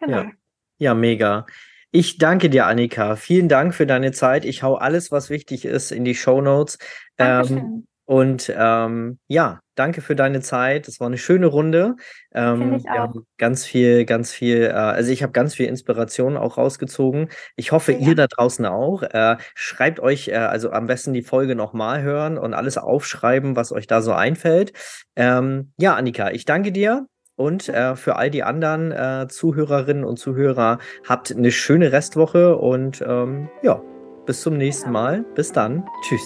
Genau. 0.00 0.18
Ja, 0.18 0.30
ja 0.78 0.94
mega. 0.94 1.46
Ich 1.90 2.18
danke 2.18 2.50
dir, 2.50 2.66
Annika. 2.66 3.16
Vielen 3.16 3.48
Dank 3.48 3.74
für 3.74 3.86
deine 3.86 4.12
Zeit. 4.12 4.44
Ich 4.44 4.62
hau 4.62 4.74
alles, 4.74 5.10
was 5.10 5.30
wichtig 5.30 5.64
ist, 5.64 5.90
in 5.90 6.04
die 6.04 6.14
Show 6.14 6.40
Notes. 6.40 6.78
Ähm, 7.18 7.86
und 8.04 8.52
ähm, 8.56 9.18
ja, 9.28 9.60
danke 9.76 10.00
für 10.00 10.16
deine 10.16 10.40
Zeit. 10.40 10.88
Das 10.88 11.00
war 11.00 11.06
eine 11.06 11.18
schöne 11.18 11.46
Runde. 11.46 11.96
Ähm, 12.34 12.74
ich 12.74 12.90
auch. 12.90 13.14
ganz 13.38 13.64
viel, 13.64 14.04
ganz 14.04 14.32
viel, 14.32 14.64
äh, 14.64 14.72
also 14.72 15.12
ich 15.12 15.22
habe 15.22 15.32
ganz 15.32 15.54
viel 15.54 15.66
Inspiration 15.66 16.36
auch 16.36 16.58
rausgezogen. 16.58 17.28
Ich 17.54 17.72
hoffe, 17.72 17.92
ja. 17.92 17.98
ihr 17.98 18.14
da 18.14 18.26
draußen 18.26 18.66
auch. 18.66 19.02
Äh, 19.02 19.36
schreibt 19.54 20.00
euch, 20.00 20.28
äh, 20.28 20.34
also 20.34 20.70
am 20.70 20.86
besten 20.86 21.12
die 21.12 21.22
Folge 21.22 21.54
nochmal 21.54 22.02
hören 22.02 22.38
und 22.38 22.54
alles 22.54 22.78
aufschreiben, 22.78 23.56
was 23.56 23.72
euch 23.72 23.86
da 23.86 24.02
so 24.02 24.12
einfällt. 24.12 24.72
Ähm, 25.14 25.72
ja, 25.78 25.94
Annika, 25.94 26.30
ich 26.30 26.44
danke 26.44 26.72
dir. 26.72 27.06
Und 27.36 27.68
äh, 27.68 27.96
für 27.96 28.16
all 28.16 28.30
die 28.30 28.42
anderen 28.42 28.92
äh, 28.92 29.28
Zuhörerinnen 29.28 30.04
und 30.04 30.18
Zuhörer, 30.18 30.78
habt 31.06 31.30
eine 31.30 31.52
schöne 31.52 31.92
Restwoche 31.92 32.56
und 32.56 33.04
ähm, 33.06 33.50
ja, 33.62 33.82
bis 34.24 34.40
zum 34.40 34.56
nächsten 34.56 34.90
Mal. 34.90 35.24
Bis 35.34 35.52
dann. 35.52 35.84
Tschüss. 36.02 36.24